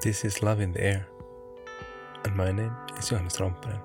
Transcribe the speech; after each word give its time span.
This 0.00 0.24
is 0.24 0.44
Love 0.44 0.60
in 0.60 0.72
the 0.72 0.80
Air, 0.80 1.08
and 2.24 2.36
my 2.36 2.52
name 2.52 2.72
is 2.96 3.08
Johannes 3.08 3.36
Romparen. 3.38 3.80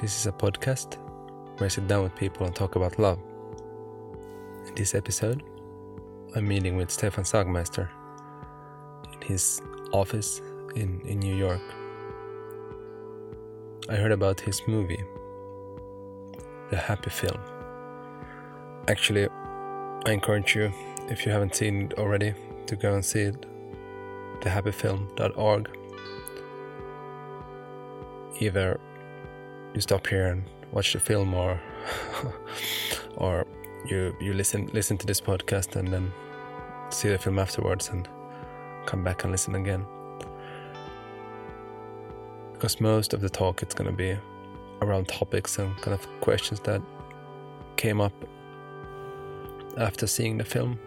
This 0.00 0.18
is 0.18 0.26
a 0.26 0.32
podcast 0.32 0.96
where 1.58 1.66
I 1.66 1.68
sit 1.68 1.86
down 1.86 2.02
with 2.02 2.16
people 2.16 2.46
and 2.46 2.56
talk 2.56 2.76
about 2.76 2.98
love. 2.98 3.18
In 4.66 4.74
this 4.74 4.94
episode, 4.94 5.42
I'm 6.34 6.48
meeting 6.48 6.76
with 6.76 6.90
Stefan 6.90 7.24
Sagmeister 7.24 7.90
in 9.12 9.20
his 9.20 9.60
office 9.92 10.40
in, 10.76 11.02
in 11.04 11.18
New 11.18 11.36
York. 11.36 11.60
I 13.90 13.96
heard 13.96 14.12
about 14.12 14.40
his 14.40 14.62
movie, 14.66 15.04
The 16.70 16.78
Happy 16.78 17.10
Film. 17.10 17.40
Actually, 18.88 19.28
I 20.06 20.12
encourage 20.12 20.56
you, 20.56 20.72
if 21.10 21.26
you 21.26 21.32
haven't 21.32 21.54
seen 21.54 21.82
it 21.82 21.98
already, 21.98 22.32
to 22.64 22.76
go 22.76 22.94
and 22.94 23.04
see 23.04 23.20
it. 23.20 23.44
TheHappyFilm.org. 24.40 25.68
Either 28.38 28.80
you 29.74 29.80
stop 29.80 30.06
here 30.06 30.26
and 30.26 30.44
watch 30.72 30.92
the 30.92 31.00
film, 31.00 31.34
or 31.34 31.60
or 33.16 33.46
you 33.86 34.14
you 34.20 34.32
listen 34.34 34.68
listen 34.72 34.98
to 34.98 35.06
this 35.06 35.20
podcast 35.20 35.76
and 35.76 35.88
then 35.88 36.12
see 36.90 37.08
the 37.08 37.18
film 37.18 37.38
afterwards 37.38 37.88
and 37.88 38.08
come 38.86 39.02
back 39.02 39.24
and 39.24 39.32
listen 39.32 39.54
again. 39.54 39.84
Because 42.52 42.80
most 42.80 43.12
of 43.14 43.20
the 43.20 43.28
talk 43.28 43.62
it's 43.62 43.74
gonna 43.74 43.92
be 43.92 44.16
around 44.82 45.08
topics 45.08 45.58
and 45.58 45.76
kind 45.78 45.94
of 45.94 46.06
questions 46.20 46.60
that 46.60 46.82
came 47.76 48.00
up 48.00 48.12
after 49.76 50.06
seeing 50.06 50.38
the 50.38 50.44
film. 50.44 50.78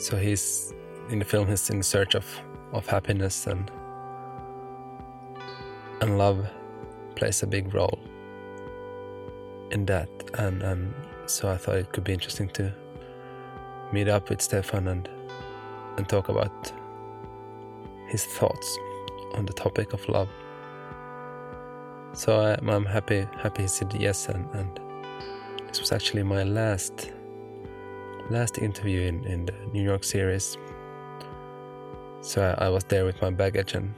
So 0.00 0.16
he's 0.16 0.72
in 1.10 1.18
the 1.18 1.26
film 1.26 1.46
he's 1.46 1.68
in 1.68 1.82
search 1.82 2.14
of, 2.14 2.24
of 2.72 2.86
happiness 2.86 3.46
and 3.46 3.70
and 6.00 6.16
love 6.16 6.48
plays 7.16 7.42
a 7.42 7.46
big 7.46 7.74
role 7.74 7.98
in 9.70 9.84
that 9.84 10.08
and 10.38 10.62
and 10.62 10.94
so 11.26 11.50
I 11.50 11.58
thought 11.58 11.76
it 11.76 11.92
could 11.92 12.04
be 12.04 12.14
interesting 12.14 12.48
to 12.50 12.72
meet 13.92 14.08
up 14.08 14.30
with 14.30 14.40
Stefan 14.40 14.88
and 14.88 15.06
and 15.98 16.08
talk 16.08 16.30
about 16.30 16.72
his 18.08 18.24
thoughts 18.24 18.78
on 19.34 19.44
the 19.44 19.52
topic 19.52 19.92
of 19.92 20.08
love. 20.08 20.30
So 22.14 22.40
I, 22.40 22.56
I'm 22.66 22.86
happy 22.86 23.26
happy 23.36 23.62
he 23.62 23.68
said 23.68 23.92
yes 23.92 24.30
and, 24.30 24.48
and 24.54 24.80
this 25.68 25.78
was 25.78 25.92
actually 25.92 26.22
my 26.22 26.42
last 26.42 27.12
last 28.30 28.58
interview 28.58 29.02
in, 29.02 29.24
in 29.24 29.46
the 29.46 29.54
New 29.72 29.82
York 29.82 30.04
series. 30.04 30.56
So 32.20 32.42
I, 32.42 32.66
I 32.66 32.68
was 32.68 32.84
there 32.84 33.04
with 33.04 33.20
my 33.20 33.30
baggage 33.30 33.74
and 33.74 33.92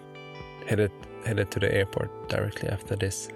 headed 0.66 0.90
headed 1.24 1.50
to 1.52 1.60
the 1.60 1.72
airport 1.72 2.28
directly 2.28 2.68
after 2.68 2.96
this. 2.96 3.28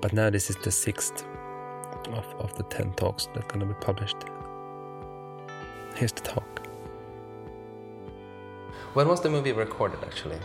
But 0.00 0.12
now 0.12 0.30
this 0.30 0.50
is 0.50 0.56
the 0.56 0.70
sixth 0.70 1.24
of, 2.12 2.26
of 2.38 2.54
the 2.56 2.64
ten 2.64 2.92
talks 2.92 3.26
that 3.26 3.44
are 3.44 3.48
gonna 3.48 3.66
be 3.66 3.74
published. 3.80 4.16
Here's 5.94 6.12
the 6.12 6.22
talk. 6.22 6.66
When 8.94 9.08
was 9.08 9.20
the 9.22 9.30
movie 9.30 9.52
recorded 9.52 10.00
actually? 10.04 10.38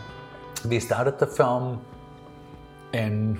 We 0.64 0.80
started 0.80 1.18
the 1.18 1.26
film 1.26 1.84
in 2.92 3.38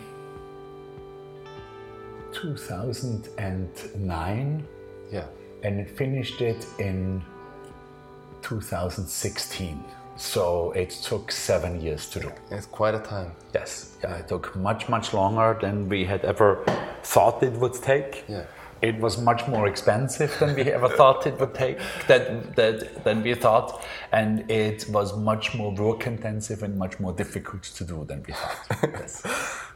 2009 2.32 4.66
Yeah. 5.12 5.26
and 5.62 5.80
it 5.80 5.90
finished 5.90 6.40
it 6.40 6.66
in 6.78 7.22
2016. 8.42 9.84
So 10.16 10.72
it 10.72 10.90
took 10.90 11.32
seven 11.32 11.80
years 11.80 12.08
to 12.10 12.20
do. 12.20 12.32
It's 12.50 12.66
quite 12.66 12.94
a 12.94 12.98
time. 12.98 13.32
Yes, 13.54 13.96
yeah, 14.02 14.16
it 14.16 14.28
took 14.28 14.54
much, 14.54 14.88
much 14.88 15.14
longer 15.14 15.58
than 15.60 15.88
we 15.88 16.04
had 16.04 16.24
ever 16.24 16.62
thought 17.02 17.42
it 17.42 17.52
would 17.54 17.74
take. 17.74 18.24
Yeah. 18.28 18.44
It 18.82 18.98
was 18.98 19.18
much 19.20 19.46
more 19.46 19.66
expensive 19.66 20.34
than 20.38 20.54
we 20.56 20.62
ever 20.62 20.88
thought 20.88 21.26
it 21.26 21.38
would 21.38 21.54
take, 21.54 21.78
that, 22.06 22.56
that, 22.56 23.04
than 23.04 23.22
we 23.22 23.34
thought. 23.34 23.84
And 24.12 24.50
it 24.50 24.88
was 24.88 25.16
much 25.16 25.54
more 25.54 25.72
work 25.74 26.06
intensive 26.06 26.62
and 26.62 26.78
much 26.78 26.98
more 26.98 27.12
difficult 27.12 27.62
to 27.62 27.84
do 27.84 28.04
than 28.06 28.22
we 28.26 28.32
thought. 28.32 28.80
yes. 28.82 29.22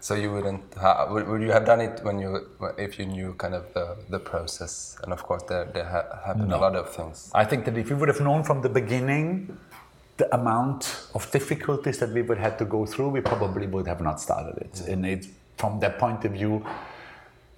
So 0.04 0.14
you 0.14 0.30
wouldn't 0.32 0.74
ha- 0.74 1.06
would, 1.10 1.26
would 1.28 1.40
you 1.40 1.50
have 1.50 1.64
done 1.64 1.80
it 1.80 2.00
when 2.06 2.18
you 2.18 2.30
if 2.76 2.98
you 2.98 3.06
knew 3.06 3.32
kind 3.42 3.54
of 3.54 3.64
the, 3.72 3.96
the 4.10 4.18
process 4.18 4.98
and 5.02 5.10
of 5.14 5.22
course 5.22 5.42
there 5.48 5.64
there 5.76 5.88
ha- 5.94 6.08
happened 6.26 6.52
a 6.52 6.58
lot 6.58 6.76
of 6.76 6.90
things. 6.94 7.30
I 7.34 7.44
think 7.50 7.64
that 7.64 7.78
if 7.78 7.88
we 7.88 7.96
would 7.96 8.08
have 8.14 8.20
known 8.20 8.42
from 8.44 8.60
the 8.60 8.68
beginning 8.68 9.56
the 10.18 10.26
amount 10.34 10.82
of 11.14 11.22
difficulties 11.30 11.96
that 12.00 12.10
we 12.10 12.20
would 12.20 12.36
have 12.46 12.58
to 12.58 12.66
go 12.66 12.84
through, 12.84 13.08
we 13.16 13.22
probably 13.22 13.66
would 13.66 13.86
have 13.86 14.02
not 14.02 14.20
started 14.20 14.56
it. 14.66 14.74
And 14.92 15.06
it, 15.06 15.26
from 15.56 15.80
that 15.80 15.98
point 15.98 16.24
of 16.26 16.32
view, 16.32 16.64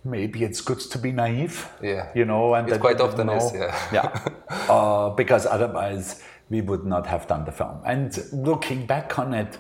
maybe 0.04 0.44
it's 0.44 0.60
good 0.60 0.78
to 0.92 0.98
be 0.98 1.10
naive. 1.12 1.68
Yeah. 1.82 2.08
You 2.14 2.24
know, 2.24 2.54
and 2.54 2.68
It 2.68 2.80
quite 2.80 3.00
often 3.00 3.26
know- 3.26 3.36
is, 3.36 3.52
yeah. 3.54 3.88
yeah. 3.92 4.28
Uh, 4.70 5.10
because 5.10 5.44
otherwise 5.46 6.22
we 6.48 6.60
would 6.60 6.84
not 6.86 7.06
have 7.06 7.26
done 7.26 7.44
the 7.44 7.52
film. 7.52 7.76
And 7.84 8.08
looking 8.32 8.86
back 8.86 9.18
on 9.18 9.34
it, 9.34 9.58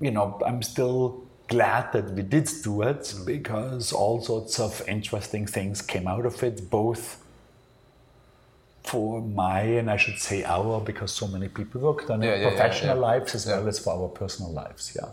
you 0.00 0.10
know, 0.10 0.40
I'm 0.46 0.62
still 0.62 1.22
glad 1.48 1.92
that 1.92 2.10
we 2.10 2.22
did 2.22 2.48
do 2.64 2.82
it 2.82 3.14
because 3.24 3.92
all 3.92 4.20
sorts 4.22 4.58
of 4.60 4.82
interesting 4.88 5.46
things 5.46 5.80
came 5.82 6.06
out 6.08 6.26
of 6.26 6.42
it, 6.42 6.68
both 6.70 7.22
for 8.84 9.20
my 9.20 9.60
and 9.62 9.90
I 9.90 9.96
should 9.96 10.18
say 10.18 10.44
our, 10.44 10.80
because 10.80 11.10
so 11.12 11.26
many 11.26 11.48
people 11.48 11.80
worked 11.80 12.08
on 12.10 12.22
it, 12.22 12.26
Yeah, 12.26 12.34
yeah, 12.34 12.42
yeah, 12.42 12.48
professional 12.50 12.96
yeah. 12.96 13.02
lives 13.12 13.34
as 13.34 13.46
well 13.46 13.66
as 13.68 13.78
for 13.78 13.92
our 13.94 14.08
personal 14.08 14.52
lives. 14.52 14.96
Yeah. 15.00 15.08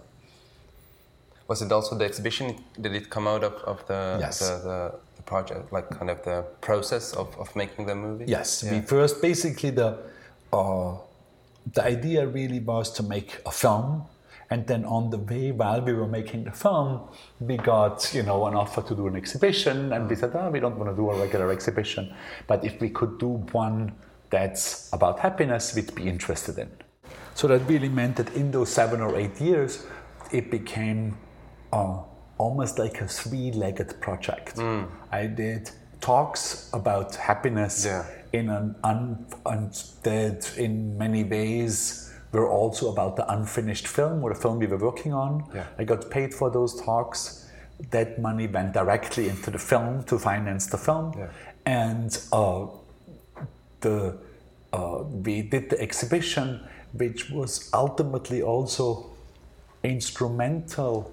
Was 1.47 1.61
it 1.61 1.71
also 1.71 1.95
the 1.97 2.05
exhibition? 2.05 2.63
Did 2.79 2.93
it 2.95 3.09
come 3.09 3.27
out 3.27 3.43
of, 3.43 3.53
of 3.65 3.85
the, 3.87 4.17
Yes. 4.19 4.39
the, 4.39 4.57
the 4.69 4.93
the 5.17 5.21
project, 5.23 5.71
like 5.71 5.89
kind 5.89 6.09
of 6.09 6.23
the 6.23 6.43
process 6.61 7.13
of, 7.13 7.35
of 7.39 7.55
making 7.55 7.85
the 7.85 7.95
movie? 7.95 8.25
Yes, 8.27 8.63
we 8.63 8.81
first 8.81 9.21
basically 9.21 9.71
the 9.71 9.97
uh, 10.51 10.95
the 11.73 11.83
idea 11.83 12.25
really 12.27 12.59
was 12.59 12.91
to 12.91 13.03
make 13.03 13.39
a 13.45 13.51
film, 13.51 14.03
and 14.53 14.67
then 14.67 14.85
on 14.85 15.09
the 15.09 15.17
way 15.31 15.51
while 15.51 15.81
we 15.81 15.93
were 15.93 16.07
making 16.19 16.43
the 16.43 16.51
film, 16.51 16.89
we 17.39 17.55
got 17.57 18.13
you 18.17 18.23
know 18.29 18.45
an 18.49 18.53
offer 18.63 18.81
to 18.89 18.93
do 18.95 19.07
an 19.07 19.15
exhibition, 19.15 19.91
and 19.93 20.07
we 20.09 20.15
said, 20.15 20.31
oh, 20.35 20.49
we 20.55 20.59
don't 20.59 20.77
want 20.77 20.89
to 20.91 20.95
do 20.95 21.09
a 21.09 21.15
regular 21.25 21.51
exhibition, 21.51 22.13
but 22.47 22.63
if 22.63 22.79
we 22.79 22.89
could 22.89 23.17
do 23.17 23.29
one 23.63 23.91
that's 24.29 24.89
about 24.93 25.19
happiness, 25.19 25.75
we'd 25.75 25.93
be 25.95 26.07
interested 26.07 26.57
in. 26.63 26.69
So 27.35 27.47
that 27.47 27.61
really 27.73 27.89
meant 27.89 28.15
that 28.17 28.29
in 28.35 28.51
those 28.51 28.69
seven 28.71 29.01
or 29.01 29.15
eight 29.17 29.41
years, 29.41 29.87
it 30.31 30.51
became 30.51 31.17
uh, 31.71 31.97
almost 32.37 32.77
like 32.77 33.01
a 33.01 33.07
three-legged 33.07 33.99
project. 34.01 34.59
I 35.11 35.25
did 35.27 35.71
talks 35.99 36.69
about 36.73 37.15
happiness 37.15 37.85
Yeah. 37.85 38.05
in 38.39 38.49
an 38.49 38.75
un, 38.83 39.25
un, 39.45 39.71
in 40.57 40.97
many 40.97 41.23
ways 41.23 42.02
were 42.33 42.49
also 42.49 42.91
about 42.91 43.15
the 43.15 43.31
unfinished 43.31 43.87
film 43.87 44.23
or 44.23 44.33
the 44.33 44.39
film 44.39 44.59
we 44.59 44.65
were 44.67 44.77
working 44.77 45.13
on. 45.13 45.45
Yeah. 45.53 45.67
I 45.77 45.83
got 45.85 46.09
paid 46.09 46.33
for 46.33 46.49
those 46.49 46.81
talks. 46.81 47.47
That 47.91 48.19
money 48.19 48.47
went 48.47 48.73
directly 48.73 49.29
into 49.29 49.51
the 49.51 49.59
film 49.59 50.03
to 50.05 50.17
finance 50.19 50.67
the 50.67 50.77
film, 50.77 51.13
Yeah. 51.17 51.29
and 51.65 52.17
uh, 52.31 52.67
the 53.81 54.17
uh, 54.71 55.03
we 55.25 55.41
did 55.41 55.69
the 55.69 55.79
exhibition, 55.81 56.59
which 56.93 57.29
was 57.29 57.69
ultimately 57.73 58.41
also 58.41 59.05
instrumental 59.83 61.11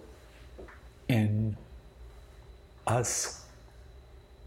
in 1.09 1.56
us 2.87 3.44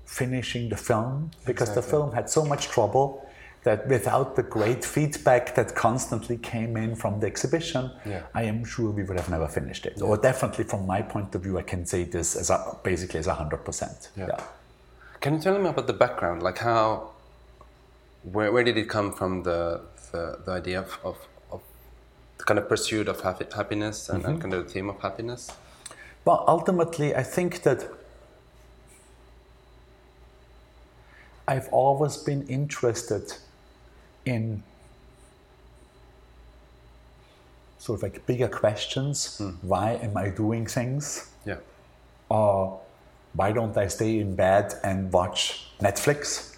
finishing 0.06 0.69
the 0.69 0.77
film 0.77 1.31
because 1.45 1.74
the 1.75 1.81
film 1.81 2.12
had 2.13 2.30
so 2.30 2.45
much 2.45 2.68
trouble 2.68 3.22
that 3.63 3.88
without 3.88 4.36
the 4.36 4.44
great 4.44 4.83
feedback 4.83 5.56
that 5.56 5.74
constantly 5.74 6.38
came 6.38 6.75
in 6.75 6.95
from 6.95 7.19
the 7.19 7.27
exhibition, 7.27 7.92
Yeah. 8.06 8.24
I 8.33 8.44
am 8.44 8.65
sure 8.65 8.92
we 8.92 9.04
would 9.04 9.18
have 9.18 9.30
never 9.30 9.48
finished 9.48 9.86
it. 9.86 10.01
Or 10.01 10.18
definitely 10.18 10.65
from 10.65 10.86
my 10.86 11.01
point 11.01 11.33
of 11.36 11.44
view, 11.44 11.57
I 11.57 11.63
can 11.63 11.86
say 11.86 12.04
this 12.04 12.36
as 12.36 12.50
a, 12.50 12.77
basically 12.83 13.19
as 13.19 13.27
a 13.27 13.33
hundred 13.33 13.63
percent. 13.63 14.10
Yeah. 14.18 14.38
Can 15.21 15.36
you 15.36 15.39
tell 15.39 15.57
me 15.57 15.69
about 15.69 15.88
the 15.88 15.94
background? 15.94 16.44
Like 16.44 16.57
how, 16.57 17.12
where, 18.24 18.51
where 18.51 18.63
did 18.63 18.77
it 18.77 18.89
come 18.89 19.13
from? 19.13 19.44
The 19.44 19.81
the, 20.13 20.39
the 20.45 20.51
idea 20.51 20.80
of, 20.80 21.00
of, 21.04 21.18
of 21.51 21.62
the 22.38 22.44
kind 22.45 22.57
of 22.57 22.69
pursuit 22.69 23.09
of 23.09 23.19
happy, 23.21 23.45
happiness 23.54 24.07
and, 24.07 24.24
and 24.24 24.36
mm-hmm. 24.36 24.42
kind 24.42 24.54
of 24.54 24.68
the 24.68 24.74
theme 24.74 24.89
of 24.89 25.01
happiness. 25.01 25.51
Well, 26.24 26.45
ultimately, 26.48 27.13
I 27.13 27.24
think 27.24 27.63
that 27.63 27.89
I've 31.48 31.68
always 31.69 32.16
been 32.16 32.48
interested 32.48 33.33
in 34.25 34.63
sort 37.79 37.99
of 37.99 38.03
like 38.03 38.25
bigger 38.25 38.47
questions. 38.47 39.41
Why 39.61 39.93
am 40.01 40.15
I 40.17 40.29
doing 40.29 40.65
things? 40.65 41.29
Yeah. 41.45 41.57
Or 42.29 42.79
why 43.33 43.51
don't 43.51 43.75
I 43.77 43.87
stay 43.87 44.19
in 44.19 44.35
bed 44.35 44.73
and 44.83 45.11
watch 45.11 45.67
Netflix? 45.79 46.55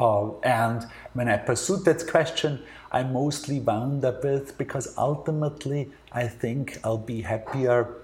Uh, 0.00 0.32
and 0.40 0.86
when 1.14 1.28
I 1.28 1.36
pursued 1.36 1.84
that 1.84 2.06
question, 2.08 2.62
I 2.90 3.02
mostly 3.02 3.60
wound 3.60 4.04
up 4.04 4.24
with 4.24 4.56
because 4.58 4.94
ultimately 4.96 5.90
I 6.12 6.26
think 6.26 6.78
I'll 6.82 6.98
be 6.98 7.22
happier 7.22 7.94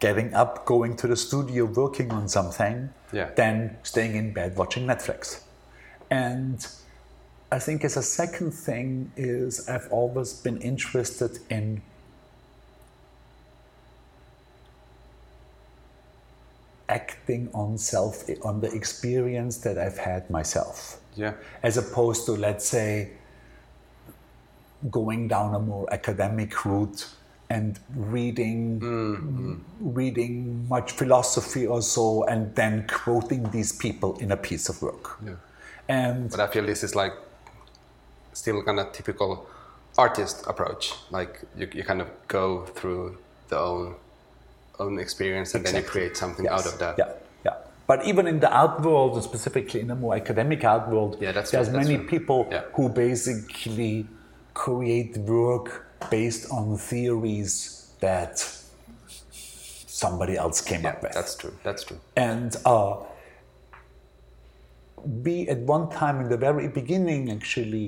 getting 0.00 0.32
up, 0.34 0.64
going 0.64 0.94
to 0.96 1.06
the 1.08 1.16
studio, 1.16 1.64
working 1.64 2.12
on 2.12 2.28
something, 2.28 2.90
Yeah. 3.12 3.30
than 3.34 3.76
staying 3.82 4.14
in 4.14 4.32
bed 4.32 4.56
watching 4.56 4.86
Netflix. 4.86 5.40
And 6.10 6.64
I 7.50 7.58
think 7.58 7.84
as 7.84 7.96
a 7.96 8.02
second 8.02 8.52
thing 8.52 9.10
is 9.16 9.68
I've 9.68 9.88
always 9.90 10.34
been 10.34 10.58
interested 10.58 11.38
in 11.48 11.80
acting 16.88 17.48
on 17.54 17.78
self 17.78 18.24
on 18.42 18.60
the 18.60 18.70
experience 18.72 19.58
that 19.58 19.78
I've 19.78 19.98
had 19.98 20.28
myself 20.30 20.98
Yeah. 21.16 21.34
as 21.62 21.76
opposed 21.76 22.24
to 22.26 22.32
let's 22.32 22.66
say 22.66 23.10
going 24.90 25.28
down 25.28 25.54
a 25.54 25.58
more 25.58 25.86
academic 25.92 26.64
route 26.64 27.08
and 27.50 27.78
reading 27.94 28.80
mm-hmm. 28.80 29.54
reading 29.80 30.66
much 30.68 30.92
philosophy 30.92 31.66
or 31.66 31.82
so 31.82 32.24
and 32.24 32.54
then 32.54 32.86
quoting 32.86 33.50
these 33.50 33.72
people 33.72 34.16
in 34.18 34.32
a 34.32 34.36
piece 34.36 34.68
of 34.68 34.80
work 34.80 35.18
Yeah. 35.24 35.34
and 35.88 36.30
But 36.30 36.40
I 36.40 36.46
feel 36.46 36.64
this 36.64 36.82
is 36.82 36.94
like 36.94 37.12
still 38.38 38.62
kind 38.62 38.78
of 38.80 38.92
typical 38.92 39.30
artist 39.96 40.36
approach. 40.46 40.94
Like 41.10 41.32
you, 41.56 41.68
you 41.74 41.84
kind 41.84 42.00
of 42.00 42.08
go 42.28 42.64
through 42.78 43.18
the 43.48 43.58
own 43.58 43.94
own 44.78 44.98
experience 45.06 45.54
and 45.56 45.66
then 45.66 45.74
you 45.74 45.82
create 45.94 46.16
something 46.16 46.44
Yes. 46.44 46.54
out 46.56 46.66
of 46.72 46.78
that. 46.78 46.94
Yeah, 47.02 47.12
yeah. 47.46 47.56
But 47.90 47.98
even 48.10 48.24
in 48.32 48.38
the 48.38 48.50
art 48.62 48.80
world, 48.80 49.14
and 49.16 49.24
specifically 49.24 49.80
in 49.80 49.88
the 49.88 49.96
more 50.04 50.14
academic 50.14 50.60
art 50.64 50.88
world, 50.88 51.16
Yeah, 51.20 51.32
that's 51.32 51.50
there's 51.50 51.70
many 51.70 51.96
true. 51.96 52.06
people 52.14 52.40
Yeah. 52.50 52.62
who 52.76 52.88
basically 53.06 54.06
create 54.54 55.12
work 55.18 55.68
based 56.10 56.44
on 56.58 56.76
theories 56.78 57.52
that 58.06 58.34
somebody 60.02 60.34
else 60.36 60.60
came 60.60 60.82
Yeah, 60.84 60.90
up 60.92 61.02
with. 61.02 61.12
that's 61.18 61.34
true. 61.40 61.54
That's 61.64 61.82
true. 61.82 61.98
And 62.16 62.50
uh, 62.64 62.96
we, 65.24 65.48
at 65.48 65.58
one 65.58 65.90
time 65.90 66.20
in 66.20 66.28
the 66.28 66.36
very 66.36 66.68
beginning, 66.68 67.30
actually, 67.32 67.86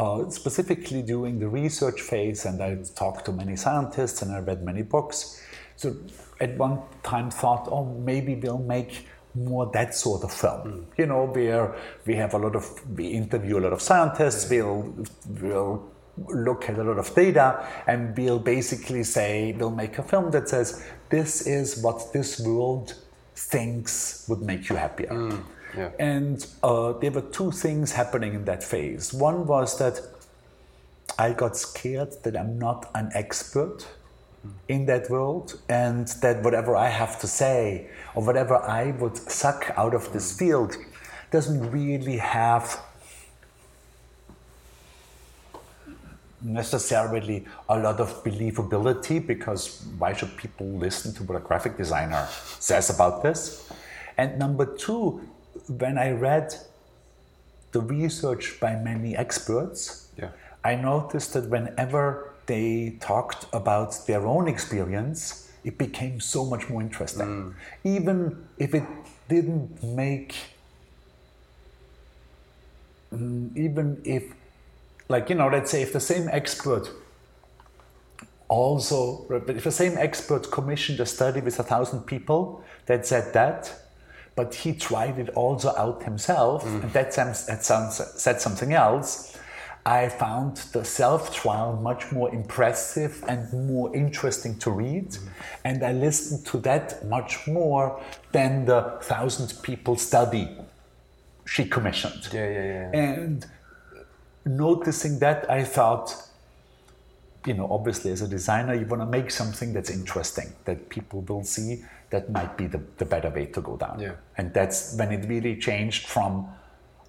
uh, 0.00 0.30
specifically 0.30 1.02
during 1.02 1.38
the 1.38 1.48
research 1.48 2.00
phase, 2.00 2.46
and 2.46 2.62
I 2.62 2.76
talked 2.94 3.26
to 3.26 3.32
many 3.32 3.54
scientists 3.54 4.22
and 4.22 4.32
I 4.32 4.38
read 4.38 4.62
many 4.62 4.82
books. 4.82 5.42
So, 5.76 5.94
at 6.40 6.56
one 6.56 6.80
time, 7.02 7.30
thought, 7.30 7.68
oh, 7.70 7.84
maybe 7.84 8.34
we'll 8.34 8.66
make 8.76 9.06
more 9.34 9.66
that 9.74 9.94
sort 9.94 10.24
of 10.24 10.32
film. 10.32 10.86
You 10.96 11.04
know, 11.04 11.26
where 11.26 11.76
we 12.06 12.14
have 12.16 12.32
a 12.32 12.38
lot 12.38 12.56
of, 12.56 12.64
we 12.96 13.08
interview 13.08 13.58
a 13.58 13.62
lot 13.66 13.74
of 13.74 13.82
scientists, 13.82 14.48
we'll, 14.50 14.94
we'll 15.38 15.90
look 16.28 16.70
at 16.70 16.78
a 16.78 16.82
lot 16.82 16.98
of 16.98 17.14
data 17.14 17.66
and 17.86 18.16
we'll 18.16 18.38
basically 18.38 19.02
say 19.02 19.52
we'll 19.58 19.70
make 19.70 19.98
a 19.98 20.02
film 20.02 20.30
that 20.30 20.48
says 20.48 20.84
this 21.08 21.46
is 21.46 21.82
what 21.82 22.12
this 22.12 22.40
world 22.40 22.94
thinks 23.34 24.26
would 24.28 24.42
make 24.42 24.68
you 24.68 24.76
happier 24.76 25.40
yeah. 25.76 25.90
and 25.98 26.46
uh, 26.62 26.92
there 26.92 27.10
were 27.10 27.22
two 27.22 27.50
things 27.50 27.92
happening 27.92 28.34
in 28.34 28.44
that 28.44 28.62
phase 28.62 29.12
one 29.12 29.46
was 29.46 29.78
that 29.78 30.00
i 31.18 31.32
got 31.32 31.56
scared 31.56 32.12
that 32.22 32.36
i'm 32.36 32.58
not 32.58 32.90
an 32.94 33.10
expert 33.14 33.86
in 34.68 34.86
that 34.86 35.08
world 35.10 35.60
and 35.68 36.08
that 36.22 36.42
whatever 36.42 36.74
i 36.76 36.88
have 36.88 37.20
to 37.20 37.26
say 37.26 37.88
or 38.14 38.24
whatever 38.24 38.56
i 38.56 38.90
would 38.92 39.16
suck 39.16 39.72
out 39.76 39.94
of 39.94 40.12
this 40.12 40.38
field 40.38 40.76
doesn't 41.30 41.70
really 41.70 42.16
have 42.16 42.80
necessarily 46.42 47.44
a 47.68 47.78
lot 47.78 48.00
of 48.00 48.24
believability 48.24 49.24
because 49.24 49.84
why 49.98 50.12
should 50.12 50.36
people 50.36 50.66
listen 50.66 51.12
to 51.14 51.22
what 51.24 51.36
a 51.36 51.40
graphic 51.40 51.76
designer 51.76 52.26
says 52.58 52.90
about 52.90 53.22
this? 53.22 53.70
And 54.16 54.38
number 54.38 54.66
two, 54.76 55.28
when 55.68 55.98
I 55.98 56.10
read 56.10 56.54
the 57.72 57.80
research 57.80 58.58
by 58.60 58.76
many 58.76 59.16
experts, 59.16 60.08
Yeah. 60.16 60.30
I 60.62 60.74
noticed 60.74 61.32
that 61.34 61.48
whenever 61.48 62.34
they 62.46 62.96
talked 63.00 63.46
about 63.52 64.06
their 64.06 64.26
own 64.26 64.48
experience, 64.48 65.48
it 65.64 65.78
became 65.78 66.20
so 66.20 66.44
much 66.44 66.68
more 66.68 66.82
interesting. 66.82 67.54
Even 67.84 68.46
if 68.58 68.74
it 68.74 68.84
didn't 69.28 69.82
make, 69.82 70.34
mm, 73.12 73.56
even 73.56 74.00
if, 74.04 74.24
like, 75.08 75.30
you 75.30 75.36
know, 75.36 75.48
let's 75.48 75.70
say 75.70 75.82
if 75.82 75.92
the 75.92 76.00
same 76.00 76.28
expert 76.30 76.90
also, 78.48 79.24
if 79.46 79.64
the 79.64 79.70
same 79.70 79.96
expert 79.96 80.50
commissioned 80.50 80.98
a 81.00 81.06
study 81.06 81.40
with 81.40 81.58
a 81.60 81.62
thousand 81.62 82.00
people 82.00 82.64
that 82.86 83.06
said 83.06 83.32
that, 83.32 83.72
but 84.36 84.54
he 84.54 84.72
tried 84.72 85.18
it 85.18 85.28
also 85.30 85.74
out 85.76 86.02
himself, 86.02 86.64
mm. 86.64 86.82
and 86.82 86.92
that, 86.92 87.12
sounds, 87.14 87.46
that 87.46 87.64
sounds, 87.64 88.00
said 88.20 88.40
something 88.40 88.72
else. 88.72 89.38
I 89.86 90.10
found 90.10 90.58
the 90.72 90.84
self 90.84 91.34
trial 91.34 91.74
much 91.82 92.12
more 92.12 92.32
impressive 92.34 93.24
and 93.26 93.50
more 93.66 93.94
interesting 93.96 94.58
to 94.58 94.70
read, 94.70 95.10
mm. 95.10 95.28
and 95.64 95.82
I 95.82 95.92
listened 95.92 96.46
to 96.46 96.58
that 96.58 97.04
much 97.06 97.46
more 97.46 98.00
than 98.32 98.66
the 98.66 98.98
thousand 99.02 99.62
people 99.62 99.96
study 99.96 100.48
she 101.50 101.64
commissioned. 101.64 102.28
Yeah, 102.32 102.48
yeah, 102.48 102.64
yeah. 102.64 103.00
And 103.00 103.46
noticing 104.44 105.18
that, 105.18 105.50
I 105.50 105.64
thought, 105.64 106.14
you 107.46 107.54
know, 107.54 107.66
obviously 107.70 108.10
as 108.10 108.22
a 108.22 108.28
designer, 108.28 108.74
you 108.74 108.86
want 108.86 109.02
to 109.02 109.06
make 109.06 109.30
something 109.30 109.72
that's 109.72 109.90
interesting, 109.90 110.52
that 110.64 110.88
people 110.88 111.22
will 111.22 111.44
see. 111.44 111.84
That 112.10 112.30
might 112.30 112.56
be 112.56 112.66
the, 112.66 112.82
the 112.98 113.04
better 113.04 113.30
way 113.30 113.46
to 113.46 113.60
go 113.60 113.76
down. 113.76 114.00
Yeah. 114.00 114.14
And 114.36 114.52
that's 114.52 114.96
when 114.96 115.12
it 115.12 115.28
really 115.28 115.56
changed 115.56 116.08
from 116.08 116.48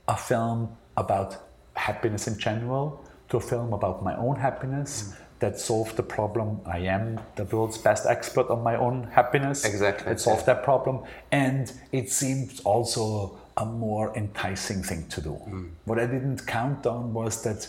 a 0.07 0.15
film 0.15 0.77
about 0.95 1.47
happiness 1.73 2.27
in 2.27 2.37
general 2.37 3.03
to 3.29 3.37
a 3.37 3.41
film 3.41 3.73
about 3.73 4.03
my 4.03 4.15
own 4.17 4.35
happiness 4.35 5.03
mm. 5.03 5.15
that 5.39 5.59
solved 5.59 5.95
the 5.95 6.03
problem. 6.03 6.61
I 6.65 6.79
am 6.79 7.19
the 7.35 7.45
world's 7.45 7.77
best 7.79 8.05
expert 8.05 8.49
on 8.49 8.61
my 8.61 8.75
own 8.75 9.05
happiness. 9.11 9.65
Exactly, 9.65 10.11
It 10.11 10.19
solved 10.19 10.45
that 10.45 10.63
problem. 10.63 11.03
And 11.31 11.71
it 11.91 12.11
seemed 12.11 12.61
also 12.63 13.39
a 13.57 13.65
more 13.65 14.15
enticing 14.15 14.83
thing 14.83 15.07
to 15.07 15.21
do. 15.21 15.29
Mm. 15.29 15.71
What 15.85 15.97
I 15.97 16.05
didn't 16.05 16.45
count 16.45 16.85
on 16.85 17.13
was 17.13 17.41
that 17.43 17.67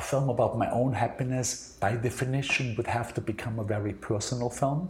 a 0.00 0.02
film 0.10 0.28
about 0.36 0.52
my 0.62 0.68
own 0.70 0.92
happiness, 1.04 1.76
by 1.80 1.92
definition, 2.08 2.74
would 2.76 2.86
have 2.98 3.12
to 3.14 3.20
become 3.20 3.58
a 3.58 3.64
very 3.64 3.92
personal 3.92 4.50
film, 4.50 4.88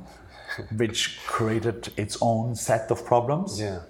which 0.76 1.00
created 1.26 1.81
its 1.97 2.14
own 2.21 2.55
set 2.55 2.90
of 2.90 2.99
problems. 3.05 3.61
Yeah. 3.61 3.81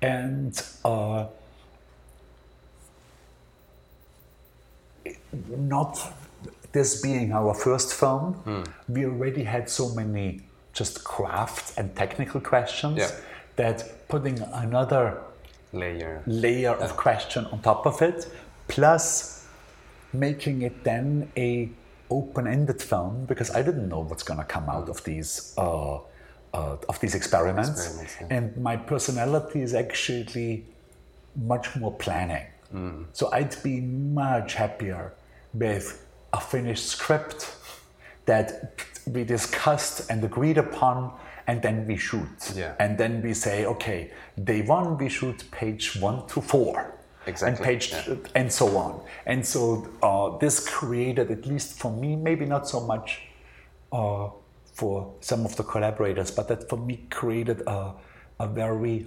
And 0.00 0.52
uh, 0.84 1.26
not 5.56 5.98
this 6.72 7.00
being 7.02 7.32
our 7.32 7.54
first 7.54 7.92
film, 7.94 8.64
we 8.88 9.04
already 9.04 9.44
had 9.44 9.68
so 9.68 9.94
many 9.94 10.40
just 10.72 11.04
craft 11.04 11.78
and 11.78 11.94
technical 11.94 12.40
questions 12.40 12.98
Yeah. 12.98 13.10
that 13.56 14.08
putting 14.08 14.40
another 14.40 15.18
Layer. 15.72 16.22
layer 16.26 16.74
of 16.84 16.96
question 16.96 17.46
on 17.52 17.60
top 17.60 17.86
of 17.86 18.00
it, 18.02 18.26
plus 18.68 19.41
making 20.12 20.62
it 20.62 20.84
then 20.84 21.30
a 21.36 21.70
open-ended 22.10 22.80
film 22.82 23.24
because 23.24 23.50
I 23.50 23.62
didn't 23.62 23.88
know 23.88 24.00
what's 24.00 24.22
going 24.22 24.38
to 24.38 24.44
come 24.44 24.68
out 24.68 24.88
of 24.88 25.02
these 25.04 25.54
uh, 25.56 25.98
uh, 26.54 26.76
of 26.88 27.00
these 27.00 27.14
experiments, 27.14 27.70
Experiments, 27.70 28.16
yeah. 28.20 28.26
and 28.36 28.56
my 28.58 28.76
personality 28.76 29.62
is 29.62 29.72
actually 29.74 30.66
much 31.34 31.74
more 31.76 31.92
planning. 31.92 32.46
So 33.12 33.30
I'd 33.32 33.62
be 33.62 33.80
much 33.80 34.54
happier 34.54 35.12
with 35.54 36.06
a 36.32 36.40
finished 36.40 36.86
script 36.86 37.54
that 38.26 38.74
we 39.06 39.24
discussed 39.24 40.10
and 40.10 40.22
agreed 40.24 40.58
upon, 40.58 41.12
and 41.46 41.60
then 41.60 41.86
we 41.86 41.96
shoot. 41.96 42.52
Yeah. 42.54 42.74
And 42.78 42.96
then 42.96 43.22
we 43.22 43.34
say, 43.34 43.66
okay, 43.66 44.10
day 44.42 44.62
one 44.62 44.96
we 44.96 45.08
shoot 45.08 45.50
page 45.50 45.96
one 45.96 46.26
to 46.28 46.40
four. 46.40 46.94
Exactly, 47.26 47.56
And 47.56 47.64
page 47.64 47.92
yeah. 47.92 48.16
and 48.34 48.52
so 48.52 48.76
on. 48.76 49.00
And 49.26 49.46
so 49.46 49.88
uh, 50.02 50.38
this 50.38 50.68
created, 50.68 51.30
at 51.30 51.46
least 51.46 51.78
for 51.78 51.92
me, 51.92 52.16
maybe 52.16 52.46
not 52.46 52.68
so 52.68 52.80
much 52.80 53.22
uh, 53.92 54.28
for 54.72 55.14
some 55.20 55.44
of 55.44 55.56
the 55.56 55.62
collaborators, 55.62 56.30
but 56.30 56.48
that 56.48 56.68
for 56.68 56.76
me 56.76 57.06
created 57.10 57.60
a, 57.66 57.92
a 58.40 58.46
very 58.48 59.06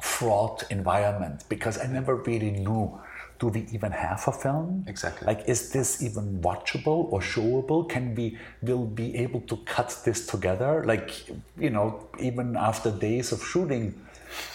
fraught 0.00 0.64
environment 0.70 1.44
because 1.48 1.78
I 1.78 1.86
never 1.86 2.16
really 2.16 2.50
knew 2.50 3.00
do 3.40 3.48
we 3.48 3.66
even 3.72 3.90
have 3.90 4.22
a 4.28 4.32
film? 4.32 4.84
Exactly. 4.86 5.26
Like, 5.26 5.48
is 5.48 5.70
this 5.70 6.02
even 6.02 6.40
watchable 6.42 7.10
or 7.10 7.20
showable? 7.20 7.88
Can 7.88 8.14
we 8.14 8.36
will 8.60 8.84
be 8.84 9.16
able 9.16 9.40
to 9.42 9.56
cut 9.64 9.98
this 10.04 10.26
together? 10.26 10.84
Like, 10.84 11.26
you 11.58 11.70
know, 11.70 12.06
even 12.18 12.54
after 12.54 12.90
days 12.90 13.32
of 13.32 13.42
shooting, 13.42 13.98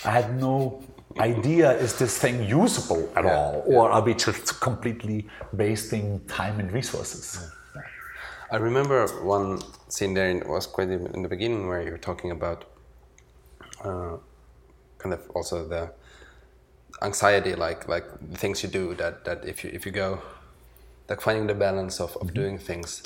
I 0.06 0.12
had 0.12 0.40
no 0.40 0.84
idea 1.20 1.72
is 1.72 1.98
this 1.98 2.18
thing 2.18 2.44
usable 2.44 3.10
at 3.16 3.26
Yeah, 3.26 3.36
all, 3.36 3.64
or 3.66 3.90
are 3.90 4.02
we 4.02 4.14
just 4.14 4.60
completely 4.60 5.28
wasting 5.54 6.20
time 6.28 6.60
and 6.60 6.72
resources? 6.72 7.52
I 8.52 8.58
remember 8.58 9.08
one 9.24 9.62
scene 9.90 10.14
there 10.14 10.30
in, 10.30 10.48
was 10.48 10.68
quite 10.68 10.90
in 10.90 11.22
the 11.22 11.30
beginning 11.30 11.68
where 11.68 11.82
you 11.82 11.92
were 11.92 11.98
talking 11.98 12.32
about 12.32 12.66
uh, 13.84 14.18
kind 14.98 15.14
of 15.14 15.30
also 15.32 15.68
the 15.68 15.92
anxiety, 17.02 17.56
like 17.56 17.88
like 17.88 18.06
the 18.32 18.38
things 18.38 18.64
you 18.64 18.70
do 18.70 18.94
that 18.96 19.26
that 19.26 19.46
if 19.46 19.64
you 19.64 19.72
if 19.74 19.86
you 19.86 19.92
go 19.92 20.22
like 21.10 21.22
finding 21.22 21.48
the 21.48 21.56
balance 21.56 22.00
of, 22.00 22.16
of 22.18 22.34
doing 22.34 22.58
things 22.58 23.04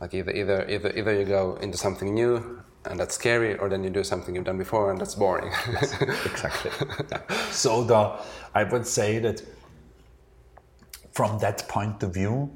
like 0.00 0.14
either 0.14 0.32
either 0.32 0.66
either 0.68 0.90
either 0.96 1.12
you 1.18 1.24
go 1.24 1.56
into 1.56 1.76
something 1.78 2.14
new 2.14 2.62
and 2.86 2.98
that's 2.98 3.14
scary 3.14 3.56
or 3.58 3.68
then 3.68 3.84
you 3.84 3.90
do 3.90 4.02
something 4.04 4.34
you've 4.34 4.44
done 4.44 4.58
before 4.58 4.90
and 4.90 5.00
that's 5.00 5.14
boring 5.14 5.52
exactly. 6.26 6.70
So 7.50 7.84
the 7.84 8.18
I 8.54 8.64
would 8.64 8.86
say 8.86 9.18
that 9.20 9.42
from 11.12 11.38
that 11.38 11.68
point 11.68 12.02
of 12.02 12.14
view, 12.14 12.50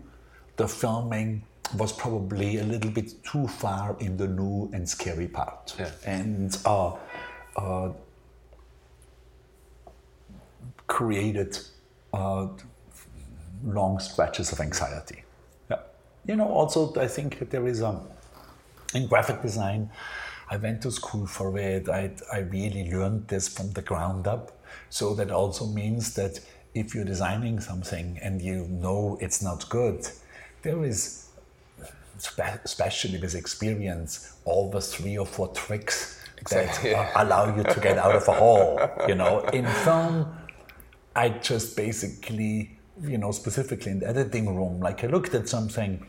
the 0.57 0.67
filming 0.67 1.43
was 1.77 1.93
probably 1.93 2.59
a 2.59 2.65
little 2.65 2.91
bit 2.91 3.23
too 3.25 3.47
far 3.49 3.97
in 4.01 4.17
the 4.17 4.27
new 4.29 4.71
and 4.73 4.89
scary 4.89 5.27
part, 5.29 5.75
Yeah. 5.79 5.91
and 6.07 6.57
uh, 6.65 6.93
uh, 7.57 7.93
created 10.87 11.59
uh, 12.13 12.49
long 13.65 13.99
stretches 13.99 14.53
of 14.53 14.61
anxiety. 14.61 15.25
Yeah. 15.71 15.79
You 16.27 16.37
know, 16.37 16.49
also 16.49 16.95
I 17.01 17.09
think 17.09 17.39
that 17.39 17.51
there 17.51 17.67
is 17.67 17.81
a 17.81 18.01
in 18.97 19.07
graphic 19.07 19.43
design, 19.43 19.91
I 20.49 20.57
went 20.57 20.83
to 20.83 20.91
school 20.91 21.27
for 21.27 21.59
it. 21.59 21.89
I, 21.89 22.11
I 22.33 22.39
really 22.39 22.91
learned 22.91 23.29
this 23.29 23.49
from 23.49 23.73
the 23.73 23.83
ground 23.83 24.27
up. 24.27 24.53
So 24.91 25.15
that 25.15 25.31
also 25.31 25.67
means 25.67 26.15
that 26.15 26.41
if 26.75 26.95
you're 26.95 27.05
designing 27.05 27.61
something 27.61 28.19
and 28.23 28.41
you 28.41 28.67
know 28.69 29.19
it's 29.21 29.43
not 29.43 29.69
good, 29.69 30.09
there 30.63 30.85
is, 30.85 31.29
spe- 32.19 32.61
especially 32.65 33.19
with 33.19 33.35
experience, 33.35 34.37
always 34.45 34.95
three 34.95 35.17
or 35.19 35.27
four 35.27 35.49
tricks 35.49 36.23
Exactly, 36.39 36.91
that 36.93 37.13
allow 37.17 37.57
you 37.57 37.63
to 37.65 37.81
get 37.81 37.99
out 37.99 38.15
of 38.15 38.29
a 38.29 38.33
hole. 38.33 38.79
You 39.09 39.15
know, 39.15 39.41
in 39.53 39.67
film, 39.67 40.29
I 41.15 41.31
just 41.31 41.77
basically, 41.77 42.79
you 43.03 43.19
know, 43.19 43.33
specifically 43.33 43.91
in 43.93 44.01
the 44.01 44.09
editing 44.09 44.55
room, 44.55 44.81
like 44.81 45.03
I 45.03 45.07
looked 45.07 45.35
at 45.35 45.49
something 45.49 46.07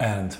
and 0.00 0.36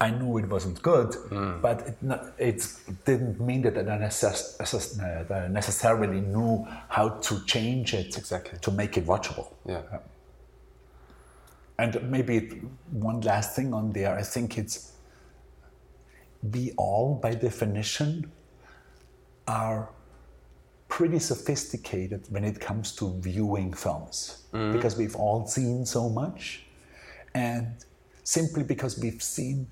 I 0.00 0.10
knew 0.10 0.38
it 0.38 0.48
wasn't 0.48 0.82
good, 0.82 1.14
hmm. 1.14 1.60
but 1.60 1.86
it, 1.88 1.96
it 2.38 2.76
didn't 3.04 3.40
mean 3.40 3.62
that 3.62 3.78
I 3.78 3.82
necess- 3.82 4.58
necess- 4.58 4.96
that 4.96 5.30
I 5.30 5.48
necessarily 5.48 6.20
knew 6.20 6.66
how 6.88 7.08
to 7.10 7.44
change 7.46 7.94
it 7.94 8.16
Exactly. 8.18 8.58
to 8.58 8.70
make 8.70 8.96
it 8.98 9.06
watchable. 9.06 9.52
yeah 9.66 9.82
And 11.78 12.10
maybe 12.10 12.62
one 12.90 13.20
last 13.20 13.56
thing 13.56 13.72
on 13.72 13.92
there, 13.92 14.16
I 14.18 14.22
think 14.22 14.58
it's 14.58 14.92
we 16.52 16.72
all, 16.76 17.14
by 17.22 17.34
definition, 17.34 18.30
are 19.46 19.88
pretty 20.88 21.18
sophisticated 21.18 22.26
when 22.30 22.44
it 22.44 22.60
comes 22.60 22.94
to 22.96 23.18
viewing 23.20 23.72
films 23.72 24.44
hmm. 24.52 24.72
because 24.72 24.96
we've 24.96 25.16
all 25.16 25.46
seen 25.46 25.86
so 25.86 26.08
much. 26.08 26.66
And 27.34 27.74
simply 28.24 28.62
because 28.62 28.98
we've 28.98 29.22
seen 29.22 29.66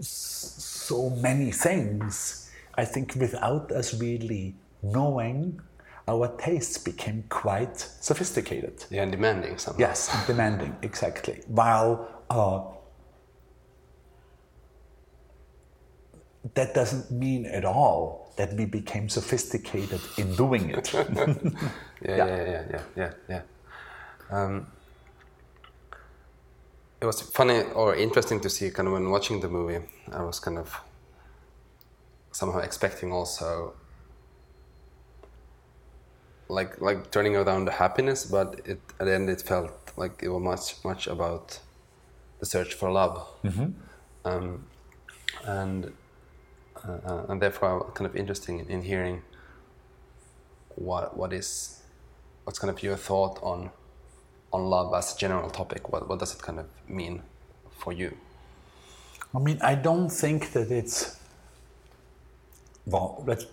so 0.00 1.10
many 1.10 1.50
things, 1.52 2.50
I 2.74 2.84
think 2.84 3.14
without 3.16 3.70
us 3.72 3.94
really 4.00 4.54
knowing, 4.82 5.60
our 6.08 6.28
tastes 6.38 6.78
became 6.78 7.24
quite 7.28 7.76
sophisticated. 7.78 8.84
yeah 8.90 9.02
and 9.02 9.12
demanding 9.12 9.58
somehow 9.58 9.78
Yes, 9.80 10.08
demanding, 10.26 10.74
exactly. 10.82 11.42
While 11.46 12.08
uh, 12.30 12.62
that 16.54 16.74
doesn't 16.74 17.10
mean 17.10 17.46
at 17.46 17.64
all 17.64 18.32
that 18.36 18.54
we 18.54 18.64
became 18.64 19.08
sophisticated 19.08 20.00
in 20.16 20.34
doing 20.34 20.70
it. 20.70 20.92
yeah, 20.94 21.02
Yeah. 22.02 22.26
yeah, 22.26 22.44
yeah, 22.44 22.64
yeah, 22.70 22.82
yeah, 22.96 23.12
yeah. 23.28 23.42
Um, 24.30 24.66
it 27.00 27.06
was 27.06 27.20
funny 27.20 27.62
or 27.74 27.94
interesting 27.94 28.40
to 28.40 28.50
see, 28.50 28.70
kind 28.70 28.88
of 28.88 28.94
when 28.94 29.10
watching 29.10 29.40
the 29.40 29.48
movie. 29.48 29.84
I 30.12 30.22
was 30.22 30.38
kind 30.38 30.58
of 30.58 30.78
somehow 32.32 32.58
expecting 32.60 33.12
also, 33.12 33.74
like 36.48 36.80
like 36.80 37.10
turning 37.10 37.36
around 37.36 37.64
the 37.64 37.72
happiness, 37.72 38.24
but 38.24 38.60
it 38.66 38.80
at 38.98 39.06
the 39.06 39.14
end 39.14 39.30
it 39.30 39.40
felt 39.42 39.72
like 39.96 40.22
it 40.22 40.28
was 40.28 40.42
much 40.42 40.84
much 40.84 41.06
about 41.06 41.60
the 42.38 42.46
search 42.46 42.74
for 42.74 42.90
love, 42.90 43.26
um, 44.24 44.66
and 45.44 45.92
uh, 46.84 47.24
and 47.28 47.40
therefore 47.40 47.68
I 47.70 47.74
was 47.74 47.92
kind 47.94 48.06
of 48.10 48.16
interesting 48.16 48.58
in, 48.60 48.68
in 48.68 48.82
hearing 48.82 49.22
what 50.76 51.16
what 51.16 51.32
is 51.32 51.82
what's 52.44 52.58
kind 52.58 52.70
of 52.70 52.82
your 52.82 52.96
thought 52.96 53.38
on 53.42 53.70
on 54.52 54.64
love 54.64 54.92
as 54.94 55.14
a 55.14 55.18
general 55.18 55.50
topic 55.50 55.92
what, 55.92 56.08
what 56.08 56.18
does 56.18 56.34
it 56.34 56.42
kind 56.42 56.58
of 56.58 56.66
mean 56.88 57.22
for 57.78 57.92
you 57.92 58.16
I 59.34 59.38
mean, 59.38 59.58
I 59.62 59.74
don't 59.74 60.08
think 60.08 60.52
that 60.52 60.70
it's. 60.70 61.16
Well, 62.86 63.22
let's 63.26 63.46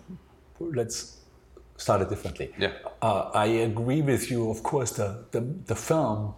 let's 0.58 1.18
start 1.76 2.02
it 2.02 2.08
differently. 2.08 2.52
Yeah. 2.58 2.72
Uh, 3.00 3.30
I 3.32 3.46
agree 3.46 4.02
with 4.02 4.30
you. 4.30 4.50
Of 4.50 4.62
course, 4.62 4.92
the, 4.92 5.24
the 5.30 5.40
the 5.66 5.76
film 5.76 6.34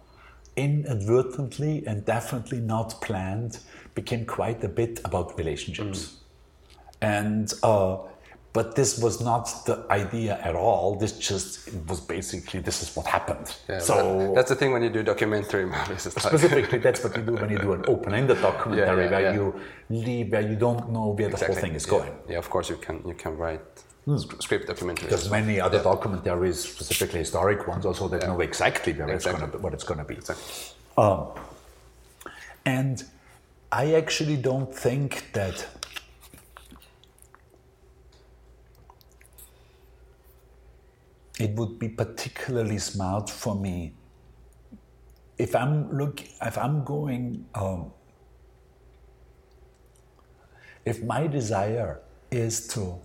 inadvertently 0.55 1.83
and 1.87 2.05
definitely 2.05 2.59
not 2.59 3.01
planned 3.01 3.59
became 3.95 4.25
quite 4.25 4.63
a 4.63 4.67
bit 4.67 5.01
about 5.05 5.37
relationships, 5.37 6.17
and 7.01 7.51
uh, 7.63 7.97
but 8.53 8.75
this 8.75 8.97
was 8.99 9.21
not 9.21 9.45
the 9.65 9.85
idea 9.89 10.33
at 10.43 10.55
all. 10.55 10.95
This 10.95 11.13
just 11.29 11.67
it 11.69 11.87
was 11.87 11.99
basically 12.01 12.59
this 12.59 12.81
is 12.83 12.95
what 12.95 13.05
happened. 13.07 13.47
yeah, 13.69 13.79
so 13.79 13.95
that- 13.95 14.35
that's 14.35 14.49
the 14.49 14.55
thing 14.55 14.71
when 14.73 14.83
you 14.83 14.89
do 14.89 15.03
documentary 15.03 15.65
movies 15.75 16.05
it's 16.05 16.15
like, 16.17 16.25
specifically 16.33 16.79
that's 16.79 17.01
what 17.03 17.15
you 17.17 17.23
do 17.23 17.33
when 17.41 17.49
you 17.49 17.59
do 17.59 17.71
an 17.73 17.83
open-ended 17.93 18.39
documentary 18.41 19.05
Yeah, 19.05 19.09
yeah, 19.09 19.21
where 19.21 19.33
you 19.37 19.45
leave 19.89 20.31
where 20.33 20.41
you 20.51 20.55
don't 20.65 20.83
know 20.95 21.07
where 21.17 21.29
the 21.29 21.37
whole 21.45 21.55
thing 21.63 21.73
is 21.81 21.85
going. 21.85 22.13
Yeah 22.29 22.39
of 22.43 22.49
course 22.49 22.67
you 22.69 22.77
can 22.85 22.95
you 23.11 23.13
can 23.23 23.33
write 23.37 23.61
sc- 24.17 24.41
script 24.45 24.65
documentaries. 24.71 25.09
There's 25.13 25.29
many 25.39 25.55
other 25.67 25.79
documentaries 25.91 26.57
specifically 26.75 27.19
historic 27.19 27.67
ones 27.73 27.85
also 27.85 28.07
that 28.09 28.21
know 28.29 28.39
exactly 28.41 28.91
where 28.93 29.09
it's 29.15 29.25
going 29.25 29.51
to 29.51 29.57
what 29.59 29.73
it's 29.73 29.85
going 29.89 29.99
to 30.03 30.07
be. 30.13 30.15
Exactly. 30.15 30.45
um, 30.97 31.21
and 32.65 32.95
i 33.71 33.85
actually 34.01 34.37
don't 34.49 34.71
think 34.85 35.09
that 35.39 35.55
it 41.45 41.51
would 41.55 41.77
be 41.79 41.89
particularly 41.89 42.77
smart 42.77 43.29
for 43.29 43.55
me 43.55 43.93
if 45.37 45.55
i'm 45.55 45.75
look 46.01 46.21
if 46.49 46.57
i'm 46.57 46.83
going 46.83 47.45
um, 47.55 47.91
if 50.85 51.03
my 51.03 51.27
desire 51.27 51.99
is 52.31 52.67
to 52.67 52.99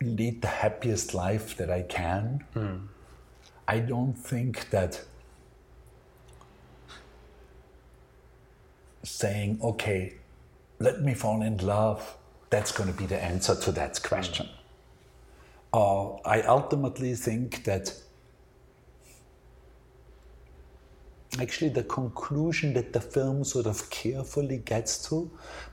lead 0.00 0.40
the 0.42 0.48
happiest 0.48 1.14
life 1.14 1.56
that 1.56 1.70
I 1.70 1.82
can, 1.82 2.44
I 3.66 3.80
don't 3.80 4.14
think 4.14 4.70
that 4.70 5.04
saying, 9.02 9.58
okay, 9.62 10.14
let 10.78 11.02
me 11.02 11.14
fall 11.14 11.42
in 11.42 11.58
love, 11.58 12.16
that's 12.50 12.72
going 12.72 12.90
to 12.92 12.96
be 12.96 13.06
the 13.06 13.22
answer 13.22 13.54
to 13.56 13.72
that 13.72 14.00
question. 14.02 14.48
Uh, 15.72 16.14
I 16.24 16.42
ultimately 16.42 17.14
think 17.14 17.64
that 17.64 17.92
actually 21.38 21.68
the 21.68 21.84
conclusion 21.84 22.72
that 22.74 22.92
the 22.92 23.00
film 23.00 23.44
sort 23.44 23.66
of 23.66 23.88
carefully 23.90 24.58
gets 24.58 25.08
to, 25.08 25.30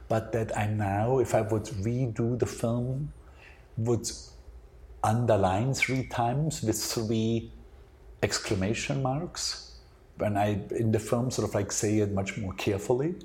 but 0.10 0.32
that 0.34 0.58
I 0.58 0.68
now, 0.68 1.20
if 1.20 1.34
I 1.34 1.42
would 1.42 1.64
redo 1.64 2.38
the 2.38 2.46
film, 2.46 3.14
would 3.78 4.10
underline 5.04 5.74
three 5.74 6.08
times 6.08 6.62
with 6.62 6.82
three 6.82 7.52
exclamation 8.24 9.02
marks 9.04 9.76
when 10.18 10.36
I 10.38 10.60
in 10.72 10.92
the 10.92 11.00
film 11.00 11.30
sort 11.30 11.48
of 11.48 11.54
like 11.54 11.72
say 11.72 12.00
it 12.00 12.12
much 12.12 12.38
more 12.38 12.54
carefully 12.54 13.16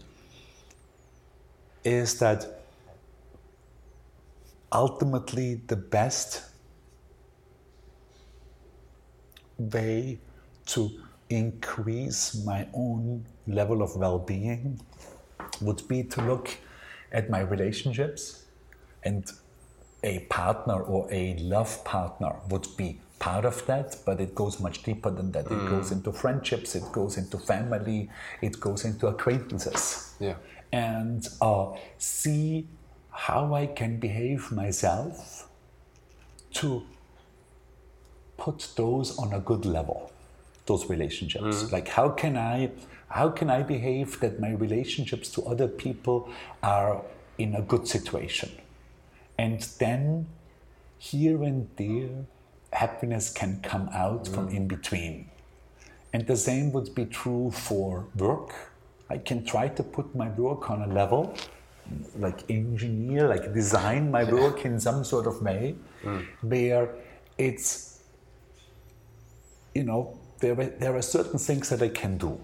is 1.85 2.19
that 2.19 2.63
ultimately 4.73 5.63
the 5.67 5.77
best 5.77 6.50
way 9.69 10.19
to 10.67 10.91
increase 11.29 12.43
my 12.45 12.67
own 12.75 13.25
level 13.47 13.83
of 13.83 13.97
well-being 13.97 14.81
would 15.61 15.87
be 15.89 16.03
to 16.03 16.23
look 16.23 16.57
at 17.13 17.31
my 17.31 17.41
relationships 17.41 18.45
and 19.03 19.31
a 20.03 20.21
partner 20.31 20.81
or 20.81 21.09
a 21.13 21.35
love 21.37 21.85
partner 21.85 22.35
would 22.49 22.67
be 22.77 22.99
part 23.19 23.45
of 23.45 23.65
that, 23.67 23.97
but 24.07 24.21
it 24.21 24.35
goes 24.35 24.61
much 24.61 24.83
deeper 24.83 25.11
than 25.11 25.31
that. 25.33 25.45
It 25.47 25.69
goes 25.69 25.93
into 25.93 26.11
friendships, 26.11 26.75
it 26.75 26.91
goes 26.91 27.19
into 27.19 27.39
family, 27.39 28.09
it 28.41 28.59
goes 28.59 28.85
into 28.85 29.09
acquaintances. 29.09 30.15
Yeah. 30.19 30.37
And 30.73 31.29
uh, 31.41 31.73
see 31.99 32.67
how 33.11 33.53
I 33.53 33.67
can 33.67 34.01
behave 34.01 34.51
myself 34.51 35.49
to 36.55 36.83
put 38.41 38.69
those 38.77 39.17
on 39.19 39.33
a 39.33 39.41
good 39.41 39.65
level, 39.65 40.11
those 40.67 40.91
relationships. 40.91 41.63
Mm-hmm. 41.63 41.75
Like 41.75 41.89
how 41.89 42.09
can 42.09 42.37
I 42.37 42.71
how 43.09 43.29
can 43.29 43.51
I 43.51 43.63
behave 43.63 44.21
that 44.21 44.41
my 44.41 44.51
relationships 44.51 45.31
to 45.35 45.43
other 45.43 45.69
people 45.69 46.29
are 46.63 47.03
in 47.39 47.55
a 47.55 47.63
good 47.63 47.87
situation? 47.87 48.51
And 49.39 49.61
then 49.79 50.27
here 50.99 51.43
and 51.43 51.69
there 51.77 52.27
happiness 52.73 53.33
can 53.33 53.61
come 53.63 53.89
out 53.93 54.29
from 54.29 54.47
mm-hmm. 54.47 54.57
in 54.57 54.69
between. 54.69 55.31
And 56.13 56.27
the 56.27 56.37
same 56.37 56.73
would 56.73 56.95
be 56.95 57.05
true 57.07 57.51
for 57.51 58.07
work. 58.17 58.53
I 59.09 59.19
can 59.19 59.45
try 59.45 59.69
to 59.69 59.83
put 59.83 60.15
my 60.15 60.29
work 60.31 60.71
on 60.71 60.83
a 60.83 60.87
level, 60.87 61.35
like 62.19 62.49
engineer, 62.49 63.29
like 63.29 63.53
design 63.53 64.11
my 64.11 64.25
work 64.41 64.65
in 64.65 64.79
some 64.79 65.05
sort 65.05 65.27
of 65.27 65.43
way, 65.43 65.75
mm. 66.05 66.25
where 66.43 66.95
it's, 67.39 67.90
you 69.75 69.85
know, 69.85 70.19
there 70.41 70.59
are, 70.59 70.67
there 70.67 70.97
are 70.97 71.03
certain 71.03 71.39
things 71.39 71.69
that 71.69 71.83
I 71.83 71.89
can 71.89 72.19
do. 72.19 72.43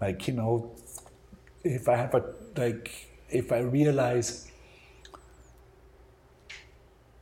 Like, 0.00 0.26
you 0.26 0.34
know, 0.34 0.72
if 1.64 1.88
I 1.88 1.96
have 1.96 2.14
a, 2.14 2.24
like, 2.56 3.08
if 3.30 3.52
I 3.52 3.58
realize 3.58 4.50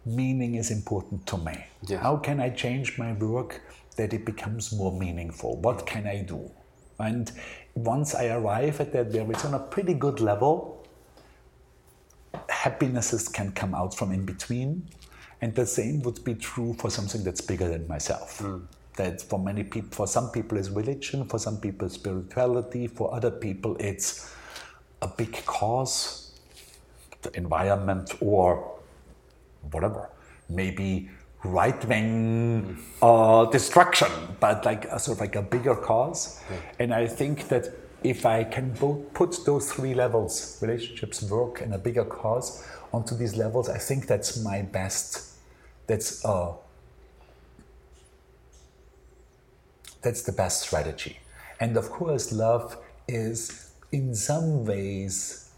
meaning 0.07 0.55
is 0.55 0.71
important 0.71 1.27
to 1.27 1.37
me. 1.39 1.67
Yeah. 1.87 1.99
How 1.99 2.17
can 2.17 2.41
I 2.41 2.51
change 2.51 2.99
my 2.99 3.13
work 3.13 3.61
that 3.97 4.13
it 4.13 4.25
becomes 4.25 4.73
more 4.73 4.93
meaningful? 4.99 5.57
What 5.61 5.87
can 5.87 6.07
I 6.07 6.23
do? 6.23 6.51
And 6.99 7.31
once 7.75 8.15
I 8.15 8.29
arrive 8.29 8.81
at 8.81 8.93
that, 8.93 9.13
where 9.13 9.31
it's 9.31 9.45
on 9.45 9.55
a 9.55 9.59
pretty 9.59 9.95
good 9.95 10.21
level, 10.21 10.87
happinesses 12.49 13.29
can 13.29 13.53
come 13.53 13.75
out 13.75 13.95
from 13.95 14.13
in 14.13 14.25
between. 14.25 14.89
And 15.43 15.55
the 15.55 15.67
same 15.67 16.03
would 16.03 16.23
be 16.25 16.35
true 16.35 16.75
for 16.75 16.91
something 16.91 17.25
that's 17.25 17.41
bigger 17.41 17.69
than 17.69 17.89
myself. 17.89 18.41
Mm. 18.41 18.67
That 18.97 19.23
for 19.23 19.39
many 19.39 19.65
people, 19.65 19.91
for 19.93 20.07
some 20.07 20.31
people, 20.31 20.59
is 20.59 20.71
religion, 20.71 21.25
for 21.25 21.39
some 21.39 21.61
people, 21.61 21.89
spirituality, 21.89 22.87
for 22.87 23.15
other 23.15 23.31
people, 23.31 23.77
it's 23.79 24.35
a 25.01 25.09
big 25.09 25.45
cause, 25.47 26.33
the 27.23 27.35
environment, 27.37 28.15
or 28.21 28.79
whatever, 29.71 30.11
maybe 30.49 31.09
right 31.45 31.83
wing 31.87 32.79
uh, 33.01 33.47
destruction, 33.47 34.11
but 34.41 34.65
like 34.65 34.85
a, 34.87 34.99
sort 34.99 35.17
of 35.17 35.21
like 35.21 35.37
a 35.37 35.43
bigger 35.43 35.75
cause. 35.75 36.43
And 36.79 36.93
I 36.93 37.07
think 37.07 37.49
that 37.49 37.73
if 38.03 38.27
I 38.27 38.45
can 38.45 38.73
both 38.73 39.13
put 39.15 39.45
those 39.45 39.73
three 39.73 39.95
levels, 39.95 40.59
relationships, 40.61 41.23
work, 41.23 41.61
and 41.61 41.75
a 41.75 41.79
bigger 41.79 42.05
cause, 42.05 42.67
onto 42.93 43.15
these 43.17 43.37
levels, 43.37 43.69
I 43.69 43.79
think 43.79 44.07
that's 44.07 44.43
my 44.43 44.63
best. 44.63 45.37
That's 45.87 46.25
uh, 46.25 46.53
that's 50.03 50.23
the 50.23 50.33
best 50.33 50.63
strategy. 50.63 51.19
And 51.61 51.77
of 51.77 51.91
course, 51.91 52.33
love 52.33 52.77
is 53.07 53.71
in 53.93 54.15
some 54.15 54.65
ways 54.65 55.51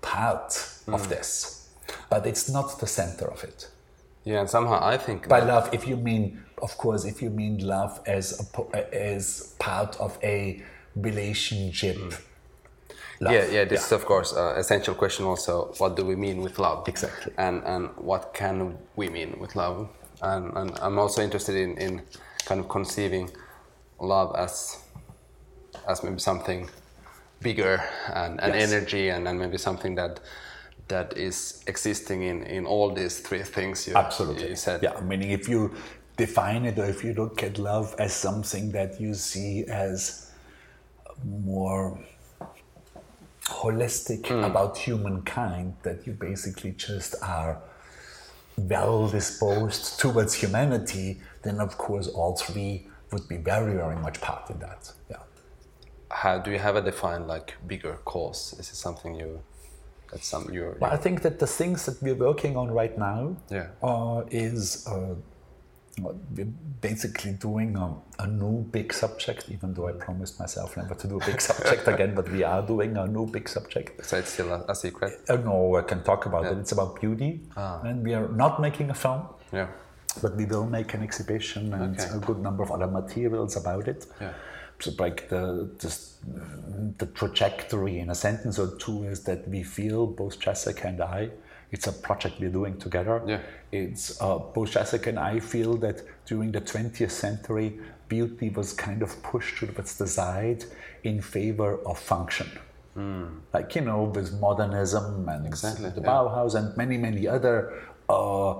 part 0.00 0.52
of 0.88 1.02
mm. 1.02 1.08
this, 1.08 1.68
but 2.08 2.26
it's 2.26 2.48
not 2.48 2.78
the 2.80 2.86
center 2.86 3.26
of 3.26 3.44
it. 3.44 3.68
Yeah, 4.24 4.40
and 4.40 4.50
somehow 4.50 4.80
I 4.82 4.96
think 4.96 5.28
By 5.28 5.40
love, 5.40 5.72
if 5.72 5.86
you 5.86 5.96
mean, 5.96 6.42
of 6.60 6.76
course, 6.78 7.04
if 7.04 7.22
you 7.22 7.30
mean 7.30 7.58
love 7.58 8.00
as 8.06 8.26
a, 8.40 8.94
as 8.94 9.54
part 9.58 9.96
of 10.00 10.18
a 10.22 10.62
relationship. 10.96 11.96
Mm. 11.96 12.20
love. 13.20 13.34
Yeah, 13.34 13.46
yeah. 13.50 13.64
This 13.64 13.86
is 13.86 13.92
of 13.92 14.04
course 14.04 14.32
an 14.32 14.56
essential 14.58 14.94
question. 14.94 15.26
Also, 15.26 15.72
what 15.78 15.96
do 15.96 16.04
we 16.04 16.16
mean 16.16 16.40
with 16.40 16.58
love? 16.58 16.88
Exactly. 16.88 17.32
And 17.36 17.62
and 17.64 17.90
what 17.96 18.32
can 18.34 18.78
we 18.96 19.08
mean 19.08 19.38
with 19.38 19.54
love? 19.54 19.88
And 20.22 20.56
and 20.56 20.78
I'm 20.80 20.98
also 20.98 21.22
interested 21.22 21.56
in 21.56 21.76
in 21.78 22.02
kind 22.46 22.60
of 22.60 22.68
conceiving 22.68 23.30
love 23.98 24.34
as 24.36 24.78
as 25.88 26.02
maybe 26.02 26.18
something 26.18 26.68
bigger 27.40 27.82
and, 28.14 28.40
and 28.40 28.54
Yes. 28.54 28.72
energy 28.72 29.08
and, 29.10 29.28
and 29.28 29.38
maybe 29.38 29.58
something 29.58 29.94
that 29.96 30.20
that 30.88 31.16
is 31.16 31.62
existing 31.66 32.22
in 32.22 32.42
in 32.44 32.66
all 32.66 32.94
these 32.94 33.20
three 33.20 33.42
things 33.42 33.86
you 33.86 33.94
Absolutely. 33.96 34.48
you 34.50 34.56
said. 34.56 34.82
Yeah, 34.82 35.00
meaning 35.00 35.30
if 35.30 35.48
you 35.48 35.74
define 36.16 36.64
it 36.64 36.78
or 36.78 36.86
if 36.86 37.04
you 37.04 37.12
look 37.14 37.42
at 37.42 37.58
love 37.58 37.94
as 37.98 38.12
something 38.14 38.72
that 38.72 39.00
you 39.00 39.14
see 39.14 39.64
as 39.68 40.30
more 41.24 41.98
holistic 43.44 44.26
Hmm. 44.26 44.44
about 44.44 44.76
humankind, 44.78 45.74
that 45.82 46.06
you 46.06 46.12
basically 46.12 46.72
just 46.72 47.14
are 47.22 47.58
well 48.56 49.08
disposed 49.08 50.00
towards 50.00 50.34
humanity, 50.34 51.20
then 51.42 51.60
of 51.60 51.76
course 51.78 52.08
all 52.08 52.36
three 52.36 52.88
would 53.12 53.28
be 53.28 53.36
very, 53.36 53.74
very 53.74 53.96
much 53.96 54.20
part 54.20 54.50
in 54.50 54.58
that. 54.60 54.92
Yeah. 55.10 55.16
How 56.10 56.38
do 56.38 56.50
you 56.50 56.58
have 56.58 56.76
a 56.76 56.82
defined 56.82 57.26
like 57.28 57.54
bigger 57.66 57.98
cause? 58.04 58.54
Is 58.58 58.70
it 58.70 58.76
something 58.76 59.14
you 59.14 59.40
that's 60.12 60.28
some 60.28 60.48
you're 60.52 60.76
Well, 60.80 60.92
I 60.92 60.96
think 60.96 61.22
that 61.22 61.38
the 61.38 61.46
things 61.48 61.84
that 61.86 62.00
we're 62.02 62.14
working 62.14 62.56
on 62.56 62.70
right 62.70 62.96
now 62.96 63.36
Yeah. 63.50 63.68
uh, 63.82 64.22
is 64.30 64.86
uh, 64.86 65.14
we're 65.98 66.44
basically 66.82 67.32
doing 67.32 67.74
a, 67.76 67.94
a 68.22 68.26
new 68.26 68.62
big 68.70 68.92
subject, 68.92 69.46
even 69.50 69.72
though 69.74 69.88
I 69.88 69.92
promised 69.92 70.38
myself 70.38 70.76
never 70.76 70.94
to 70.94 71.08
do 71.08 71.16
a 71.20 71.24
big 71.24 71.40
subject 71.50 71.88
again, 71.88 72.14
but 72.14 72.30
we 72.30 72.44
are 72.44 72.60
doing 72.62 72.96
a 72.98 73.06
new 73.06 73.26
big 73.26 73.48
subject. 73.48 74.04
so 74.04 74.18
it's 74.18 74.30
still 74.32 74.52
a, 74.52 74.64
a 74.68 74.74
secret? 74.74 75.12
Uh, 75.28 75.36
no, 75.36 75.76
I 75.76 75.82
can 75.82 76.02
talk 76.04 76.26
about 76.26 76.44
it. 76.44 76.58
It's 76.58 76.72
about 76.72 77.00
beauty, 77.00 77.40
and 77.56 78.04
we 78.04 78.12
are 78.14 78.28
not 78.28 78.60
making 78.60 78.90
a 78.90 78.94
film, 78.94 79.22
Yeah. 79.52 79.68
But 80.22 80.36
we 80.36 80.44
will 80.46 80.66
make 80.66 80.94
an 80.94 81.02
exhibition 81.02 81.72
and 81.74 81.98
Okay. 82.00 82.08
a 82.14 82.18
good 82.18 82.40
number 82.40 82.62
of 82.62 82.70
other 82.70 82.86
materials 82.86 83.56
about 83.56 83.88
it. 83.88 84.06
Yeah. 84.20 84.32
So, 84.78 84.90
like 84.98 85.28
the, 85.28 85.70
the 85.78 85.88
the 86.98 87.06
trajectory 87.06 87.98
in 88.00 88.10
a 88.10 88.14
sentence 88.14 88.58
or 88.58 88.76
two 88.76 89.04
is 89.04 89.22
that 89.24 89.48
we 89.48 89.62
feel 89.62 90.06
both 90.06 90.38
Jessica 90.38 90.88
and 90.88 91.00
I. 91.00 91.30
It's 91.72 91.86
a 91.86 91.92
project 91.92 92.40
we're 92.40 92.50
doing 92.60 92.76
together. 92.78 93.22
Yeah. 93.26 93.40
It's 93.72 94.20
uh, 94.20 94.38
both 94.38 94.70
Jessica 94.72 95.08
and 95.08 95.18
I 95.18 95.40
feel 95.40 95.76
that 95.78 96.02
during 96.26 96.52
the 96.52 96.60
20th 96.60 97.10
century, 97.10 97.78
beauty 98.08 98.50
was 98.50 98.72
kind 98.72 99.02
of 99.02 99.20
pushed 99.22 99.58
towards 99.58 99.96
the 99.96 100.06
side 100.06 100.64
in 101.04 101.20
favor 101.22 101.78
of 101.86 101.98
function. 101.98 102.46
Like 103.52 103.74
you 103.76 103.82
know, 103.82 104.04
with 104.04 104.32
modernism 104.40 105.28
and 105.28 105.46
Exactly, 105.46 105.90
the 105.90 106.00
yeah. 106.00 106.06
Bauhaus 106.06 106.54
and 106.54 106.74
many 106.78 106.96
many 106.96 107.28
other 107.28 107.54
uh, 108.08 108.54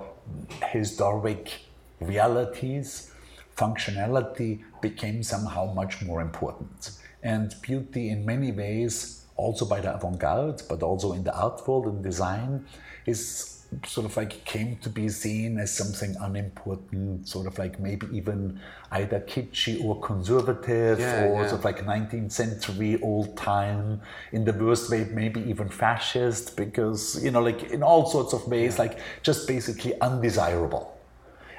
historic 0.71 1.53
realities, 2.01 3.13
functionality 3.57 4.63
became 4.81 5.23
somehow 5.23 5.73
much 5.73 6.03
more 6.03 6.21
important. 6.21 6.91
And 7.23 7.55
beauty, 7.63 8.11
in 8.11 8.25
many 8.25 8.53
ways, 8.53 9.25
also 9.37 9.65
by 9.65 9.81
the 9.81 9.95
avant 9.95 10.19
garde, 10.19 10.63
but 10.69 10.83
also 10.83 11.13
in 11.13 11.25
the 11.25 11.35
art 11.35 11.67
world 11.67 11.87
and 11.87 12.03
design, 12.03 12.67
is 13.07 13.56
sort 13.85 14.07
of 14.07 14.17
like 14.17 14.45
came 14.45 14.77
to 14.79 14.89
be 14.89 15.09
seen 15.09 15.59
as 15.59 15.73
something 15.77 16.15
unimportant, 16.21 17.29
sort 17.29 17.47
of 17.47 17.59
like 17.59 17.79
maybe 17.81 18.07
even 18.13 18.61
either 18.93 19.21
kitschy 19.21 19.83
or 19.85 20.01
conservative 20.01 20.99
Yeah, 21.01 21.25
or 21.27 21.43
yeah. 21.43 21.49
sort 21.49 21.59
of 21.61 21.65
like 21.65 21.85
19th 21.85 22.33
century 22.33 23.01
old 23.03 23.37
time. 23.37 24.01
In 24.33 24.45
the 24.45 24.53
worst 24.53 24.91
way 24.91 25.05
maybe 25.11 25.41
even 25.43 25.69
fascist 25.69 26.57
because 26.57 27.23
you 27.25 27.31
know 27.31 27.43
like 27.43 27.65
in 27.65 27.83
all 27.83 28.07
sorts 28.07 28.33
of 28.33 28.47
ways 28.49 28.79
like 28.79 28.99
just 29.23 29.47
basically 29.49 29.99
undesirable. 30.01 30.93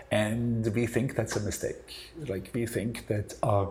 And 0.09 0.65
we 0.73 0.87
think 0.87 1.15
that's 1.15 1.35
a 1.35 1.41
mistake. 1.41 2.13
Like 2.27 2.49
we 2.53 2.65
think 2.65 3.07
that 3.07 3.33
uh, 3.43 3.65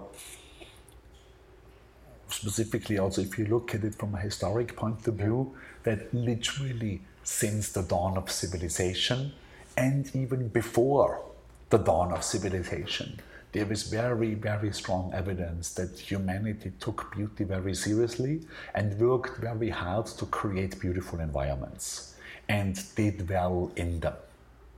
specifically 2.29 2.99
also 2.99 3.23
if 3.23 3.39
you 3.39 3.47
look 3.47 3.75
at 3.75 3.85
it 3.85 3.95
from 3.95 4.15
a 4.15 4.21
historic 4.21 4.77
point 4.77 5.07
of 5.07 5.15
view 5.15 5.55
that 5.85 6.13
literally 6.13 7.01
since 7.27 7.73
the 7.73 7.83
dawn 7.83 8.17
of 8.17 8.31
civilization 8.31 9.33
and 9.77 10.15
even 10.15 10.47
before 10.47 11.23
the 11.71 11.79
dawn 11.79 12.13
of 12.13 12.23
civilization 12.23 13.19
there 13.51 13.71
is 13.73 13.83
very 13.83 14.35
very 14.35 14.73
strong 14.73 15.13
evidence 15.13 15.75
that 15.75 15.99
humanity 15.99 16.73
took 16.79 17.13
beauty 17.17 17.43
very 17.43 17.75
seriously 17.75 18.41
and 18.77 18.97
worked 19.01 19.39
very 19.41 19.71
hard 19.71 20.07
to 20.07 20.25
create 20.27 20.79
beautiful 20.79 21.19
environments 21.19 22.15
and 22.49 22.85
did 22.95 23.29
well 23.29 23.73
in 23.75 23.99
them 23.99 24.15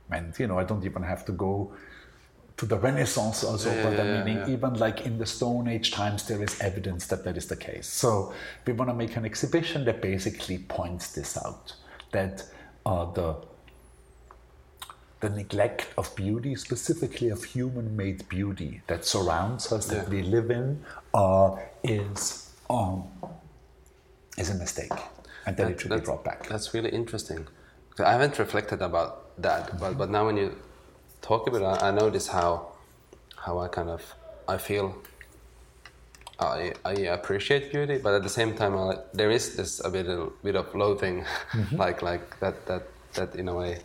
and 0.09 0.37
you 0.39 0.47
know 0.47 0.57
i 0.57 0.63
don't 0.63 0.83
even 0.83 1.03
have 1.03 1.23
to 1.23 1.31
go 1.31 1.71
to 2.57 2.65
the 2.65 2.75
Renaissance 2.75 3.45
also, 3.45 3.73
Yeah, 3.73 3.83
but 3.83 3.99
I 4.01 4.23
mean, 4.25 4.35
yeah. 4.39 4.49
even 4.49 4.73
like 4.73 5.05
in 5.05 5.17
the 5.17 5.25
Stone 5.25 5.69
Age 5.69 5.91
times, 5.91 6.27
there 6.27 6.43
is 6.43 6.59
evidence 6.59 7.07
that 7.07 7.23
that 7.23 7.37
is 7.37 7.47
the 7.47 7.55
case. 7.55 7.87
So 7.87 8.33
we 8.65 8.73
want 8.73 8.89
to 8.89 8.93
make 8.93 9.15
an 9.15 9.23
exhibition 9.23 9.85
that 9.85 10.01
basically 10.01 10.57
points 10.57 11.13
this 11.13 11.37
out 11.37 11.75
that 12.11 12.43
uh, 12.85 13.05
the 13.11 13.35
the 15.21 15.29
neglect 15.29 15.87
of 15.97 16.15
beauty, 16.15 16.55
specifically 16.55 17.27
of 17.29 17.43
human-made 17.43 18.27
beauty 18.29 18.81
that 18.87 19.03
surrounds 19.03 19.69
us, 19.73 19.85
that 19.87 20.03
Yeah. 20.05 20.09
we 20.09 20.21
live 20.23 20.49
in, 20.49 20.81
uh, 21.13 21.57
is 21.83 22.49
um, 22.69 23.03
is 24.37 24.49
a 24.49 24.55
mistake, 24.55 24.93
and 25.45 25.57
that, 25.57 25.71
it 25.71 25.81
should 25.81 25.91
be 25.91 25.99
brought 25.99 26.23
back. 26.23 26.47
That's 26.47 26.73
really 26.73 26.89
interesting. 26.89 27.47
I 27.99 28.13
haven't 28.13 28.39
reflected 28.39 28.81
about 28.81 29.11
that, 29.41 29.77
but 29.79 29.97
but 29.97 30.09
now 30.09 30.25
when 30.27 30.37
you 30.37 30.55
talk 31.21 31.47
about 31.47 31.61
it, 31.61 31.83
I, 31.83 31.89
I 31.89 31.91
notice 31.91 32.27
how 32.27 32.71
how 33.35 33.59
I 33.59 33.67
kind 33.67 33.89
of 33.89 34.01
I 34.47 34.57
feel 34.57 34.95
I 36.39 36.73
I 36.85 36.93
appreciate 37.13 37.71
beauty, 37.71 37.97
but 37.97 38.13
at 38.13 38.23
the 38.23 38.29
same 38.29 38.55
time 38.55 38.77
I, 38.77 38.97
there 39.13 39.31
is 39.31 39.55
this 39.55 39.83
a 39.83 39.89
bit 39.89 40.07
of, 40.07 40.41
bit 40.43 40.55
of 40.55 40.73
loathing, 40.73 41.25
mm-hmm. 41.51 41.75
like 41.83 42.01
like 42.01 42.39
that 42.39 42.65
that 42.65 42.83
that 43.13 43.35
in 43.35 43.49
a 43.49 43.55
way 43.55 43.79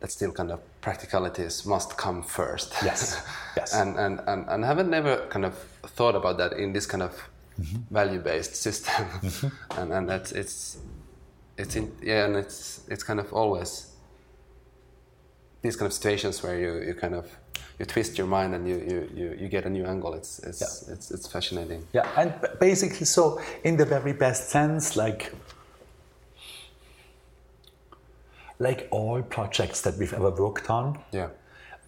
that 0.00 0.12
still 0.12 0.32
kind 0.32 0.50
of 0.52 0.60
practicalities 0.80 1.66
must 1.66 1.96
come 1.96 2.22
first. 2.22 2.74
Yes, 2.84 3.26
yes. 3.56 3.74
and, 3.74 3.98
and, 3.98 4.20
and, 4.26 4.48
and 4.48 4.64
I 4.64 4.66
haven't 4.66 4.90
never 4.90 5.26
kind 5.28 5.44
of 5.44 5.54
thought 5.96 6.14
about 6.14 6.38
that 6.38 6.52
in 6.52 6.72
this 6.72 6.86
kind 6.86 7.02
of 7.02 7.12
mm-hmm. 7.60 7.94
value-based 7.94 8.54
system. 8.54 9.04
Mm-hmm. 9.04 9.48
and, 9.80 9.92
and 9.92 10.08
that's, 10.08 10.32
it's, 10.32 10.78
it's 11.58 11.76
in, 11.76 11.92
yeah, 12.02 12.26
and 12.26 12.36
it's, 12.36 12.82
it's 12.88 13.02
kind 13.02 13.18
of 13.18 13.32
always 13.32 13.94
these 15.62 15.76
kind 15.76 15.86
of 15.86 15.92
situations 15.92 16.42
where 16.42 16.58
you, 16.58 16.86
you 16.86 16.94
kind 16.94 17.14
of, 17.14 17.26
you 17.78 17.84
twist 17.86 18.16
your 18.18 18.26
mind 18.26 18.54
and 18.54 18.66
you, 18.68 18.76
you, 18.76 19.10
you, 19.14 19.36
you 19.40 19.48
get 19.48 19.64
a 19.66 19.70
new 19.70 19.84
angle. 19.84 20.14
It's, 20.14 20.38
it's, 20.40 20.60
Yeah. 20.60 20.94
it's, 20.94 21.10
it's 21.10 21.26
fascinating. 21.26 21.86
Yeah, 21.92 22.08
and 22.16 22.32
basically, 22.60 23.06
so 23.06 23.40
in 23.64 23.76
the 23.76 23.84
very 23.84 24.12
best 24.12 24.48
sense, 24.50 24.96
like 24.96 25.32
like 28.58 28.88
all 28.90 29.22
projects 29.22 29.82
that 29.82 29.96
we've 29.98 30.14
ever 30.14 30.30
worked 30.30 30.70
on, 30.70 30.98
Yeah. 31.12 31.28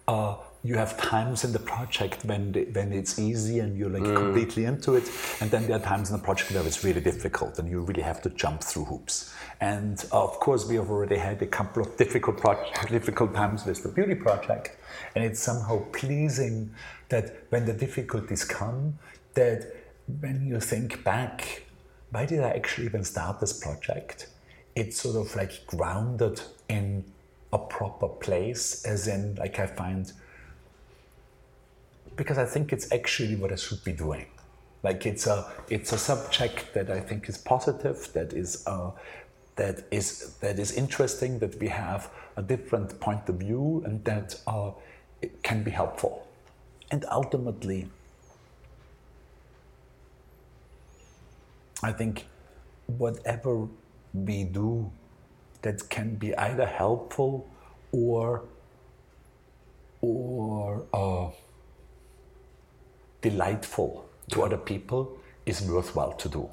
uh, 0.07 0.35
you 0.63 0.75
have 0.75 0.97
times 0.97 1.43
in 1.45 1.53
the 1.53 1.59
project 1.59 2.25
when 2.25 2.51
the, 2.51 2.65
when 2.65 2.91
it's 2.91 3.17
easy 3.17 3.59
and 3.59 3.77
you're 3.77 3.89
like 3.89 4.03
completely 4.03 4.65
into 4.65 4.95
it, 4.95 5.09
and 5.41 5.49
then 5.49 5.65
there 5.67 5.77
are 5.77 5.83
times 5.83 6.11
in 6.11 6.17
the 6.17 6.23
project 6.23 6.51
where 6.51 6.65
it's 6.67 6.83
really 6.83 7.01
difficult 7.01 7.57
and 7.59 7.69
you 7.69 7.79
really 7.81 8.01
have 8.03 8.21
to 8.21 8.29
jump 8.31 8.61
through 8.61 8.85
hoops. 8.85 9.33
And 9.61 10.05
of 10.11 10.39
course, 10.39 10.67
we 10.67 10.75
have 10.75 10.89
already 10.91 11.15
had 11.17 11.41
a 11.41 11.47
couple 11.47 11.81
of 11.81 11.95
difficult 11.97 12.37
proj- 12.37 12.71
difficult 12.89 13.33
times 13.33 13.65
with 13.65 13.81
the 13.83 13.89
beauty 13.89 14.15
project, 14.15 14.77
and 15.15 15.23
it's 15.23 15.39
somehow 15.39 15.83
pleasing 15.91 16.73
that 17.09 17.43
when 17.49 17.65
the 17.65 17.73
difficulties 17.73 18.43
come, 18.43 18.97
that 19.33 19.75
when 20.21 20.45
you 20.47 20.59
think 20.59 21.03
back, 21.03 21.63
why 22.11 22.25
did 22.25 22.41
I 22.41 22.49
actually 22.49 22.85
even 22.85 23.03
start 23.03 23.39
this 23.39 23.53
project? 23.53 24.27
It's 24.75 24.99
sort 24.99 25.15
of 25.15 25.35
like 25.35 25.65
grounded 25.67 26.41
in 26.67 27.03
a 27.51 27.57
proper 27.57 28.07
place, 28.07 28.85
as 28.85 29.07
in, 29.07 29.35
like 29.35 29.59
I 29.59 29.67
find 29.67 30.11
because 32.19 32.37
I 32.37 32.43
think 32.43 32.73
it's 32.73 32.91
actually 32.91 33.37
what 33.37 33.49
I 33.53 33.55
should 33.55 33.81
be 33.85 33.93
doing. 33.93 34.25
Like 34.83 35.05
it's 35.05 35.25
a 35.25 35.51
it's 35.69 35.93
a 35.93 35.97
subject 35.97 36.73
that 36.73 36.89
I 36.89 36.99
think 36.99 37.29
is 37.29 37.37
positive, 37.37 38.09
that 38.13 38.33
is 38.33 38.63
uh, 38.67 38.91
that 39.55 39.85
is 39.89 40.35
that 40.41 40.59
is 40.59 40.71
interesting, 40.73 41.39
that 41.39 41.59
we 41.59 41.69
have 41.69 42.09
a 42.35 42.41
different 42.41 42.99
point 42.99 43.27
of 43.29 43.35
view, 43.35 43.83
and 43.85 44.03
that 44.05 44.39
uh, 44.47 44.71
it 45.21 45.43
can 45.43 45.63
be 45.63 45.71
helpful. 45.71 46.27
And 46.91 47.05
ultimately, 47.11 47.87
I 51.83 51.91
think 51.91 52.25
whatever 52.87 53.67
we 54.13 54.43
do 54.43 54.91
that 55.61 55.89
can 55.89 56.15
be 56.15 56.35
either 56.35 56.65
helpful 56.65 57.47
or 57.91 58.43
or 60.01 60.85
uh, 60.93 61.29
delightful 63.21 64.09
to 64.31 64.43
other 64.43 64.57
people 64.57 65.17
is 65.45 65.61
worthwhile 65.61 66.13
to 66.13 66.29
do. 66.29 66.49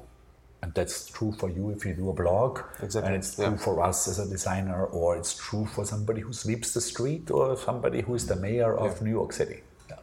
And 0.61 0.73
that's 0.73 1.07
true 1.07 1.31
for 1.33 1.49
you 1.49 1.69
if 1.69 1.85
you 1.85 1.93
do 1.93 2.09
a 2.09 2.13
blog, 2.13 2.59
Exactly, 2.81 3.07
and 3.07 3.15
it's 3.15 3.35
true 3.35 3.45
yeah. 3.45 3.57
for 3.57 3.83
us 3.83 4.07
as 4.07 4.17
a 4.19 4.27
designer, 4.27 4.85
or 4.85 5.15
it's 5.15 5.35
true 5.35 5.65
for 5.67 5.85
somebody 5.85 6.21
who 6.21 6.33
sweeps 6.33 6.73
the 6.73 6.81
street, 6.81 7.29
or 7.29 7.55
somebody 7.55 8.01
who 8.01 8.15
is 8.15 8.25
the 8.25 8.35
mayor 8.35 8.75
of 8.75 9.01
New 9.01 9.11
York 9.11 9.33
City. 9.33 9.61
Yeah. 9.89 9.97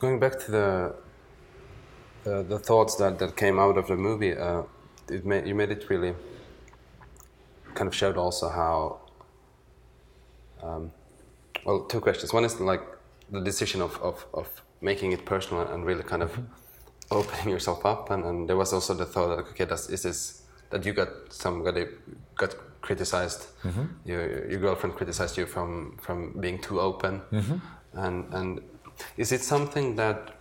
Going 0.00 0.18
back 0.18 0.40
to 0.40 0.50
the 0.50 0.94
the, 2.24 2.42
the 2.42 2.58
thoughts 2.58 2.96
that, 2.96 3.18
that 3.18 3.36
came 3.36 3.58
out 3.58 3.76
of 3.76 3.86
the 3.86 3.96
movie, 3.96 4.34
uh, 4.36 4.62
it 5.08 5.24
made, 5.24 5.46
you 5.46 5.54
made 5.54 5.70
it 5.70 5.88
really 5.90 6.14
kind 7.74 7.86
of 7.86 7.94
showed 7.94 8.16
also 8.16 8.48
how. 8.48 8.98
Um, 10.62 10.90
well, 11.64 11.80
two 11.84 12.00
questions. 12.00 12.32
One 12.32 12.44
is 12.44 12.58
like 12.58 12.82
the 13.30 13.40
decision 13.40 13.82
of, 13.82 14.00
of, 14.02 14.26
of 14.32 14.48
making 14.80 15.12
it 15.12 15.24
personal 15.24 15.66
and 15.66 15.84
really 15.84 16.02
kind 16.02 16.22
of 16.22 16.38
opening 17.14 17.48
yourself 17.50 17.84
up, 17.86 18.10
and, 18.10 18.24
and 18.24 18.48
there 18.48 18.56
was 18.56 18.72
also 18.72 18.94
the 18.94 19.06
thought 19.06 19.36
that 19.36 19.46
okay, 19.50 19.64
that's, 19.64 19.88
is 19.88 20.02
this 20.02 20.42
that 20.70 20.84
you 20.84 20.92
got 20.92 21.08
somebody 21.30 21.86
got 22.36 22.54
criticized, 22.80 23.46
mm-hmm. 23.62 23.84
your 24.04 24.48
your 24.50 24.60
girlfriend 24.60 24.96
criticized 24.96 25.36
you 25.38 25.46
from 25.46 25.96
from 26.00 26.32
being 26.40 26.58
too 26.58 26.80
open, 26.80 27.22
mm-hmm. 27.32 27.56
and 27.94 28.34
and 28.34 28.60
is 29.16 29.32
it 29.32 29.42
something 29.42 29.96
that 29.96 30.34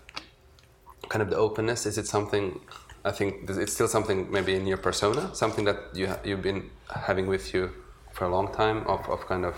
kind 1.09 1.21
of 1.21 1.29
the 1.29 1.35
openness 1.35 1.85
is 1.85 1.97
it 1.97 2.07
something 2.07 2.59
i 3.05 3.11
think 3.11 3.49
it's 3.49 3.73
still 3.73 3.87
something 3.87 4.31
maybe 4.31 4.55
in 4.55 4.65
your 4.65 4.77
persona? 4.77 5.33
Something 5.35 5.65
that 5.65 5.77
you 5.93 6.07
ha- 6.07 6.19
you've 6.23 6.41
been 6.41 6.69
having 6.89 7.27
with 7.27 7.53
you 7.53 7.71
for 8.13 8.25
a 8.25 8.29
long 8.29 8.51
time 8.53 8.87
of, 8.87 9.07
of 9.09 9.27
kind 9.27 9.45
of 9.45 9.55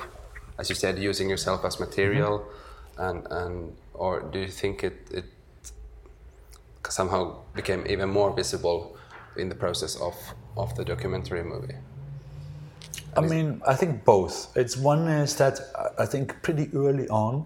as 0.58 0.70
you 0.70 0.76
said 0.76 0.98
using 0.98 1.30
yourself 1.30 1.64
as 1.66 1.80
material. 1.80 2.40
Mm-hmm. 2.40 3.02
And 3.06 3.28
and 3.30 3.78
or 3.94 4.22
do 4.22 4.40
you 4.40 4.48
think 4.48 4.84
it 4.84 4.98
it 5.12 5.26
somehow 6.92 7.36
became 7.54 7.84
even 7.88 8.10
more 8.10 8.32
visible 8.36 8.96
in 9.38 9.50
the 9.50 9.56
process 9.56 9.96
of 10.02 10.16
of 10.58 10.74
the 10.76 10.86
documentary 10.86 11.44
movie 11.44 11.76
I 13.18 13.22
mean, 13.22 13.62
I 13.66 13.76
think 13.76 14.04
both. 14.04 14.52
It's 14.58 14.76
one 14.76 15.08
is 15.08 15.36
that 15.38 15.60
I- 15.74 16.04
I 16.04 16.06
think 16.06 16.42
pretty 16.42 16.70
early 16.76 17.08
on. 17.08 17.46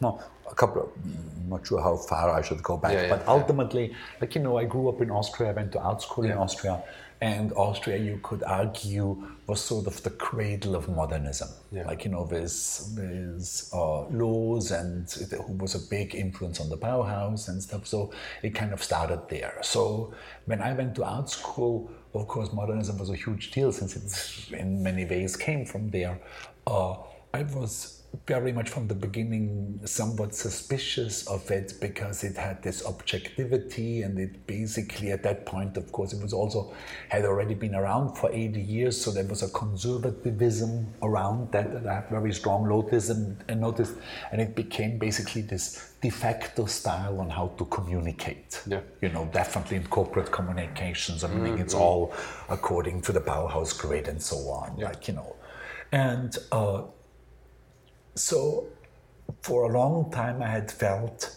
No, 0.00 0.20
a 0.50 0.54
couple 0.54 0.82
of, 0.82 0.88
I'm 1.04 1.48
not 1.50 1.66
sure 1.66 1.80
how 1.80 1.96
far 1.96 2.30
I 2.30 2.42
should 2.42 2.62
go 2.62 2.76
back, 2.76 2.92
Yeah, 2.92 3.02
yeah, 3.02 3.08
but 3.10 3.20
yeah. 3.20 3.32
ultimately, 3.32 3.94
like, 4.20 4.34
you 4.34 4.40
know, 4.42 4.56
I 4.58 4.64
grew 4.64 4.88
up 4.88 5.00
in 5.02 5.10
Austria, 5.10 5.50
I 5.50 5.52
went 5.52 5.72
to 5.72 5.78
art 5.80 6.02
school 6.02 6.24
in 6.24 6.32
Austria, 6.32 6.82
and 7.20 7.52
Austria, 7.52 7.98
you 7.98 8.18
could 8.22 8.42
argue, 8.44 9.22
was 9.46 9.60
sort 9.60 9.86
of 9.86 10.02
the 10.02 10.10
cradle 10.10 10.74
of 10.74 10.88
modernism. 10.88 11.48
Yeah. 11.70 11.86
Like, 11.86 12.04
you 12.04 12.10
know, 12.10 12.22
with, 12.22 12.94
with 12.96 13.70
uh, 13.74 14.06
Loos 14.06 14.70
and 14.70 15.06
it 15.20 15.32
who 15.32 15.52
was 15.54 15.74
a 15.74 15.86
big 15.90 16.14
influence 16.14 16.60
on 16.60 16.70
the 16.70 16.78
Bauhaus 16.78 17.48
and 17.48 17.62
stuff. 17.62 17.86
So 17.86 18.10
it 18.42 18.54
kind 18.54 18.72
of 18.72 18.82
started 18.82 19.20
there. 19.28 19.58
So 19.60 20.14
when 20.46 20.62
I 20.62 20.72
went 20.72 20.94
to 20.94 21.04
art 21.04 21.28
school, 21.28 21.90
of 22.14 22.26
course, 22.26 22.52
modernism 22.52 22.98
was 22.98 23.10
a 23.10 23.16
huge 23.16 23.50
deal 23.50 23.70
since 23.70 23.96
it 23.96 24.58
in 24.58 24.82
many 24.82 25.04
ways 25.04 25.36
came 25.36 25.66
from 25.66 25.90
there. 25.90 26.18
Uh, 26.66 26.96
I 27.34 27.42
was 27.42 27.99
very 28.26 28.52
much 28.52 28.68
from 28.68 28.88
the 28.88 28.94
beginning 28.94 29.80
somewhat 29.84 30.34
suspicious 30.34 31.26
of 31.28 31.48
it 31.50 31.74
because 31.80 32.24
it 32.24 32.36
had 32.36 32.62
this 32.62 32.84
objectivity 32.84 34.02
and 34.02 34.18
it 34.18 34.46
basically 34.46 35.10
at 35.12 35.22
that 35.22 35.46
point 35.46 35.76
of 35.76 35.90
course 35.92 36.12
it 36.12 36.20
was 36.22 36.32
also 36.32 36.72
had 37.08 37.24
already 37.24 37.54
been 37.54 37.74
around 37.74 38.16
for 38.16 38.30
80 38.32 38.60
years 38.60 39.00
so 39.00 39.10
there 39.10 39.24
was 39.24 39.42
a 39.42 39.48
conservatism 39.50 40.86
around 41.02 41.52
that 41.52 41.72
that 41.72 41.86
I 41.86 41.94
have 41.94 42.08
very 42.08 42.32
strong 42.32 42.68
notice 42.68 43.10
and, 43.10 43.36
and 43.48 43.60
noticed 43.60 43.94
and 44.32 44.40
it 44.40 44.54
became 44.54 44.98
basically 44.98 45.42
this 45.42 45.92
de 46.00 46.10
facto 46.10 46.66
style 46.66 47.20
on 47.20 47.30
how 47.30 47.48
to 47.58 47.64
communicate. 47.66 48.62
Yeah. 48.66 48.80
you 49.00 49.08
know 49.08 49.28
definitely 49.32 49.76
in 49.76 49.86
corporate 49.86 50.32
communications 50.32 51.22
I 51.24 51.28
mean 51.28 51.58
it's 51.58 51.74
all 51.74 52.12
according 52.48 53.02
to 53.02 53.12
the 53.12 53.20
Bauhaus 53.20 53.76
grid 53.78 54.08
and 54.08 54.20
so 54.20 54.36
on 54.50 54.76
like 54.78 55.06
you 55.08 55.14
know. 55.14 55.36
And 55.92 56.36
uh, 56.52 56.82
so 58.14 58.66
for 59.42 59.64
a 59.64 59.72
long 59.72 60.10
time 60.10 60.42
I 60.42 60.48
had 60.48 60.70
felt 60.70 61.36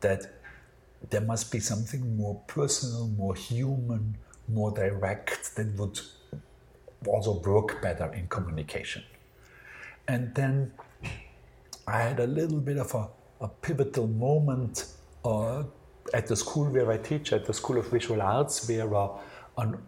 that 0.00 0.38
there 1.10 1.20
must 1.20 1.50
be 1.52 1.60
something 1.60 2.16
more 2.16 2.40
personal, 2.46 3.08
more 3.08 3.34
human, 3.34 4.16
more 4.48 4.70
direct 4.70 5.54
that 5.56 5.74
would 5.76 6.00
also 7.06 7.40
work 7.40 7.80
better 7.80 8.12
in 8.12 8.26
communication. 8.28 9.02
And 10.06 10.34
then 10.34 10.72
I 11.86 12.02
had 12.02 12.20
a 12.20 12.26
little 12.26 12.60
bit 12.60 12.78
of 12.78 12.94
a, 12.94 13.08
a 13.40 13.48
pivotal 13.48 14.08
moment 14.08 14.86
uh, 15.24 15.64
at 16.12 16.26
the 16.26 16.36
school 16.36 16.70
where 16.70 16.90
I 16.90 16.98
teach, 16.98 17.32
at 17.32 17.44
the 17.44 17.54
School 17.54 17.78
of 17.78 17.90
Visual 17.90 18.20
Arts, 18.20 18.68
where 18.68 18.94
uh, 18.94 19.08
an, 19.58 19.78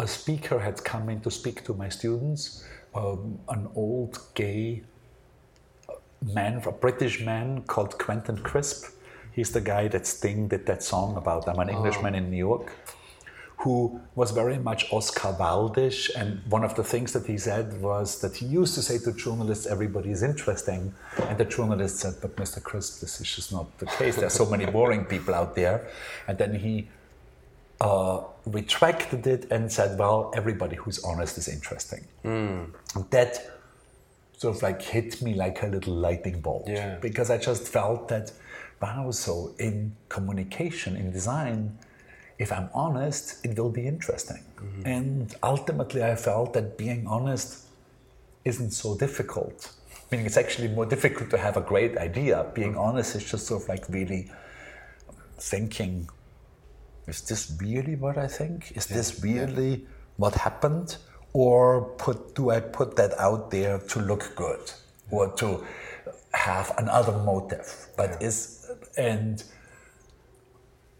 a 0.00 0.06
speaker 0.06 0.58
had 0.58 0.82
come 0.84 1.08
in 1.08 1.20
to 1.22 1.30
speak 1.30 1.64
to 1.64 1.74
my 1.74 1.88
students, 1.88 2.64
um, 2.94 3.38
an 3.48 3.68
old 3.74 4.18
gay 4.34 4.82
man, 6.24 6.62
a 6.66 6.72
British 6.72 7.20
man 7.20 7.62
called 7.62 7.98
Quentin 7.98 8.38
Crisp. 8.38 8.86
He's 9.32 9.50
the 9.52 9.60
guy 9.60 9.88
that 9.88 10.06
Sting 10.06 10.48
did 10.48 10.66
that 10.66 10.82
song 10.82 11.16
about 11.16 11.48
I'm 11.48 11.58
an 11.58 11.70
Englishman 11.70 12.14
in 12.14 12.30
New 12.30 12.36
York, 12.36 12.70
who 13.58 14.00
was 14.14 14.30
very 14.30 14.58
much 14.58 14.92
Oscar 14.92 15.32
Wildish. 15.32 16.10
And 16.14 16.40
one 16.50 16.64
of 16.64 16.74
the 16.74 16.84
things 16.84 17.12
that 17.14 17.26
he 17.26 17.38
said 17.38 17.80
was 17.80 18.20
that 18.20 18.36
he 18.36 18.46
used 18.46 18.74
to 18.74 18.82
say 18.82 18.98
to 18.98 19.12
journalists, 19.12 19.66
everybody 19.66 20.10
is 20.10 20.22
interesting. 20.22 20.94
And 21.28 21.38
the 21.38 21.46
journalist 21.46 22.00
said, 22.00 22.14
but 22.20 22.36
Mr. 22.36 22.62
Crisp, 22.62 23.00
this 23.00 23.20
is 23.20 23.34
just 23.34 23.52
not 23.52 23.78
the 23.78 23.86
case. 23.86 24.16
There 24.16 24.26
are 24.26 24.30
so 24.30 24.46
many 24.46 24.66
boring 24.66 25.06
people 25.06 25.34
out 25.34 25.54
there. 25.54 25.88
And 26.28 26.36
then 26.36 26.54
he 26.54 26.88
uh, 27.82 28.22
retracted 28.46 29.26
it 29.26 29.50
and 29.50 29.70
said, 29.70 29.98
well, 29.98 30.30
everybody 30.34 30.76
who's 30.76 31.02
honest 31.02 31.36
is 31.36 31.48
interesting. 31.48 32.06
And 32.94 33.10
that 33.10 33.32
sort 34.36 34.56
of 34.56 34.62
like 34.62 34.80
hit 34.80 35.20
me 35.20 35.34
like 35.34 35.62
a 35.62 35.66
little 35.66 35.94
lightning 35.94 36.40
bolt. 36.40 36.68
Yeah. 36.68 36.98
Because 37.00 37.28
I 37.28 37.38
just 37.38 37.66
felt 37.66 38.08
that, 38.08 38.32
wow, 38.80 39.10
so 39.10 39.52
in 39.58 39.96
communication, 40.08 40.96
in 40.96 41.10
design, 41.10 41.76
if 42.38 42.52
I'm 42.52 42.68
honest, 42.72 43.44
it 43.44 43.58
will 43.58 43.70
be 43.70 43.86
interesting. 43.86 44.42
Mm-hmm. 44.56 44.86
And 44.86 45.34
ultimately, 45.42 46.02
I 46.04 46.14
felt 46.14 46.52
that 46.54 46.78
being 46.78 47.06
honest 47.06 47.66
isn't 48.44 48.70
so 48.70 48.96
difficult. 48.96 49.72
Meaning, 50.10 50.26
it's 50.26 50.36
actually 50.36 50.68
more 50.68 50.86
difficult 50.86 51.30
to 51.30 51.38
have 51.38 51.56
a 51.56 51.60
great 51.72 51.96
idea. 51.98 52.46
Being 52.54 52.74
mm. 52.74 52.86
honest 52.86 53.16
is 53.16 53.24
just 53.28 53.46
sort 53.46 53.62
of 53.62 53.68
like 53.68 53.88
really 53.88 54.30
thinking 55.38 56.08
is 57.06 57.20
this 57.22 57.56
really 57.60 57.96
what 57.96 58.16
I 58.18 58.28
think? 58.28 58.72
Is 58.76 58.86
this 58.86 59.22
really 59.22 59.86
what 60.16 60.34
happened? 60.34 60.96
Or 61.34 61.84
put, 61.96 62.34
do 62.34 62.50
I 62.50 62.60
put 62.60 62.96
that 62.96 63.18
out 63.18 63.50
there 63.50 63.78
to 63.78 64.00
look 64.00 64.34
good 64.36 64.70
or 65.10 65.32
to 65.36 65.64
have 66.34 66.74
another 66.78 67.12
motive? 67.18 67.88
But 67.96 68.22
is, 68.22 68.70
and 68.98 69.42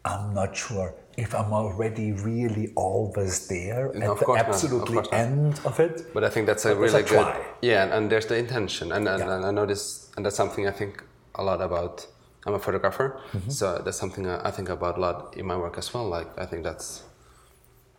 I'm 0.04 0.34
not 0.34 0.56
sure 0.56 0.94
if 1.18 1.34
I'm 1.34 1.52
already 1.52 2.12
really 2.12 2.72
always 2.74 3.46
there 3.46 3.92
No, 3.94 4.04
at 4.04 4.10
of 4.12 4.18
the 4.20 4.26
of 4.26 4.36
absolutely 4.38 4.94
not. 4.96 5.12
end 5.12 5.60
of 5.64 5.78
it. 5.78 6.12
But 6.14 6.24
I 6.24 6.30
think 6.30 6.46
that's 6.46 6.64
a 6.64 6.74
really 6.74 7.00
a 7.00 7.02
good. 7.02 7.08
try. 7.08 7.46
Yeah, 7.60 7.82
and, 7.84 7.92
and 7.92 8.10
there's 8.10 8.26
the 8.26 8.36
intention, 8.36 8.90
and, 8.92 9.06
and, 9.06 9.18
Yeah. 9.20 9.34
and 9.36 9.44
I 9.44 9.50
notice, 9.50 10.10
and 10.16 10.24
that's 10.24 10.36
something 10.36 10.66
I 10.66 10.70
think 10.72 11.04
a 11.34 11.42
lot 11.44 11.60
about. 11.60 12.06
I'm 12.46 12.54
a 12.54 12.58
photographer, 12.58 13.20
Mm-hmm. 13.32 13.50
so 13.50 13.78
that's 13.84 13.98
something 13.98 14.26
I 14.26 14.48
I 14.48 14.50
think 14.50 14.68
about 14.68 14.96
a 14.98 15.00
lot 15.00 15.36
in 15.36 15.46
my 15.46 15.56
work 15.56 15.78
as 15.78 15.94
well. 15.94 16.08
Like 16.18 16.28
I 16.38 16.46
think 16.46 16.64
that's, 16.64 17.02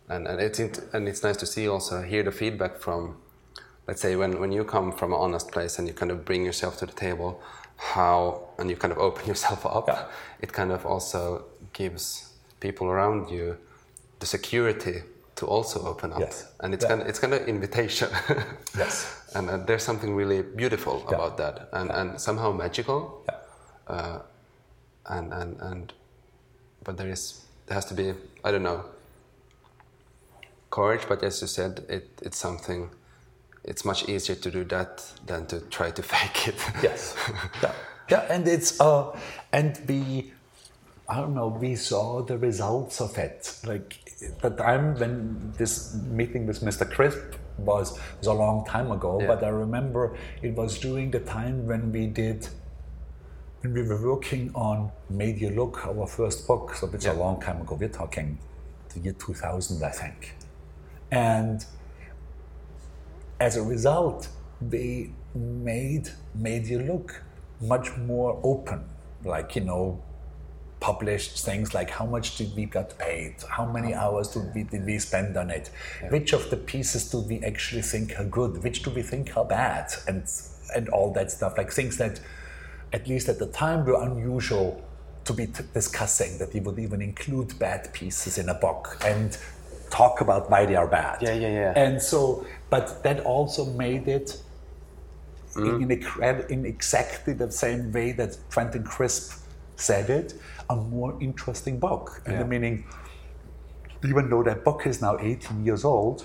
and 0.08 0.26
and 0.28 0.40
it's 0.40 0.58
int- 0.60 0.84
and 0.92 1.08
it's 1.08 1.22
nice 1.22 1.36
to 1.38 1.46
see 1.46 1.68
also 1.68 2.02
hear 2.02 2.22
the 2.24 2.32
feedback 2.32 2.78
from, 2.78 3.16
let's 3.88 4.00
say 4.02 4.16
when 4.16 4.38
when 4.40 4.52
you 4.52 4.64
come 4.64 4.92
from 4.92 5.12
an 5.12 5.18
honest 5.20 5.50
place 5.52 5.78
and 5.78 5.88
you 5.88 5.94
kind 5.94 6.10
of 6.12 6.24
bring 6.24 6.44
yourself 6.44 6.76
to 6.78 6.86
the 6.86 6.92
table, 6.92 7.40
how 7.94 8.40
and 8.58 8.70
you 8.70 8.76
kind 8.76 8.92
of 8.92 8.98
open 8.98 9.26
yourself 9.32 9.64
up, 9.66 9.88
Yeah. 9.88 10.04
it 10.40 10.52
kind 10.52 10.72
of 10.72 10.84
also 10.86 11.44
gives 11.72 12.28
people 12.60 12.86
around 12.88 13.30
you 13.30 13.56
the 14.20 14.26
security 14.26 15.02
to 15.36 15.46
also 15.46 15.80
open 15.86 16.12
up, 16.12 16.20
Yes. 16.20 16.46
and 16.60 16.74
it's 16.74 16.84
Yeah. 16.84 16.90
kind 16.90 17.02
of 17.02 17.08
it's 17.08 17.18
kind 17.20 17.34
of 17.34 17.48
invitation. 17.48 18.08
Yes. 18.78 19.06
and 19.34 19.50
uh, 19.50 19.56
there's 19.66 19.82
something 19.84 20.16
really 20.18 20.42
beautiful 20.42 20.94
Yeah. 20.94 21.16
about 21.16 21.36
that, 21.36 21.68
and 21.72 21.90
and 21.90 22.20
somehow 22.20 22.52
magical, 22.52 23.00
Yeah. 23.28 23.38
uh, 23.94 24.18
and 25.06 25.32
and 25.32 25.60
and 25.60 25.92
but 26.84 26.96
there 26.96 27.08
is 27.08 27.44
there 27.66 27.74
has 27.74 27.84
to 27.86 27.94
be 27.94 28.14
I 28.44 28.50
don't 28.52 28.62
know 28.62 28.84
courage, 30.70 31.02
but 31.08 31.22
as 31.22 31.40
you 31.40 31.46
said, 31.46 31.84
it 31.88 32.08
it's 32.22 32.38
something. 32.38 32.90
It's 33.64 33.84
much 33.84 34.08
easier 34.08 34.36
to 34.36 34.50
do 34.50 34.64
that 34.64 35.02
than 35.26 35.46
to 35.46 35.60
try 35.70 35.90
to 35.90 36.02
fake 36.14 36.48
it. 36.48 36.60
Yes. 36.82 37.16
yeah. 37.62 37.72
yeah, 38.10 38.26
and 38.28 38.46
it's 38.48 38.80
uh, 38.80 39.16
and 39.52 39.80
we, 39.88 40.32
I 41.08 41.16
don't 41.20 41.34
know, 41.34 41.48
we 41.48 41.76
saw 41.76 42.22
the 42.22 42.36
results 42.36 43.00
of 43.00 43.16
it. 43.16 43.56
Like 43.64 44.00
the 44.42 44.50
time 44.50 44.98
when 44.98 45.52
this 45.56 45.94
meeting 45.94 46.46
with 46.46 46.60
Mr. 46.60 46.90
Crisp 46.90 47.22
was 47.56 47.98
was 48.18 48.26
a 48.26 48.32
long 48.34 48.66
time 48.66 48.90
ago, 48.90 49.20
Yeah. 49.20 49.28
but 49.28 49.44
I 49.44 49.48
remember 49.48 50.16
it 50.42 50.54
was 50.54 50.78
during 50.78 51.10
the 51.10 51.20
time 51.20 51.66
when 51.66 51.92
we 51.92 52.06
did. 52.06 52.48
When 53.64 53.72
we 53.72 53.82
were 53.82 54.10
working 54.10 54.50
on 54.54 54.92
Made 55.08 55.40
You 55.40 55.48
Look, 55.48 55.86
our 55.86 56.06
first 56.06 56.46
book, 56.46 56.74
so 56.74 56.90
it's 56.92 57.06
a 57.06 57.14
long 57.14 57.40
time 57.40 57.62
ago. 57.62 57.78
We're 57.80 57.88
talking 57.88 58.38
the 58.92 59.00
year 59.00 59.14
2000, 59.14 59.82
I 59.82 59.88
think. 59.88 60.34
And 61.10 61.64
as 63.40 63.56
a 63.56 63.62
result, 63.62 64.28
they 64.60 65.12
made 65.34 66.10
made 66.34 66.66
you 66.66 66.80
look 66.80 67.22
much 67.58 67.96
more 67.96 68.38
open. 68.42 68.84
Like 69.24 69.56
you 69.56 69.62
know, 69.62 70.02
published 70.80 71.42
things 71.42 71.72
like 71.72 71.88
how 71.88 72.04
much 72.04 72.36
did 72.36 72.54
we 72.54 72.66
get 72.66 72.98
paid, 72.98 73.36
how 73.48 73.64
many 73.64 73.94
uh-huh. 73.94 74.10
hours 74.10 74.28
did 74.28 74.54
we 74.54 74.64
did 74.64 74.84
we 74.84 74.98
spend 74.98 75.38
on 75.38 75.48
it, 75.48 75.70
which 76.10 76.34
of 76.34 76.50
the 76.50 76.58
pieces 76.58 77.10
do 77.10 77.20
we 77.20 77.42
actually 77.42 77.80
think 77.80 78.20
are 78.20 78.24
good, 78.24 78.62
which 78.62 78.82
do 78.82 78.90
we 78.90 79.00
think 79.00 79.34
are 79.38 79.46
bad, 79.46 79.90
and 80.06 80.30
and 80.76 80.90
all 80.90 81.10
that 81.14 81.30
stuff. 81.30 81.56
Like 81.56 81.72
things 81.72 81.96
that, 81.96 82.20
at 82.94 83.08
least 83.08 83.28
at 83.28 83.38
the 83.38 83.48
time, 83.48 83.84
were 83.84 84.00
unusual 84.02 84.82
to 85.24 85.32
be 85.32 85.46
t- 85.46 85.64
discussing. 85.74 86.38
That 86.38 86.54
we 86.54 86.60
would 86.60 86.78
even 86.78 87.02
include 87.02 87.58
bad 87.58 87.92
pieces 87.92 88.38
in 88.38 88.48
a 88.48 88.54
book 88.54 88.96
and 89.04 89.36
talk 89.90 90.20
about 90.20 90.50
why 90.50 90.64
they 90.64 90.76
are 90.76 90.86
bad. 90.86 91.20
Yeah, 91.20 91.34
yeah, 91.34 91.48
yeah. 91.48 91.72
And 91.84 92.00
so, 92.00 92.46
but 92.70 93.02
that 93.02 93.20
also 93.20 93.66
made 93.66 94.06
it 94.08 94.40
in, 95.56 95.62
mm. 95.62 95.82
in, 95.82 95.92
ex- 95.92 96.50
in 96.50 96.64
exactly 96.64 97.32
the 97.32 97.50
same 97.50 97.92
way 97.92 98.12
that 98.12 98.38
Quentin 98.52 98.84
Crisp 98.84 99.44
said 99.76 100.08
it, 100.08 100.34
a 100.70 100.76
more 100.76 101.16
interesting 101.20 101.78
book. 101.78 102.22
And 102.26 102.40
the 102.40 102.44
meaning, 102.44 102.84
even 104.04 104.30
though 104.30 104.42
that 104.44 104.64
book 104.64 104.86
is 104.86 105.00
now 105.00 105.18
18 105.18 105.64
years 105.64 105.84
old, 105.84 106.24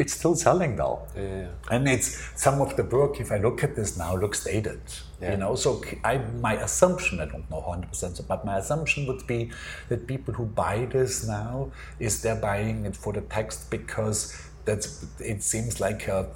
it's 0.00 0.14
still 0.14 0.34
selling 0.34 0.76
well. 0.76 1.06
Yeah, 1.16 1.22
yeah, 1.22 1.40
yeah. 1.40 1.48
And 1.70 1.88
it's 1.88 2.08
some 2.34 2.60
of 2.60 2.76
the 2.76 2.84
work, 2.84 3.20
if 3.20 3.30
I 3.30 3.38
look 3.38 3.62
at 3.62 3.76
this 3.76 3.96
now, 3.96 4.16
looks 4.16 4.42
dated. 4.44 4.80
Yeah. 5.20 5.30
You 5.32 5.36
know, 5.38 5.54
so 5.54 5.80
I, 6.02 6.18
my 6.40 6.54
assumption, 6.54 7.20
I 7.20 7.26
don't 7.26 7.48
know 7.50 7.60
100%, 7.62 8.26
but 8.26 8.44
my 8.44 8.58
assumption 8.58 9.06
would 9.06 9.26
be 9.26 9.50
that 9.88 10.06
people 10.06 10.34
who 10.34 10.44
buy 10.44 10.86
this 10.86 11.26
now 11.26 11.70
is 12.00 12.20
they're 12.22 12.34
buying 12.40 12.84
it 12.84 12.96
for 12.96 13.12
the 13.12 13.20
text 13.22 13.70
because 13.70 14.36
that's 14.64 15.06
it 15.20 15.42
seems 15.42 15.80
like 15.80 16.08
a, 16.08 16.26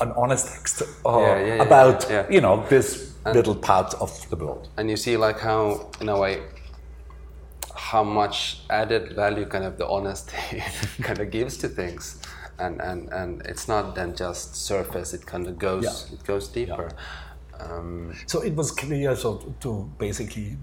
an 0.00 0.12
honest 0.16 0.48
text 0.54 0.82
uh, 1.06 1.18
Yeah, 1.20 1.38
yeah, 1.38 1.46
yeah, 1.56 1.62
about 1.62 2.10
yeah. 2.10 2.26
you 2.30 2.40
know 2.40 2.66
this 2.68 3.14
little 3.24 3.54
part 3.54 3.94
of 3.94 4.10
the 4.30 4.36
world. 4.36 4.68
and 4.76 4.88
you 4.90 4.96
see 4.96 5.16
like 5.16 5.38
how 5.38 5.90
in 6.00 6.08
a 6.08 6.18
way 6.18 6.42
how 7.74 8.02
much 8.02 8.62
added 8.70 9.12
value 9.14 9.46
kind 9.46 9.64
of 9.64 9.78
the 9.78 9.86
honesty 9.88 10.62
kind 11.02 11.18
of 11.20 11.30
gives 11.30 11.56
to 11.58 11.68
things 11.68 12.20
and 12.58 12.80
and 12.80 13.08
and 13.12 13.42
it's 13.46 13.68
not 13.68 13.94
then 13.94 14.14
just 14.14 14.54
surface 14.56 15.12
it 15.14 15.24
kind 15.26 15.46
of 15.46 15.58
goes 15.58 15.84
Yeah. 15.84 16.14
it 16.18 16.24
goes 16.24 16.48
deeper 16.48 16.90
um, 17.60 18.14
So 18.26 18.42
it 18.42 18.54
was 18.54 18.70
clear. 18.70 19.16
So 19.16 19.54
to 19.60 19.90
basically, 19.98 20.56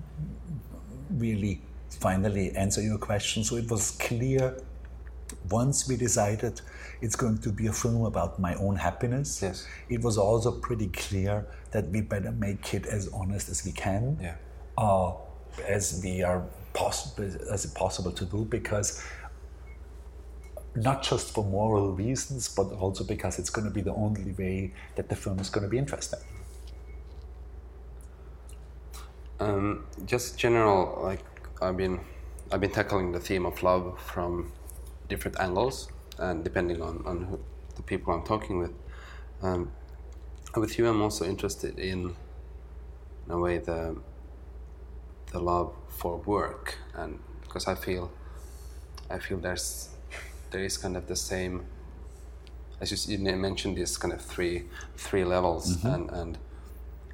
really, 1.11 1.61
finally 1.99 2.51
answer 2.55 2.81
your 2.81 2.97
question. 2.97 3.43
So 3.43 3.55
it 3.55 3.69
was 3.69 3.91
clear 3.91 4.61
once 5.49 5.87
we 5.87 5.97
decided 5.97 6.61
it's 7.01 7.15
going 7.15 7.37
to 7.39 7.49
be 7.49 7.67
a 7.67 7.73
film 7.73 8.05
about 8.05 8.39
my 8.39 8.55
own 8.55 8.75
happiness. 8.75 9.41
Yes. 9.41 9.67
It 9.89 10.01
was 10.01 10.17
also 10.17 10.51
pretty 10.51 10.87
clear 10.87 11.45
that 11.71 11.89
we 11.89 12.01
better 12.01 12.31
make 12.31 12.73
it 12.73 12.85
as 12.85 13.09
honest 13.13 13.49
as 13.49 13.65
we 13.65 13.71
can. 13.71 14.17
Yeah. 14.21 14.35
Uh, 14.77 15.13
as 15.67 16.01
we 16.03 16.21
are 16.21 16.43
possible 16.73 17.25
as 17.51 17.65
possible 17.65 18.11
to 18.11 18.25
do 18.25 18.45
because 18.45 19.03
not 20.75 21.01
just 21.01 21.33
for 21.33 21.43
moral 21.43 21.93
reasons, 21.93 22.47
but 22.47 22.71
also 22.73 23.03
because 23.03 23.39
it's 23.39 23.49
going 23.49 23.65
to 23.65 23.73
be 23.73 23.81
the 23.81 23.93
only 23.93 24.31
way 24.33 24.71
that 24.95 25.09
the 25.09 25.15
film 25.15 25.39
is 25.39 25.49
going 25.49 25.63
to 25.63 25.69
be 25.69 25.77
interesting. 25.77 26.19
Um, 29.39 29.85
just 30.05 30.37
general, 30.37 30.99
like 31.03 31.23
I've 31.61 31.77
been, 31.77 31.99
I've 32.51 32.61
been 32.61 32.71
tackling 32.71 33.11
the 33.11 33.19
theme 33.19 33.45
of 33.45 33.61
love 33.61 33.99
from 34.01 34.51
different 35.09 35.39
angles, 35.39 35.89
and 36.17 36.43
depending 36.43 36.81
on 36.81 37.03
on 37.05 37.23
who, 37.25 37.39
the 37.75 37.83
people 37.83 38.13
I'm 38.13 38.23
talking 38.23 38.57
with. 38.57 38.73
Um, 39.41 39.71
with 40.55 40.79
you, 40.79 40.87
I'm 40.87 41.01
also 41.01 41.25
interested 41.25 41.77
in, 41.77 42.15
in 43.25 43.31
a 43.31 43.37
way, 43.37 43.59
the 43.59 43.95
the 45.31 45.39
love 45.39 45.73
for 45.87 46.17
work, 46.17 46.77
and 46.95 47.19
because 47.41 47.67
I 47.67 47.75
feel, 47.75 48.11
I 49.09 49.19
feel 49.19 49.37
there's, 49.37 49.89
there 50.51 50.63
is 50.63 50.77
kind 50.77 50.97
of 50.97 51.07
the 51.07 51.15
same. 51.15 51.65
As 52.79 53.07
you, 53.09 53.17
mentioned, 53.19 53.75
these 53.77 53.97
kind 53.97 54.13
of 54.13 54.21
three 54.21 54.65
three 54.95 55.25
levels, 55.25 55.83
and 55.83 56.09
and 56.09 56.37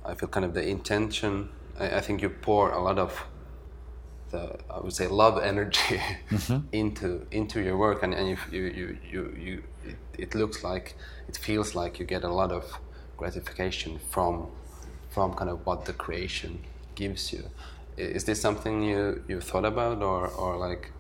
I 0.06 0.14
feel 0.16 0.30
kind 0.30 0.46
of 0.46 0.54
the 0.54 0.66
intention. 0.66 1.50
I, 1.80 1.98
I 1.98 2.02
think 2.02 2.22
you 2.22 2.30
pour 2.30 2.72
a 2.72 2.82
lot 2.82 3.00
of 3.00 3.26
the 4.32 4.58
I 4.70 4.80
would 4.80 4.94
say 4.94 5.08
love 5.08 5.38
energy 5.42 6.02
into 6.72 7.28
into 7.32 7.62
your 7.62 7.78
work, 7.78 8.04
and, 8.04 8.14
and 8.14 8.28
you 8.30 8.38
you 8.52 8.64
you 8.64 8.98
you, 9.12 9.36
you 9.38 9.64
it, 9.86 9.98
it 10.18 10.36
looks 10.36 10.64
like 10.64 10.96
it 11.28 11.38
feels 11.38 11.76
like 11.76 12.00
you 12.00 12.06
get 12.06 12.24
a 12.24 12.34
lot 12.34 12.52
of 12.52 12.80
gratification 13.18 14.00
from 14.10 14.48
from 15.10 15.34
kind 15.34 15.50
of 15.50 15.66
what 15.66 15.86
the 15.86 15.94
creation 15.94 16.60
gives 16.96 17.32
you. 17.32 17.44
Is 17.98 18.24
this 18.24 18.42
something 18.42 18.82
you 18.84 19.24
you 19.28 19.40
thought 19.40 19.66
about, 19.66 20.02
or 20.02 20.28
or 20.28 20.58
like 20.58 20.92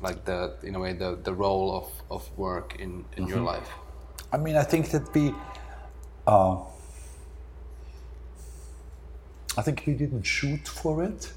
like 0.00 0.24
the 0.24 0.54
in 0.62 0.74
a 0.74 0.80
way 0.80 0.92
the, 0.92 1.18
the 1.22 1.34
role 1.34 1.74
of, 1.76 1.86
of 2.10 2.38
work 2.38 2.76
in, 2.78 3.04
in 3.16 3.26
your 3.26 3.40
life? 3.40 3.68
I 4.32 4.36
mean, 4.36 4.56
I 4.56 4.62
think 4.62 4.90
that 4.90 5.12
we, 5.14 5.34
uh, 6.26 6.56
I 9.58 9.62
think 9.62 9.82
we 9.86 9.94
didn't 9.94 10.22
shoot 10.22 10.68
for 10.68 11.02
it, 11.02 11.32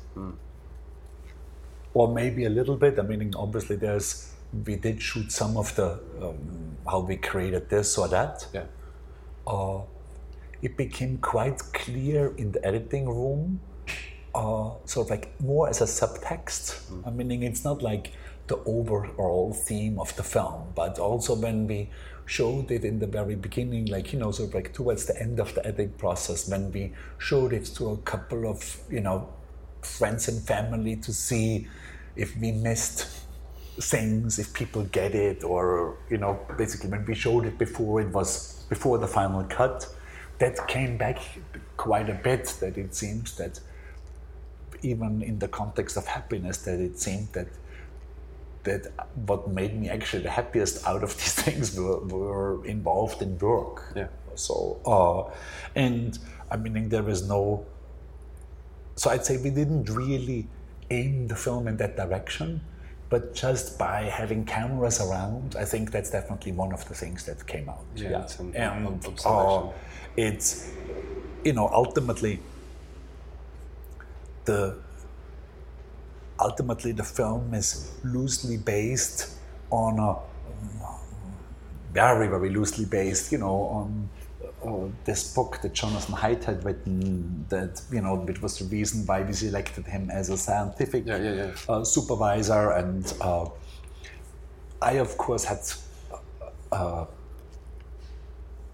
or 1.95 2.07
maybe 2.13 2.45
a 2.45 2.49
little 2.49 2.77
bit. 2.77 2.99
I 2.99 3.01
mean, 3.01 3.33
obviously, 3.35 3.77
there's 3.77 4.31
we 4.67 4.75
did 4.75 5.01
shoot 5.01 5.31
some 5.31 5.57
of 5.57 5.75
the 5.75 5.99
um, 6.21 6.77
how 6.87 6.99
we 6.99 7.17
created 7.17 7.67
this 7.69 7.97
or 7.97 8.07
that. 8.09 8.45
Yeah. 8.53 8.65
Uh, 9.47 9.79
it 10.61 10.77
became 10.77 11.17
quite 11.17 11.59
clear 11.73 12.35
in 12.37 12.51
the 12.51 12.63
editing 12.63 13.09
room, 13.09 13.59
uh, 14.35 14.69
sort 14.85 15.07
of 15.07 15.09
like 15.09 15.41
more 15.41 15.67
as 15.67 15.81
a 15.81 15.85
subtext. 15.85 16.79
I 17.07 17.09
mean, 17.09 17.31
it's 17.41 17.63
not 17.63 17.81
like 17.81 18.13
the 18.45 18.57
overall 18.65 19.51
theme 19.51 19.97
of 19.99 20.15
the 20.15 20.23
film, 20.23 20.67
but 20.75 20.99
also 20.99 21.33
when 21.33 21.65
we 21.65 21.89
showed 22.25 22.71
it 22.71 22.85
in 22.85 22.99
the 22.99 23.07
very 23.07 23.35
beginning, 23.35 23.85
like, 23.87 24.13
you 24.13 24.19
know, 24.19 24.29
of 24.29 24.53
like 24.53 24.73
towards 24.73 25.05
the 25.05 25.19
end 25.21 25.39
of 25.39 25.53
the 25.55 25.65
editing 25.65 25.91
process, 25.93 26.49
when 26.49 26.71
we 26.71 26.93
showed 27.17 27.53
it 27.53 27.65
to 27.65 27.89
a 27.89 27.97
couple 27.97 28.47
of, 28.47 28.77
you 28.89 29.01
know, 29.01 29.29
friends 29.81 30.27
and 30.27 30.41
family 30.41 30.95
to 30.95 31.13
see 31.13 31.67
if 32.15 32.35
we 32.37 32.51
missed 32.51 33.07
things, 33.79 34.37
if 34.39 34.53
people 34.53 34.83
get 34.83 35.15
it, 35.15 35.43
or, 35.43 35.97
you 36.09 36.17
know, 36.17 36.39
basically 36.57 36.89
when 36.89 37.05
we 37.05 37.15
showed 37.15 37.45
it 37.45 37.57
before 37.57 38.01
it 38.01 38.09
was, 38.09 38.65
before 38.69 38.97
the 38.97 39.07
final 39.07 39.43
cut, 39.45 39.87
that 40.39 40.67
came 40.67 40.97
back 40.97 41.19
quite 41.77 42.09
a 42.09 42.13
bit, 42.13 42.55
that 42.59 42.77
it 42.77 42.95
seems 42.95 43.35
that 43.37 43.59
even 44.81 45.21
in 45.21 45.39
the 45.39 45.47
context 45.47 45.97
of 45.97 46.05
happiness, 46.07 46.57
that 46.59 46.79
it 46.79 46.97
seemed 46.99 47.27
that 47.33 47.47
that 48.63 48.87
what 49.25 49.49
made 49.49 49.79
me 49.79 49.89
actually 49.89 50.23
the 50.23 50.29
happiest 50.29 50.85
out 50.87 51.03
of 51.03 51.15
these 51.17 51.33
things 51.33 51.75
were, 51.75 51.99
were 51.99 52.65
involved 52.65 53.21
in 53.21 53.37
work. 53.39 53.93
Yeah. 53.95 54.07
So, 54.35 54.79
uh, 54.85 55.33
and 55.75 56.17
I 56.49 56.57
mean, 56.57 56.89
there 56.89 57.03
was 57.03 57.27
no. 57.27 57.65
So 58.95 59.09
I'd 59.09 59.25
say 59.25 59.37
we 59.37 59.49
didn't 59.49 59.89
really 59.89 60.47
aim 60.89 61.27
the 61.27 61.35
film 61.35 61.67
in 61.67 61.77
that 61.77 61.95
direction, 61.95 62.61
but 63.09 63.33
just 63.33 63.79
by 63.79 64.03
having 64.03 64.45
cameras 64.45 65.01
around, 65.01 65.55
I 65.57 65.65
think 65.65 65.91
that's 65.91 66.11
definitely 66.11 66.51
one 66.51 66.71
of 66.73 66.87
the 66.87 66.93
things 66.93 67.25
that 67.25 67.45
came 67.47 67.69
out. 67.69 67.85
Yeah, 67.95 68.21
it's 68.23 68.39
an 68.39 68.55
and 68.55 69.05
uh, 69.25 69.67
it's, 70.15 70.71
you 71.43 71.53
know, 71.53 71.69
ultimately 71.73 72.39
the 74.45 74.77
ultimately 76.41 76.91
the 76.91 77.03
film 77.03 77.53
is 77.53 77.91
loosely 78.03 78.57
based 78.57 79.37
on 79.69 79.99
a 79.99 80.15
very 81.93 82.27
very 82.27 82.49
loosely 82.49 82.85
based 82.85 83.31
you 83.31 83.37
know 83.37 83.57
on 83.79 84.09
uh, 84.65 84.87
this 85.05 85.33
book 85.33 85.59
that 85.61 85.73
Jonathan 85.73 86.15
Haidt 86.15 86.43
had 86.43 86.63
written 86.63 87.45
that 87.49 87.81
you 87.91 88.01
know 88.01 88.15
which 88.15 88.41
was 88.41 88.59
the 88.59 88.65
reason 88.65 89.05
why 89.05 89.21
we 89.21 89.33
selected 89.33 89.85
him 89.85 90.09
as 90.09 90.29
a 90.29 90.37
scientific 90.37 91.05
Yeah, 91.05 91.17
yeah, 91.17 91.33
yeah. 91.33 91.51
Uh, 91.67 91.83
supervisor 91.83 92.71
and 92.71 93.13
uh, 93.21 93.45
I 94.81 94.93
of 94.93 95.17
course 95.17 95.43
had 95.43 95.61
uh, 96.71 97.05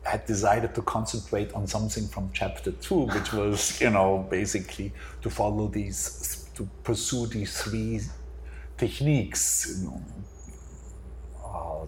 had 0.07 0.25
decided 0.25 0.73
to 0.73 0.81
concentrate 0.81 1.51
on 1.53 1.67
something 1.67 2.07
from 2.07 2.29
chapter 2.33 2.71
two, 2.71 3.01
which 3.07 3.33
was, 3.33 3.79
you 3.81 3.89
know, 3.89 4.25
basically 4.29 4.93
to 5.21 5.29
follow 5.29 5.67
these, 5.67 6.46
to 6.57 6.67
pursue 6.83 7.27
these 7.27 7.61
three 7.61 8.01
techniques, 8.77 9.79
you 9.79 9.85
know, 9.85 10.01
uh, 11.45 11.85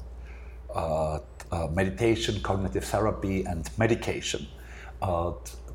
uh, 0.77 1.19
uh, 1.51 1.67
meditation, 1.73 2.39
cognitive 2.41 2.83
therapy, 2.83 3.43
and 3.45 3.69
medication 3.77 4.45
uh, 5.01 5.31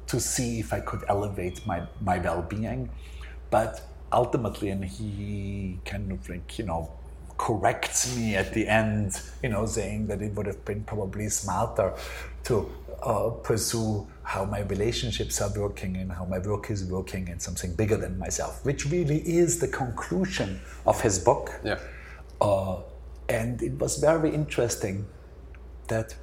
to 0.07 0.21
see 0.21 0.61
if 0.61 0.73
I 0.73 0.81
could 0.81 1.03
elevate 1.09 1.67
my, 1.67 1.83
my 2.01 2.19
well-being. 2.19 2.89
But 3.51 3.83
ultimately, 4.13 4.71
and 4.71 4.85
he 4.85 5.81
kind 5.85 6.13
of 6.13 6.29
like, 6.29 6.57
you 6.59 6.65
know, 6.65 6.93
corrects 7.37 8.17
me 8.17 8.37
at 8.37 8.55
the 8.55 8.69
end, 8.69 9.21
you 9.43 9.49
know, 9.49 9.67
saying 9.67 10.07
that 10.07 10.23
it 10.23 10.33
would 10.35 10.47
have 10.47 10.65
been 10.65 10.85
probably 10.85 11.29
smarter 11.29 11.93
to 12.45 12.71
uh, 13.05 13.31
pursue 13.43 14.07
how 14.23 14.45
my 14.45 14.61
relationships 14.61 15.41
are 15.43 15.53
working 15.61 15.97
and 15.99 16.11
how 16.11 16.25
my 16.25 16.39
work 16.39 16.71
is 16.71 16.85
working 16.85 17.29
and 17.29 17.41
something 17.41 17.75
bigger 17.75 17.97
than 17.97 18.19
myself, 18.19 18.65
which 18.65 18.87
really 18.87 19.19
is 19.19 19.61
the 19.61 19.69
conclusion 19.69 20.61
of 20.87 21.01
his 21.01 21.19
book. 21.19 21.51
Yeah. 21.63 21.79
Uh, 22.41 22.81
and 23.29 23.63
it 23.63 23.79
was 23.79 23.99
very 23.99 24.35
interesting 24.35 25.07
that 25.89 26.15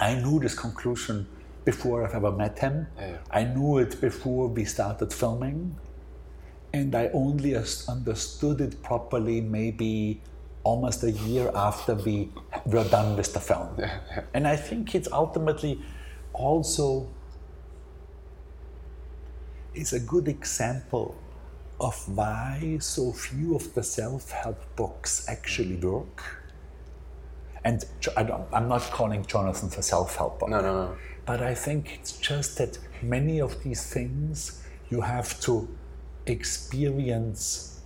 I 0.00 0.14
knew 0.14 0.40
this 0.40 0.58
conclusion 0.58 1.26
before 1.64 2.04
I've 2.04 2.14
ever 2.14 2.32
met 2.32 2.58
him. 2.58 2.86
Yeah. 2.98 3.18
I 3.30 3.44
knew 3.44 3.78
it 3.78 4.00
before 4.00 4.48
we 4.48 4.64
started 4.64 5.12
filming. 5.12 5.76
And 6.72 6.94
I 6.94 7.10
only 7.12 7.54
understood 7.54 8.62
it 8.62 8.82
properly 8.82 9.42
maybe 9.42 10.22
almost 10.64 11.02
a 11.02 11.10
year 11.10 11.50
after 11.54 11.94
we 11.94 12.30
were 12.66 12.84
done 12.84 13.16
with 13.16 13.32
the 13.32 13.40
film. 13.40 13.68
And 14.34 14.46
I 14.46 14.56
think 14.56 14.94
it's 14.94 15.10
ultimately 15.10 15.80
also 16.32 17.08
is 19.74 19.92
a 19.92 20.00
good 20.00 20.28
example 20.28 21.16
of 21.80 21.96
why 22.16 22.76
so 22.80 23.12
few 23.12 23.56
of 23.56 23.74
the 23.74 23.82
self-help 23.82 24.60
books 24.76 25.26
actually 25.28 25.76
mm-hmm. 25.76 25.90
work. 25.90 26.22
And 27.64 27.84
I 28.16 28.22
don't, 28.22 28.46
I'm 28.52 28.68
not 28.68 28.82
calling 28.82 29.24
Jonathan 29.24 29.68
a 29.76 29.82
self-help 29.82 30.40
book. 30.40 30.48
No, 30.48 30.60
no, 30.60 30.86
no. 30.86 30.96
But 31.24 31.42
I 31.42 31.54
think 31.54 31.98
it's 31.98 32.12
just 32.18 32.58
that 32.58 32.78
many 33.02 33.40
of 33.40 33.62
these 33.62 33.92
things 33.92 34.62
you 34.90 35.00
have 35.00 35.40
to 35.40 35.68
experience 36.26 37.80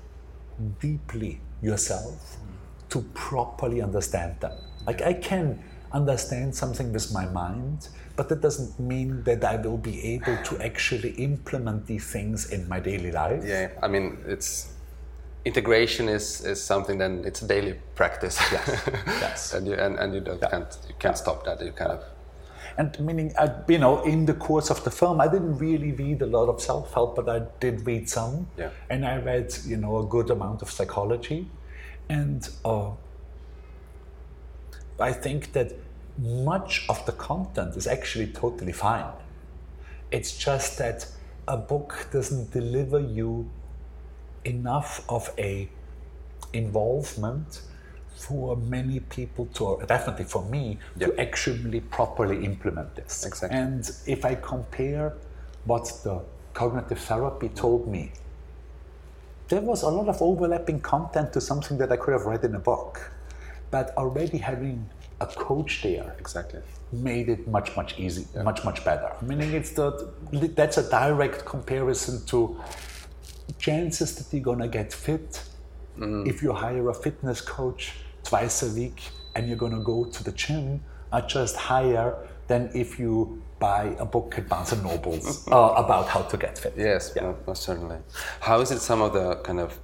deeply 0.81 1.41
yourself 1.63 2.37
mm-hmm. 2.37 2.56
To 2.97 3.03
properly 3.13 3.83
understand 3.83 4.41
them. 4.41 4.53
Like 4.87 5.03
I 5.03 5.13
can 5.13 5.63
understand 5.93 6.55
something 6.55 6.93
with 6.93 7.13
my 7.13 7.27
mind, 7.27 7.89
but 8.17 8.29
that 8.31 8.41
doesn't 8.41 8.81
mean 8.81 9.23
that 9.25 9.45
I 9.45 9.57
will 9.57 9.77
be 9.77 9.97
able 10.15 10.37
to 10.49 10.65
actually 10.65 11.11
implement 11.29 11.87
these 11.87 12.07
things 12.07 12.51
in 12.51 12.69
my 12.69 12.81
daily 12.81 13.13
life. 13.13 13.43
Yeah, 13.45 13.69
I 13.83 13.89
mean, 13.89 14.19
it's 14.27 14.73
integration 15.45 16.09
is, 16.09 16.45
is 16.45 16.63
something 16.63 16.99
then 16.99 17.23
it's 17.25 17.41
daily 17.41 17.75
practice. 17.95 18.37
Yes. 18.51 18.91
yes. 19.25 19.55
and 19.55 19.67
you 19.67 19.75
and, 19.75 19.99
and 19.99 20.15
you 20.15 20.21
don't, 20.21 20.41
can't 20.41 20.79
you 20.89 20.95
can't 20.99 21.19
stop 21.19 21.45
that. 21.45 21.61
You 21.61 21.73
kind 21.73 21.93
of 21.93 22.03
And 22.79 22.99
meaning, 23.01 23.29
I, 23.39 23.47
you 23.69 23.79
know, 23.79 24.03
in 24.03 24.27
the 24.27 24.35
course 24.49 24.71
of 24.75 24.79
the 24.85 24.91
film, 24.91 25.21
I 25.27 25.29
didn't 25.35 25.57
really 25.59 25.93
read 25.93 26.21
a 26.23 26.31
lot 26.37 26.49
of 26.53 26.61
self-help, 26.61 27.17
but 27.19 27.27
I 27.37 27.39
did 27.65 27.87
read 27.87 28.05
some. 28.09 28.49
Yeah. 28.63 28.71
And 28.91 29.01
I 29.13 29.17
read, 29.31 29.49
you 29.73 29.79
know, 29.83 29.93
a 30.05 30.07
good 30.17 30.29
amount 30.37 30.61
of 30.65 30.69
psychology, 30.71 31.41
and 32.09 32.49
uh, 32.65 32.91
I 34.99 35.13
think 35.13 35.53
that 35.53 35.73
much 36.19 36.87
of 36.89 37.05
the 37.07 37.13
content 37.13 37.77
is 37.77 37.87
actually 37.87 38.29
totally 38.29 38.73
fine. 38.73 39.13
It's 40.11 40.37
just 40.37 40.79
that 40.79 41.07
a 41.49 41.57
book 41.57 42.09
doesn't 42.13 42.53
deliver 42.53 43.01
you 43.01 43.51
enough 44.45 45.05
of 45.09 45.31
a 45.39 45.69
involvement 46.53 47.63
for 48.15 48.57
many 48.57 49.01
people 49.01 49.47
to 49.53 49.79
definitely 49.87 50.25
for 50.25 50.43
me 50.47 50.79
to 50.99 51.15
actually 51.21 51.81
properly 51.81 52.45
implement 52.45 52.95
this 52.95 53.27
Exactly. 53.27 53.59
and 53.59 53.91
if 54.07 54.25
i 54.25 54.35
compare 54.35 55.13
what 55.65 55.85
the 56.03 56.23
cognitive 56.55 56.99
therapy 56.99 57.49
told 57.51 57.87
me 57.87 58.11
there 59.49 59.61
was 59.61 59.83
a 59.83 59.89
lot 59.89 60.09
of 60.09 60.21
overlapping 60.21 60.81
content 60.81 61.33
to 61.33 61.41
something 61.41 61.79
that 61.79 61.91
i 61.93 61.97
could 61.97 62.13
have 62.13 62.27
read 62.27 62.45
in 62.45 62.55
a 62.55 62.59
book 62.59 63.13
but 63.71 63.97
already 63.97 64.39
having 64.39 64.89
a 65.21 65.27
coach 65.27 65.83
there 65.83 66.15
exactly. 66.19 66.61
made 66.93 67.29
it 67.29 67.49
much 67.49 67.75
much 67.77 67.99
easy 67.99 68.27
much 68.43 68.65
much 68.65 68.85
better. 68.85 69.11
Meaning 69.23 69.53
it's 69.53 69.71
the 69.71 69.91
that's 70.55 70.79
a 70.79 70.89
direct 70.91 71.45
comparison 71.45 72.25
to 72.27 72.61
chances 73.59 74.15
that 74.17 74.27
you're 74.35 74.45
gonna 74.45 74.69
get 74.69 74.93
fit 74.93 75.43
mm-hmm. 75.99 76.29
if 76.29 76.43
you 76.43 76.53
hire 76.53 76.89
a 76.91 76.95
fitness 76.95 77.41
coach 77.41 77.93
twice 78.25 78.63
a 78.63 78.71
week 78.81 79.01
and 79.35 79.49
you're 79.49 79.57
gonna 79.57 79.83
go 79.83 80.05
to 80.05 80.25
the 80.25 80.33
gym 80.33 80.83
are 81.13 81.23
just 81.23 81.57
higher 81.57 82.15
than 82.49 82.71
if 82.75 82.99
you 82.99 83.43
buy 83.59 83.97
a 83.99 84.05
book 84.05 84.39
at 84.39 84.49
Barnes 84.49 84.73
and 84.73 84.83
Nobles 84.83 85.47
uh, 85.53 85.73
about 85.77 86.09
how 86.09 86.23
to 86.23 86.37
get 86.37 86.59
fit. 86.59 86.75
Yes, 86.77 87.13
Yeah. 87.17 87.33
most 87.47 87.63
certainly. 87.63 87.99
How 88.41 88.61
is 88.61 88.71
it? 88.71 88.81
Some 88.81 89.01
of 89.03 89.13
the 89.13 89.37
kind 89.37 89.61
of 89.61 89.79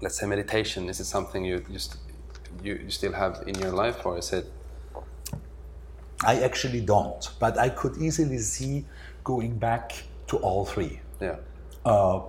let's 0.00 0.18
say 0.18 0.26
meditation. 0.26 0.88
Is 0.88 0.98
it 1.00 1.04
something 1.04 1.44
you 1.44 1.64
just 1.72 1.96
you, 2.62 2.74
you 2.84 2.90
still 2.90 3.12
have 3.12 3.42
in 3.46 3.54
your 3.58 3.70
life, 3.72 4.04
or 4.04 4.18
is 4.18 4.32
it? 4.32 4.46
I 6.24 6.40
actually 6.42 6.80
don't, 6.80 7.28
but 7.40 7.58
I 7.58 7.68
could 7.68 7.96
easily 7.98 8.38
see 8.38 8.84
going 9.24 9.58
back 9.58 10.04
to 10.28 10.36
all 10.38 10.64
three. 10.64 11.00
Yeah. 11.20 11.36
Uh, 11.84 12.20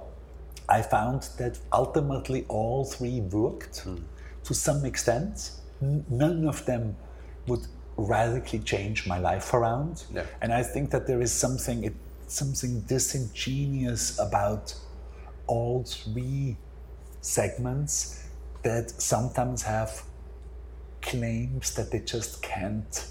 I 0.70 0.82
found 0.82 1.24
that 1.38 1.60
ultimately 1.72 2.46
all 2.48 2.86
three 2.86 3.22
worked 3.22 3.86
to 4.46 4.54
some 4.54 4.86
extent. 4.86 5.52
N- 5.82 6.06
None 6.10 6.48
of 6.48 6.66
them 6.66 6.96
would 7.48 7.68
radically 7.98 8.60
change 8.60 9.08
my 9.08 9.20
life 9.20 9.54
around. 9.54 10.04
Yeah. 10.14 10.26
And 10.42 10.54
I 10.54 10.64
think 10.64 10.90
that 10.92 11.08
there 11.08 11.22
is 11.22 11.32
something 11.32 11.84
it, 11.84 11.96
something 12.28 12.82
disingenuous 12.82 14.20
about 14.20 14.74
all 15.48 15.84
three 15.84 16.58
segments 17.22 18.28
that 18.64 18.90
sometimes 19.02 19.62
have 19.64 20.04
claims 21.02 21.74
that 21.76 21.92
they 21.92 22.00
just 22.00 22.42
can't 22.42 23.08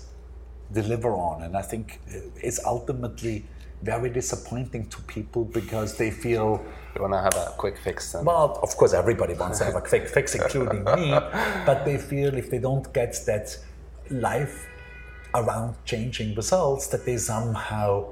deliver 0.73 1.15
on. 1.15 1.43
And 1.43 1.57
I 1.57 1.63
think 1.63 2.01
it's 2.37 2.65
ultimately 2.65 3.45
very 3.83 4.11
disappointing 4.11 4.89
to 4.89 5.03
people 5.03 5.45
because 5.45 5.97
they 5.97 6.11
feel, 6.11 6.65
they 6.95 7.01
want 7.01 7.13
to 7.13 7.19
have 7.19 7.35
a 7.35 7.53
quick 7.59 7.77
fix 7.79 8.13
then? 8.13 8.25
well, 8.25 8.59
of 8.63 8.77
course, 8.77 8.95
everybody 8.95 9.35
wants 9.35 9.59
to 9.59 9.65
have 9.65 9.75
a 9.75 9.81
quick 9.81 10.09
fix, 10.09 10.35
including 10.35 10.85
me, 10.85 11.11
but 11.67 11.85
they 11.85 11.99
feel 11.99 12.35
if 12.35 12.49
they 12.49 12.59
don't 12.59 12.93
get 12.95 13.19
that 13.27 13.57
life 14.11 14.67
around 15.35 15.75
changing 15.85 16.35
results, 16.35 16.87
that 16.89 17.05
they 17.05 17.17
somehow 17.17 18.05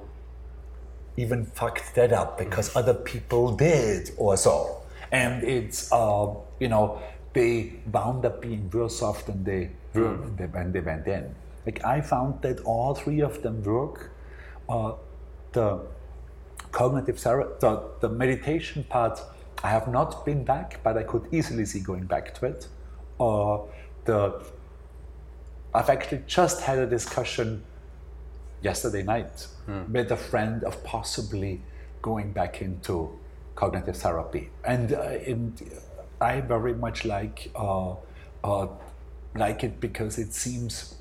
even 1.17 1.45
fucked 1.45 1.95
that 1.95 2.13
up 2.13 2.39
because 2.39 2.75
other 2.77 2.95
people 2.95 3.55
did 3.57 4.11
or 4.17 4.37
so. 4.37 4.77
And 5.13 5.43
it's, 5.45 5.93
uh, 5.93 6.35
you 6.59 6.69
know, 6.69 7.01
they 7.33 7.75
wound 7.93 8.25
up 8.25 8.41
being 8.41 8.71
worse 8.73 9.03
off 9.03 9.27
than 9.27 9.45
they 9.45 9.71
were 9.95 10.15
when 10.17 10.37
they- 10.37 10.47
when 10.47 10.73
they 10.73 10.81
went 10.81 11.07
in. 11.07 11.35
Like 11.67 11.85
I 11.85 12.01
found 12.01 12.43
that 12.43 12.61
all 12.65 12.95
three 12.95 13.21
of 13.21 13.43
them 13.43 13.63
work. 13.63 14.11
Uh, 14.69 14.93
the 15.53 15.81
cognitive 16.73 17.19
therapy, 17.19 17.53
the, 17.61 17.83
the 18.01 18.09
meditation 18.09 18.85
part, 18.89 19.21
I 19.63 19.69
have 19.71 19.89
not 19.89 20.25
been 20.25 20.45
back, 20.45 20.79
but 20.83 20.97
I 20.97 21.03
could 21.03 21.27
easily 21.33 21.67
see 21.67 21.81
going 21.81 22.05
back 22.05 22.35
to 22.35 22.47
it. 22.47 22.69
Uh, 23.19 23.59
the 24.05 24.43
I've 25.75 25.89
actually 25.89 26.23
just 26.27 26.63
had 26.63 26.79
a 26.79 26.87
discussion 26.87 27.63
yesterday 28.63 29.03
night 29.03 29.47
with 29.93 30.11
a 30.11 30.17
friend 30.17 30.65
of 30.65 30.83
possibly 30.85 31.61
going 32.03 32.33
back 32.33 32.61
into 32.61 33.17
cognitive 33.55 33.97
therapy, 33.97 34.51
and, 34.65 34.93
uh, 34.93 35.03
in, 35.25 35.55
I 36.21 36.41
very 36.41 36.75
much 36.75 37.05
like 37.05 37.51
uh, 37.55 37.95
uh, 38.45 38.67
like 39.35 39.65
it 39.65 39.81
because 39.81 40.19
it 40.19 40.35
seems 40.35 40.97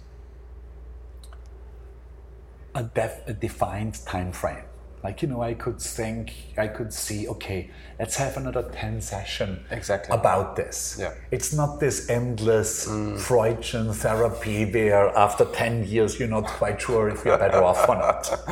a, 2.76 2.84
def- 2.84 3.28
a 3.28 3.34
defined 3.34 3.96
time 4.06 4.32
frame. 4.32 4.69
Like 5.04 5.22
you 5.22 5.30
know, 5.30 5.42
I 5.42 5.54
could 5.54 5.80
think, 5.82 6.34
I 6.58 6.68
could 6.68 6.92
see, 6.94 7.28
okay, 7.30 7.70
let's 8.00 8.18
have 8.18 8.36
another 8.36 8.64
ten 8.64 9.00
session 9.02 9.64
Exactly. 9.72 10.14
about 10.14 10.56
this. 10.58 10.98
Yeah. 11.00 11.14
It's 11.32 11.54
not 11.54 11.80
this 11.80 12.10
endless 12.10 12.86
Freudian 13.18 13.94
therapy 13.94 14.66
where 14.66 15.08
after 15.18 15.46
ten 15.46 15.86
years 15.86 16.20
you're 16.20 16.28
not 16.28 16.46
quite 16.48 16.82
sure 16.82 17.08
if 17.10 17.24
you're 17.24 17.38
better 17.38 17.64
off 17.64 17.88
or 17.88 17.96
not. 17.96 18.30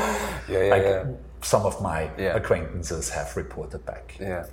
yeah, 0.50 0.64
yeah, 0.64 0.70
Like 0.70 0.84
yeah. 0.84 1.06
some 1.42 1.66
of 1.66 1.82
my 1.82 2.10
Yeah. 2.18 2.36
acquaintances 2.38 3.10
have 3.10 3.36
reported 3.36 3.86
back. 3.86 4.16
Yeah, 4.20 4.46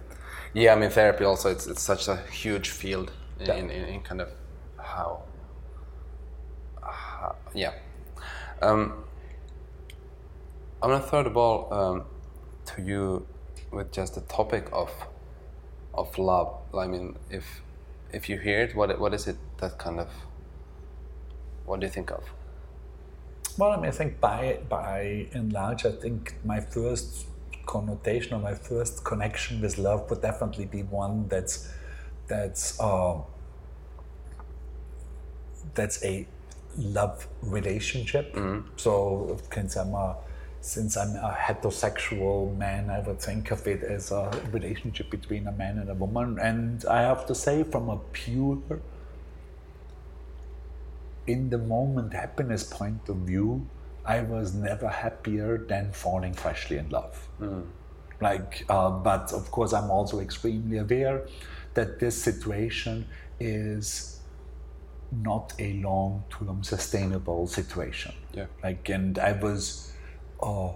yeah. 0.53 0.73
I 0.73 0.77
mean, 0.77 0.91
therapy 0.91 1.25
also 1.25 1.49
it's, 1.51 1.67
it's 1.69 1.83
such 1.83 2.09
a 2.09 2.17
huge 2.33 2.71
field 2.71 3.13
in, 3.39 3.47
Yeah. 3.47 3.55
in, 3.55 3.71
in, 3.71 3.85
in 3.85 4.01
kind 4.01 4.21
of 4.21 4.29
how, 4.79 5.23
how 6.83 7.37
yeah. 7.55 7.73
Um, 8.63 9.05
I'm 10.85 10.91
gonna 10.91 11.03
throw 11.03 11.23
the 11.23 11.31
ball 11.31 11.73
um, 11.73 12.05
to 12.67 12.83
you 12.83 13.27
with 13.73 13.91
just 13.91 14.17
the 14.17 14.21
topic 14.21 14.69
of 14.71 14.93
of 15.95 16.19
love. 16.19 16.59
I 16.77 16.87
mean, 16.87 17.17
if 17.31 17.63
if 18.13 18.29
you 18.29 18.37
hear 18.37 18.61
it, 18.61 18.77
what 18.77 19.01
what 19.01 19.15
is 19.15 19.27
it 19.27 19.39
that 19.63 19.79
kind 19.79 19.99
of 19.99 20.11
what 21.65 21.81
do 21.81 21.87
you 21.87 21.91
think 21.91 22.11
of? 22.11 22.23
Well, 23.57 23.73
I 23.73 23.77
mean, 23.77 23.87
I 23.87 23.93
think 23.93 24.21
by 24.21 24.59
by 24.69 25.29
and 25.33 25.55
large, 25.55 25.87
I 25.87 25.93
think 25.93 26.35
my 26.45 26.61
first 26.61 27.29
connotation 27.65 28.35
or 28.35 28.41
my 28.41 28.55
first 28.55 29.05
connection 29.05 29.63
with 29.63 29.79
love 29.79 30.11
would 30.11 30.21
definitely 30.21 30.67
be 30.67 30.83
one 30.83 31.29
that's 31.29 31.67
that's 32.27 32.79
uh, 32.79 33.23
that's 35.75 36.05
a 36.05 36.29
love 36.77 37.27
relationship. 37.41 38.37
So, 38.77 39.39
since 39.51 39.77
I'm 39.77 39.95
a 39.95 40.17
since 40.65 40.97
I'm 40.97 41.15
a 41.17 41.37
heterosexual 41.39 42.57
man, 42.57 42.89
I 42.89 43.01
would 43.01 43.21
think 43.21 43.51
of 43.51 43.67
it 43.67 43.83
as 43.83 44.11
a 44.11 44.31
relationship 44.51 45.11
between 45.11 45.47
a 45.47 45.53
man 45.53 45.79
and 45.79 45.91
a 45.91 45.95
woman. 45.95 46.39
And 46.39 46.85
I 46.87 47.03
have 47.03 47.27
to 47.27 47.35
say, 47.35 47.65
from 47.65 47.91
a 47.91 47.99
pure 48.13 48.59
in 51.27 51.51
the 51.51 51.59
moment 51.59 52.15
happiness 52.15 52.65
point 52.65 53.09
of 53.09 53.17
view, 53.17 53.67
I 54.07 54.23
was 54.23 54.55
never 54.55 54.89
happier 54.89 55.59
than 55.59 55.93
falling 55.93 56.35
freshly 56.35 56.79
in 56.79 56.89
love. 56.89 57.29
Like, 58.21 58.65
uh, 58.69 58.91
but 58.91 59.33
of 59.33 59.51
course, 59.51 59.73
I'm 59.73 59.91
also 59.91 60.21
extremely 60.21 60.79
aware 60.79 61.27
that 61.75 61.99
this 61.99 62.23
situation 62.23 63.07
is 63.41 64.21
not 65.13 65.53
a 65.59 65.75
long-term 65.75 66.63
sustainable 66.63 67.47
situation. 67.47 68.15
Yeah. 68.33 68.47
Like, 68.63 68.89
and 68.89 69.19
I 69.19 69.33
was, 69.33 69.93
uh, 70.43 70.71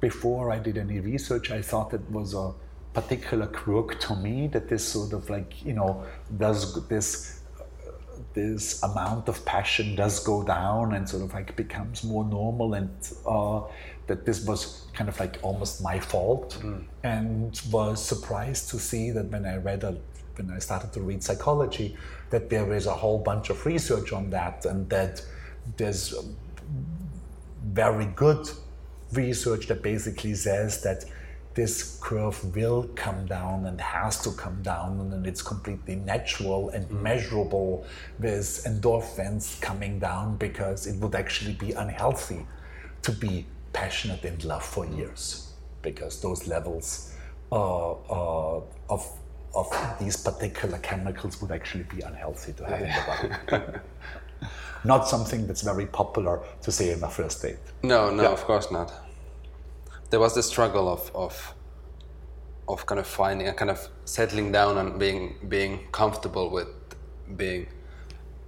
before 0.00 0.50
I 0.50 0.58
did 0.58 0.76
any 0.78 1.00
research, 1.00 1.50
I 1.50 1.62
thought 1.62 1.94
it 1.94 2.08
was 2.10 2.34
a 2.34 2.52
particular 2.92 3.46
quirk 3.46 4.00
to 4.00 4.16
me 4.16 4.46
that 4.48 4.68
this 4.68 4.82
sort 4.82 5.12
of 5.12 5.28
like 5.28 5.62
you 5.64 5.74
know 5.74 6.02
does 6.38 6.60
this 6.88 7.36
this 8.32 8.82
amount 8.82 9.28
of 9.28 9.44
passion 9.44 9.94
does 9.94 10.24
go 10.24 10.42
down 10.42 10.94
and 10.94 11.08
sort 11.08 11.22
of 11.22 11.32
like 11.34 11.54
becomes 11.56 12.04
more 12.04 12.24
normal 12.24 12.74
and 12.74 12.90
uh, 13.26 13.60
that 14.06 14.24
this 14.24 14.44
was 14.46 14.86
kind 14.94 15.08
of 15.08 15.18
like 15.18 15.38
almost 15.42 15.82
my 15.82 15.98
fault 15.98 16.58
and 17.02 17.60
was 17.70 18.02
surprised 18.02 18.70
to 18.70 18.78
see 18.78 19.10
that 19.10 19.26
when 19.26 19.44
I 19.44 19.56
read 19.56 19.84
a, 19.84 19.96
when 20.36 20.50
I 20.50 20.58
started 20.58 20.92
to 20.94 21.00
read 21.00 21.22
psychology 21.22 21.96
that 22.30 22.48
there 22.50 22.72
is 22.72 22.86
a 22.86 22.96
whole 23.02 23.18
bunch 23.18 23.50
of 23.50 23.64
research 23.66 24.12
on 24.12 24.30
that 24.30 24.64
and 24.64 24.88
that 24.90 25.22
there's 25.76 26.14
very 27.72 28.06
good 28.06 28.48
research 29.16 29.66
that 29.68 29.82
basically 29.82 30.34
says 30.34 30.82
that 30.82 31.04
this 31.54 31.98
curve 32.02 32.54
will 32.54 32.82
come 32.94 33.24
down 33.26 33.64
and 33.64 33.80
has 33.80 34.20
to 34.22 34.30
come 34.32 34.60
down 34.62 35.00
and 35.12 35.26
it's 35.26 35.40
completely 35.40 35.96
natural 35.96 36.68
and 36.68 36.88
measurable 36.90 37.86
with 38.18 38.62
endorphins 38.66 39.58
coming 39.62 39.98
down 39.98 40.36
because 40.36 40.86
it 40.86 40.96
would 41.00 41.14
actually 41.14 41.54
be 41.54 41.72
unhealthy 41.72 42.46
to 43.02 43.10
be 43.12 43.46
passionate 43.72 44.22
in 44.24 44.38
love 44.46 44.62
for 44.64 44.84
years 44.86 45.52
because 45.80 46.20
those 46.20 46.46
levels 46.46 47.14
uh, 47.52 47.92
uh, 47.92 48.60
of 48.90 49.08
of 49.54 49.68
these 49.98 50.16
particular 50.18 50.76
chemicals 50.78 51.40
would 51.40 51.50
actually 51.50 51.84
be 51.84 52.02
unhealthy 52.02 52.52
to 52.52 52.64
have 52.66 52.80
in 52.82 52.88
the 52.88 53.04
body. 53.62 53.78
Not 54.84 55.08
something 55.08 55.46
that's 55.46 55.62
very 55.62 55.86
popular 55.86 56.40
to 56.60 56.70
say 56.70 56.90
in 56.92 57.02
a 57.02 57.08
first 57.08 57.40
date. 57.40 57.56
No, 57.82 58.10
no, 58.10 58.22
Yeah. 58.24 58.28
of 58.32 58.44
course 58.44 58.70
not. 58.70 58.92
There 60.10 60.20
was 60.20 60.34
the 60.34 60.42
struggle 60.42 60.88
of, 60.88 61.10
of 61.14 61.54
of 62.68 62.84
kind 62.86 62.98
of 62.98 63.06
finding 63.06 63.46
and 63.46 63.56
kind 63.56 63.70
of 63.70 63.88
settling 64.04 64.50
down 64.52 64.78
and 64.78 64.98
being 64.98 65.36
being 65.48 65.86
comfortable 65.92 66.50
with 66.50 66.68
being 67.36 67.66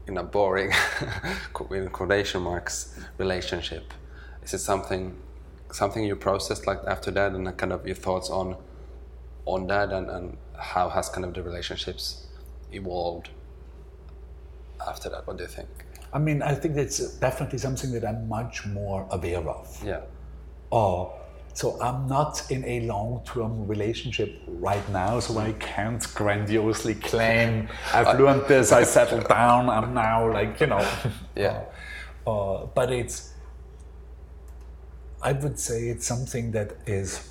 in 0.07 0.17
a 0.17 0.23
boring 0.23 0.73
in 1.71 1.89
quotation 1.91 2.43
marks 2.43 2.99
relationship. 3.19 3.93
Is 4.43 4.55
it 4.55 4.59
something 4.59 5.17
something 5.71 6.05
you 6.05 6.17
processed 6.17 6.67
like 6.67 6.81
after 6.87 7.11
that 7.13 7.33
and 7.33 7.47
uh, 7.47 7.53
kind 7.53 7.73
of 7.73 7.87
your 7.87 7.97
thoughts 7.97 8.31
on 8.31 8.57
on 9.45 9.67
that 9.67 9.93
and, 9.93 10.11
and 10.11 10.37
how 10.57 10.89
has 10.89 11.09
kind 11.09 11.25
of 11.25 11.35
the 11.35 11.43
relationships 11.43 12.27
evolved 12.73 13.29
after 14.87 15.09
that? 15.11 15.27
What 15.27 15.37
do 15.37 15.45
you 15.45 15.49
think? 15.49 15.69
I 16.13 16.19
mean, 16.19 16.43
I 16.43 16.55
think 16.55 16.75
that's 16.75 16.99
definitely 17.19 17.59
something 17.59 17.93
that 17.93 18.05
I'm 18.05 18.29
much 18.29 18.67
more 18.67 19.07
aware 19.11 19.47
of. 19.47 19.83
Yeah. 19.85 20.01
Oh, 20.73 21.18
so 21.59 21.77
I'm 21.83 22.07
not 22.07 22.49
in 22.53 22.65
a 22.65 22.83
long-term 22.83 23.67
relationship 23.67 24.41
right 24.47 24.89
now, 24.91 25.19
so 25.19 25.37
I 25.39 25.51
can't 25.55 26.07
grandiosely 26.15 26.95
claim 26.95 27.69
I've 27.93 28.21
learned 28.21 28.47
this, 28.47 28.71
I 28.71 28.85
settled 28.85 29.27
down, 29.27 29.69
I'm 29.69 29.93
now 29.93 30.33
like 30.33 30.61
you 30.61 30.69
know. 30.69 30.89
Yeah. 31.35 31.65
Uh, 32.25 32.67
but 32.67 32.93
it's, 32.93 33.35
I 35.21 35.33
would 35.33 35.59
say 35.59 35.89
it's 35.89 36.07
something 36.07 36.53
that 36.53 36.77
is 36.87 37.29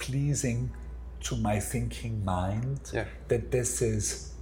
pleasing 0.00 0.72
to 1.20 1.36
my 1.36 1.60
thinking 1.60 2.24
mind 2.24 2.80
Yeah. 2.92 3.04
that 3.28 3.52
this 3.52 3.80
is 3.80 4.32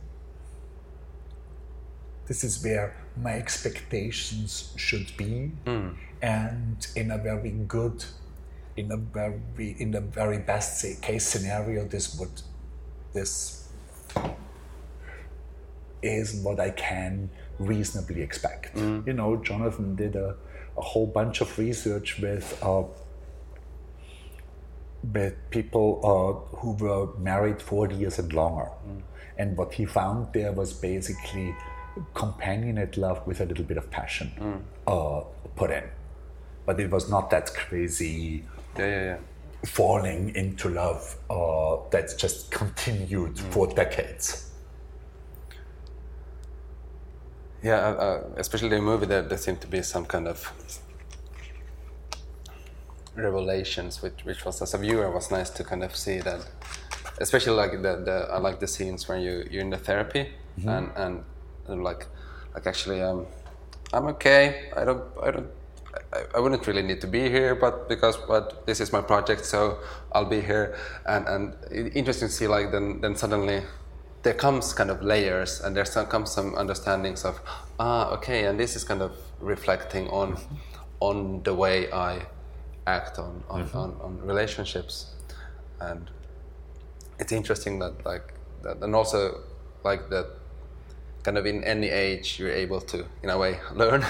this 2.27 2.43
is 2.45 2.63
where 2.65 2.95
my 3.17 3.33
expectations 3.35 4.73
should 4.77 5.17
be, 5.17 5.53
and 6.23 6.87
in 6.97 7.11
a 7.11 7.19
very 7.19 7.51
good, 7.51 8.05
in 8.77 8.91
a 8.93 8.97
very 8.97 9.77
in 9.79 9.91
the 9.93 10.01
very 10.01 10.39
best 10.39 10.85
case 11.03 11.27
scenario, 11.27 11.85
this 11.85 12.19
would 12.19 12.43
this 13.13 13.69
is 16.03 16.43
what 16.43 16.61
I 16.61 16.71
can 16.71 17.31
reasonably 17.59 18.23
expect. 18.23 18.77
You 19.07 19.13
know, 19.13 19.37
Jonathan 19.37 19.97
did 19.97 20.15
a, 20.17 20.37
a 20.77 20.81
whole 20.81 21.07
bunch 21.07 21.41
of 21.41 21.59
research 21.59 22.19
with. 22.21 22.59
Uh, 22.63 22.85
with 25.13 25.35
people 25.51 26.01
uh, 26.03 26.57
who 26.57 26.73
were 26.73 27.17
married 27.19 27.63
40 27.63 27.95
years 27.95 28.19
and 28.19 28.33
longer. 28.33 28.69
And 29.39 29.57
what 29.57 29.75
he 29.75 29.85
found 29.85 30.33
there 30.33 30.51
was 30.53 30.73
basically 30.73 31.55
companionate 32.15 32.97
love 32.97 33.27
with 33.27 33.41
a 33.41 33.45
little 33.45 33.65
bit 33.65 33.77
of 33.79 33.91
passion 33.91 34.65
uh, 34.87 35.21
put 35.55 35.71
in. 35.71 35.85
But 36.67 36.81
it 36.81 36.91
was 36.91 37.09
not 37.11 37.31
that 37.31 37.55
crazy 37.55 38.45
Yeah, 38.79 38.87
yeah, 38.87 39.05
yeah. 39.05 39.17
falling 39.65 40.35
into 40.35 40.69
love 40.69 41.17
uh, 41.31 41.77
that's 41.91 42.15
just 42.15 42.51
continued 42.51 43.39
for 43.39 43.67
decades. 43.69 44.51
Yeah, 47.63 47.77
uh, 47.79 47.95
uh, 47.95 48.23
especially 48.37 48.69
the 48.69 48.81
movie, 48.81 49.07
there, 49.07 49.23
there 49.23 49.39
seemed 49.39 49.61
to 49.63 49.67
be 49.67 49.83
some 49.83 50.05
kind 50.05 50.29
of 50.29 50.53
revelations, 53.15 54.03
which, 54.03 54.25
which 54.25 54.45
was 54.45 54.61
as 54.63 54.75
a 54.75 54.79
viewer 54.79 55.11
was 55.11 55.31
nice 55.31 55.51
to 55.51 55.65
kind 55.65 55.83
of 55.83 55.97
see 55.97 56.19
that. 56.21 56.47
Especially 57.19 57.55
like 57.55 57.73
the, 57.73 58.03
the 58.05 58.29
I 58.31 58.39
like 58.39 58.61
the 58.61 58.67
scenes 58.67 59.09
when 59.09 59.23
you 59.23 59.47
you're 59.51 59.63
in 59.63 59.71
the 59.71 59.79
therapy 59.79 60.29
and, 60.67 60.91
and 60.97 61.25
and 61.69 61.83
like 61.83 62.07
like 62.55 62.67
actually 62.67 63.03
um 63.03 63.27
I'm 63.93 64.07
okay. 64.07 64.71
I 64.77 64.85
don't 64.85 65.05
I 65.23 65.31
don't 65.31 65.49
I, 66.13 66.23
I 66.37 66.41
wouldn't 66.41 66.67
really 66.67 66.83
need 66.83 67.01
to 67.01 67.07
be 67.07 67.29
here, 67.31 67.55
but 67.55 67.89
because 67.89 68.17
but 68.17 68.67
this 68.67 68.81
is 68.81 68.93
my 68.93 69.01
project, 69.01 69.45
so 69.45 69.79
I'll 70.13 70.29
be 70.29 70.41
here. 70.41 70.77
And 71.07 71.27
and 71.29 71.55
interesting 71.95 72.29
to 72.29 72.35
see 72.35 72.47
like 72.47 72.71
then 72.73 73.01
then 73.01 73.17
suddenly 73.17 73.63
there 74.23 74.35
comes 74.35 74.73
kind 74.73 74.91
of 74.91 75.03
layers 75.03 75.61
and 75.61 75.77
there 75.77 75.85
some, 75.85 76.07
comes 76.07 76.33
some 76.33 76.53
understandings 76.57 77.25
of 77.25 77.41
ah 77.79 78.11
okay 78.11 78.47
and 78.47 78.59
this 78.59 78.75
is 78.75 78.83
kind 78.83 79.01
of 79.01 79.13
reflecting 79.41 80.09
on 80.09 80.37
on 80.99 81.43
the 81.45 81.55
way 81.55 81.89
I 81.93 82.23
act 82.89 83.21
on 83.21 83.45
on, 83.49 83.71
on, 83.73 83.97
on 84.01 84.19
relationships 84.23 85.15
and 85.81 86.11
it's 87.21 87.31
interesting 87.31 87.79
that 87.79 88.05
like 88.05 88.35
that 88.65 88.83
and 88.83 88.97
also 88.97 89.43
like 89.85 90.11
that 90.11 90.27
kind 91.27 91.39
of 91.39 91.45
in 91.45 91.65
any 91.65 91.89
age 91.89 92.39
you're 92.39 92.57
able 92.65 92.81
to 92.81 92.99
in 93.25 93.31
a 93.31 93.37
way 93.37 93.59
learn 93.75 94.01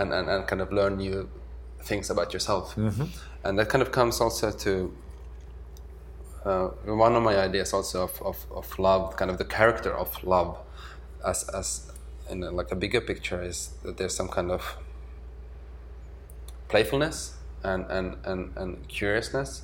and, 0.00 0.08
and, 0.16 0.28
and 0.32 0.46
kind 0.46 0.62
of 0.62 0.72
learn 0.72 0.96
new 0.96 1.28
things 1.82 2.08
about 2.08 2.32
yourself. 2.32 2.76
And 3.44 3.58
that 3.58 3.68
kind 3.68 3.82
of 3.82 3.90
comes 3.90 4.20
also 4.20 4.52
to 4.52 4.72
uh, 6.44 6.68
one 7.06 7.16
of 7.16 7.22
my 7.22 7.36
ideas 7.36 7.72
also 7.74 8.04
of, 8.04 8.22
of, 8.22 8.38
of 8.60 8.78
love 8.78 9.16
kind 9.16 9.30
of 9.30 9.38
the 9.38 9.44
character 9.44 9.92
of 9.92 10.22
love 10.22 10.56
as, 11.26 11.48
as 11.48 11.90
in 12.30 12.44
a, 12.44 12.50
like 12.50 12.70
a 12.70 12.76
bigger 12.76 13.00
picture 13.00 13.42
is 13.42 13.70
that 13.82 13.96
there's 13.98 14.14
some 14.14 14.28
kind 14.28 14.50
of 14.52 14.62
playfulness 16.68 17.34
and, 17.64 17.84
and, 17.90 18.16
and, 18.24 18.56
and 18.56 18.88
curiousness 18.88 19.62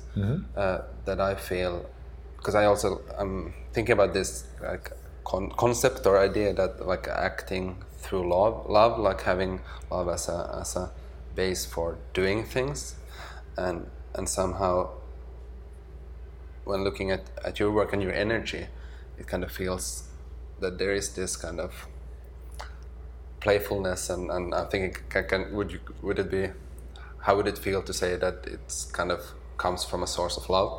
uh, 0.55 0.79
that 1.05 1.19
I 1.21 1.35
feel 1.35 1.89
because 2.37 2.55
I 2.55 2.65
also 2.65 3.01
I'm 3.17 3.53
thinking 3.73 3.93
about 3.93 4.13
this 4.13 4.43
like 4.61 4.91
con- 5.27 5.51
concept 5.57 6.05
or 6.05 6.17
idea 6.17 6.53
that 6.53 6.87
like 6.87 7.07
acting 7.09 7.83
through 7.97 8.29
love 8.29 8.69
love 8.69 8.97
like 8.97 9.21
having 9.23 9.59
love 9.91 10.07
as 10.07 10.29
a 10.29 10.57
as 10.61 10.75
a 10.75 10.89
base 11.35 11.65
for 11.65 11.97
doing 12.13 12.45
things. 12.45 12.95
And 13.57 13.87
and 14.15 14.29
somehow 14.29 14.89
when 16.63 16.83
looking 16.83 17.11
at, 17.11 17.23
at 17.43 17.59
your 17.59 17.71
work 17.71 17.93
and 17.93 18.01
your 18.01 18.13
energy 18.13 18.67
it 19.19 19.27
kind 19.27 19.43
of 19.43 19.51
feels 19.51 20.03
that 20.59 20.77
there 20.79 20.93
is 20.93 21.15
this 21.15 21.35
kind 21.35 21.59
of 21.59 21.87
playfulness. 23.39 24.09
And, 24.09 24.31
and 24.31 24.53
I 24.53 24.65
think 24.65 24.83
it 24.83 25.09
can, 25.09 25.27
can 25.27 25.55
would 25.55 25.71
you 25.71 25.79
would 26.01 26.19
it 26.19 26.31
be 26.31 26.49
how 27.25 27.35
would 27.35 27.47
it 27.47 27.57
feel 27.57 27.81
to 27.83 27.93
say 27.93 28.15
that 28.15 28.47
it's 28.47 28.85
kind 28.85 29.11
of 29.11 29.21
comes 29.57 29.83
from 29.83 30.03
a 30.03 30.07
source 30.07 30.37
of 30.37 30.49
love? 30.49 30.71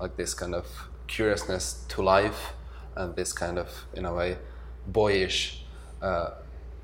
Like 0.00 0.16
this 0.16 0.32
kind 0.34 0.54
of 0.54 0.66
curiousness 1.08 1.84
to 1.88 2.02
life 2.02 2.52
and 3.00 3.16
this 3.16 3.32
kind 3.32 3.58
of 3.58 3.68
in 3.94 4.04
a 4.04 4.14
way 4.14 4.36
boyish 4.86 5.64
uh, 6.02 6.30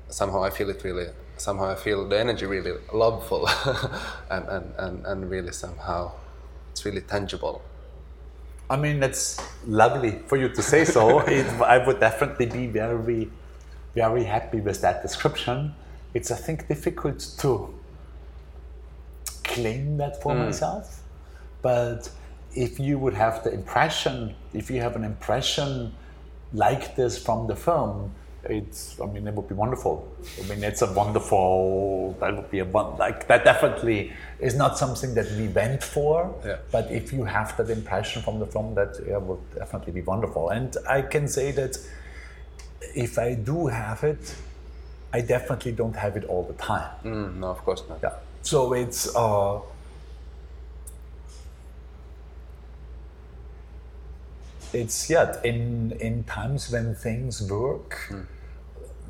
somehow 0.09 0.43
I 0.43 0.49
feel 0.49 0.69
it 0.69 0.83
really 0.83 1.07
somehow 1.37 1.69
I 1.71 1.75
feel 1.75 2.07
the 2.07 2.19
energy 2.19 2.45
really 2.45 2.73
loveful 2.93 3.47
and, 4.29 4.45
and, 4.55 4.73
and, 4.77 5.05
and 5.05 5.29
really 5.29 5.51
somehow 5.51 6.11
it's 6.71 6.83
really 6.85 7.01
tangible 7.01 7.61
I 8.69 8.75
mean, 8.75 9.01
it's 9.01 9.39
lovely 9.65 10.19
for 10.27 10.35
you 10.35 10.49
to 10.49 10.61
say 10.61 10.83
so. 10.83 11.19
it, 11.27 11.45
I 11.61 11.85
would 11.85 11.99
definitely 11.99 12.47
be 12.47 12.67
very, 12.67 13.29
very 13.95 14.23
happy 14.25 14.59
with 14.59 14.81
that 14.81 15.01
description. 15.01 15.73
It's, 16.13 16.31
I 16.31 16.35
think, 16.35 16.67
difficult 16.67 17.19
to 17.39 17.73
claim 19.43 19.97
that 19.97 20.21
for 20.21 20.35
myself. 20.35 21.01
But 21.61 22.09
if 22.53 22.79
you 22.79 22.99
would 22.99 23.13
have 23.13 23.43
the 23.43 23.53
impression, 23.53 24.35
if 24.53 24.69
you 24.69 24.81
have 24.81 24.95
an 24.95 25.05
impression 25.05 25.93
like 26.53 26.95
this 26.95 27.17
from 27.17 27.47
the 27.47 27.55
film, 27.55 28.13
it's, 28.43 28.99
I 29.01 29.05
mean, 29.07 29.27
it 29.27 29.33
would 29.33 29.47
be 29.49 29.55
wonderful. 29.55 30.07
I 30.41 30.47
mean, 30.47 30.63
it's 30.63 30.81
a 30.81 30.91
wonderful, 30.93 32.15
that 32.19 32.35
would 32.35 32.49
be 32.49 32.59
a 32.59 32.65
one, 32.65 32.97
like, 32.97 33.27
that 33.27 33.43
definitely 33.43 34.13
is 34.39 34.55
not 34.55 34.77
something 34.77 35.13
that 35.15 35.29
we 35.31 35.47
went 35.49 35.83
for. 35.83 36.33
Yeah. 36.45 36.57
But 36.71 36.89
if 36.91 37.11
you 37.11 37.25
have 37.25 37.57
that 37.57 37.69
impression 37.69 38.21
from 38.21 38.39
the 38.39 38.45
film, 38.45 38.75
that 38.75 38.95
yeah, 39.07 39.17
would 39.17 39.39
definitely 39.55 39.93
be 39.93 40.01
wonderful. 40.01 40.49
And 40.49 40.75
I 40.87 41.01
can 41.01 41.27
say 41.27 41.51
that 41.53 41.77
if 42.95 43.17
I 43.17 43.33
do 43.33 43.67
have 43.67 44.03
it, 44.03 44.35
I 45.13 45.21
definitely 45.21 45.71
don't 45.71 45.95
have 45.95 46.15
it 46.17 46.25
all 46.25 46.43
the 46.43 46.53
time. 46.53 46.89
mm, 47.03 47.35
no 47.37 47.47
of 47.47 47.63
course 47.63 47.83
not 47.89 47.99
Yeah. 48.03 48.13
So 48.41 48.73
it's 48.73 49.13
uh, 49.15 49.59
it's 54.73 55.09
yeah. 55.09 55.39
In 55.43 55.91
in 55.99 56.23
times 56.23 56.71
when 56.71 56.95
things 56.95 57.41
work, 57.49 58.13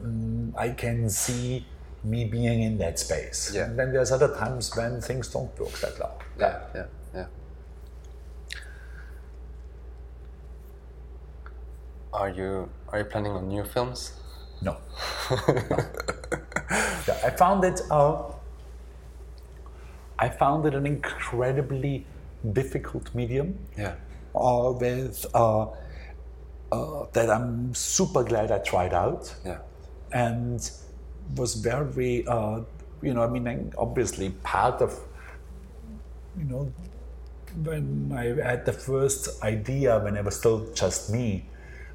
mm, 0.01 0.53
I 0.57 0.69
can 0.71 1.09
see 1.09 1.65
me 2.03 2.25
being 2.25 2.61
in 2.63 2.77
that 2.77 2.99
space. 2.99 3.51
Yeah. 3.53 3.65
And 3.65 3.77
then 3.79 3.91
there's 3.93 4.11
other 4.11 4.33
times 4.35 4.75
when 4.75 5.01
things 5.01 5.27
don't 5.29 5.57
work 5.59 5.73
that 5.81 5.99
well. 5.99 6.19
yeah 6.39 6.59
yeah 6.75 6.85
yeah 7.13 7.25
are 12.13 12.29
you 12.29 12.69
are 12.89 12.99
you 12.99 13.05
planning 13.05 13.31
on 13.31 13.47
new 13.47 13.63
films 13.63 14.13
No. 14.61 14.77
No. 15.31 15.77
Yeah, 17.07 17.17
I 17.25 17.29
found 17.29 17.63
it. 17.63 17.79
Uh, 17.89 18.23
I 20.19 20.27
found 20.29 20.65
it 20.65 20.73
an 20.75 20.85
incredibly 20.85 22.05
difficult 22.53 23.13
medium. 23.15 23.57
yeah 23.77 23.95
uh, 24.35 24.71
with 24.71 25.25
uh, 25.33 25.67
uh, 26.71 27.05
that 27.13 27.29
I'm 27.29 27.73
super 27.73 28.23
glad 28.23 28.51
I 28.51 28.59
tried 28.59 28.93
out. 28.93 29.33
Yeah. 29.45 29.59
And 30.11 30.69
was 31.35 31.55
very, 31.55 32.25
uh, 32.27 32.61
you 33.01 33.13
know, 33.13 33.23
I 33.23 33.27
mean, 33.27 33.73
obviously 33.77 34.29
part 34.43 34.81
of, 34.81 34.97
you 36.37 36.45
know, 36.45 36.71
when 37.63 38.11
I 38.15 38.25
had 38.47 38.65
the 38.65 38.73
first 38.73 39.43
idea 39.43 39.99
when 39.99 40.15
it 40.15 40.23
was 40.23 40.37
still 40.37 40.71
just 40.73 41.11
me 41.11 41.45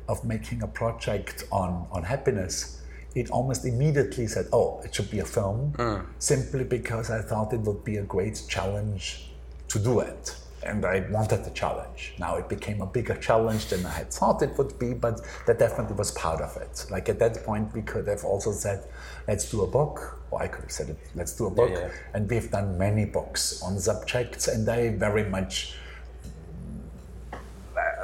of 0.09 0.24
making 0.24 0.62
a 0.62 0.66
project 0.66 1.45
on, 1.53 1.87
on 1.93 2.03
happiness, 2.03 2.83
it 3.14 3.30
almost 3.30 3.64
immediately 3.64 4.26
said, 4.26 4.47
oh, 4.53 4.80
it 4.85 4.95
should 4.95 5.11
be 5.11 5.20
a 5.20 5.24
film, 5.24 5.72
simply 6.18 6.64
because 6.64 7.11
I 7.11 7.22
thought 7.22 7.53
it 7.53 7.61
would 7.61 7.85
be 7.85 7.99
a 7.99 8.03
great 8.03 8.43
challenge 8.49 9.30
to 9.68 9.78
do 9.78 10.01
it. 10.01 10.35
And 10.64 10.84
I 10.84 11.00
wanted 11.10 11.44
the 11.44 11.50
challenge. 11.50 12.14
Now 12.18 12.36
it 12.36 12.48
became 12.48 12.80
a 12.82 12.86
bigger 12.86 13.14
challenge 13.14 13.66
than 13.66 13.84
I 13.84 13.90
had 13.90 14.12
thought 14.12 14.42
it 14.42 14.56
would 14.58 14.78
be, 14.78 14.94
but 14.94 15.20
that 15.46 15.58
definitely 15.58 15.96
was 15.96 16.10
part 16.12 16.40
of 16.40 16.56
it. 16.56 16.86
Like 16.90 17.08
at 17.08 17.18
that 17.18 17.44
point, 17.44 17.72
we 17.74 17.82
could 17.82 18.06
have 18.06 18.24
also 18.24 18.52
said, 18.52 18.84
let's 19.26 19.50
do 19.50 19.62
a 19.62 19.66
book, 19.66 20.20
or 20.30 20.42
I 20.42 20.48
could 20.48 20.62
have 20.62 20.72
said, 20.72 20.96
let's 21.14 21.32
do 21.36 21.46
a 21.46 21.50
book. 21.50 21.70
yeah. 21.70 21.90
And 22.14 22.30
we've 22.30 22.50
done 22.50 22.78
many 22.78 23.04
books 23.04 23.62
on 23.62 23.78
subjects, 23.78 24.48
and 24.48 24.68
I 24.68 24.90
very 24.90 25.24
much 25.24 25.74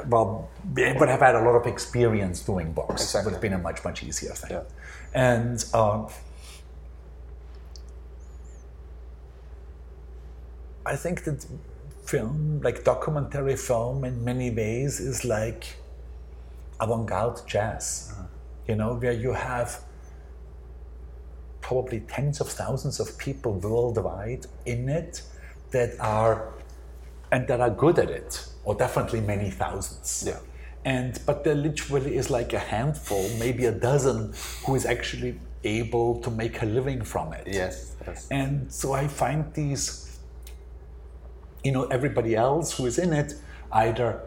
well, 0.06 0.48
we 0.74 0.92
would 0.92 1.09
have 1.09 1.20
had 1.20 1.34
a 1.34 1.42
lot 1.42 1.54
of 1.54 1.66
experience 1.66 2.40
doing 2.42 2.72
books. 2.72 3.14
It 3.14 3.24
would 3.24 3.32
have 3.32 3.42
been 3.42 3.52
a 3.52 3.59
much, 3.59 3.84
much 3.84 4.02
easier 4.02 4.32
thing. 4.32 4.50
Yeah. 4.52 4.62
And 5.14 5.64
uh, 5.74 6.06
I 10.86 10.96
think 10.96 11.24
that 11.24 11.44
film, 12.09 12.61
like 12.62 12.84
documentary 12.84 13.56
film, 13.56 14.04
in 14.04 14.24
many 14.24 14.50
ways 14.50 15.00
is 15.00 15.24
like 15.24 15.76
avant 16.80 17.06
garde 17.06 17.40
jazz, 17.46 18.12
uh-huh. 18.12 18.26
you 18.68 18.74
know, 18.74 18.94
where 18.94 19.12
you 19.12 19.32
have 19.32 19.80
probably 21.61 22.00
tens 22.00 22.40
of 22.40 22.48
thousands 22.48 22.98
of 23.00 23.18
people 23.18 23.52
worldwide 23.52 24.46
in 24.64 24.88
it 24.88 25.22
that 25.70 25.90
are 26.00 26.54
and 27.30 27.46
that 27.46 27.61
are 27.61 27.70
good 27.70 27.98
at 27.98 28.09
it, 28.09 28.48
or 28.64 28.74
definitely 28.74 29.20
many 29.20 29.50
thousands. 29.50 30.24
Yeah. 30.26 30.38
And 30.84 31.20
but 31.26 31.44
there 31.44 31.54
literally 31.54 32.16
is 32.16 32.30
like 32.30 32.54
a 32.54 32.59
handful, 32.59 33.28
maybe 33.38 33.66
a 33.66 33.72
dozen, 33.72 34.32
who 34.64 34.74
is 34.76 34.86
actually 34.86 35.38
able 35.64 36.20
to 36.22 36.30
make 36.30 36.62
a 36.62 36.66
living 36.66 37.02
from 37.02 37.34
it. 37.34 37.46
Yes. 37.46 37.96
Yes. 38.06 38.28
And 38.30 38.72
so 38.72 38.94
I 38.94 39.09
find 39.09 39.52
these, 39.52 40.07
you 41.64 41.72
know, 41.72 41.84
everybody 41.84 42.34
else 42.36 42.76
who 42.76 42.86
is 42.86 42.98
in 42.98 43.12
it 43.12 43.34
either 43.72 44.20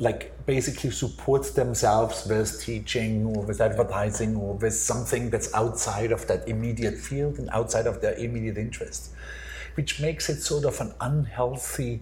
like 0.00 0.32
basically 0.46 0.90
supports 0.90 1.50
themselves 1.52 2.24
with 2.26 2.60
teaching 2.62 3.26
or 3.26 3.42
with 3.44 3.60
advertising 3.60 4.36
or 4.36 4.54
with 4.54 4.74
something 4.74 5.28
that's 5.30 5.52
outside 5.54 6.12
of 6.12 6.26
that 6.28 6.46
immediate 6.48 6.96
field 6.96 7.38
and 7.38 7.48
outside 7.50 7.86
of 7.86 8.00
their 8.00 8.14
immediate 8.14 8.56
interest, 8.58 9.10
which 9.74 10.00
makes 10.00 10.28
it 10.28 10.40
sort 10.40 10.64
of 10.64 10.80
an 10.80 10.94
unhealthy 11.00 12.00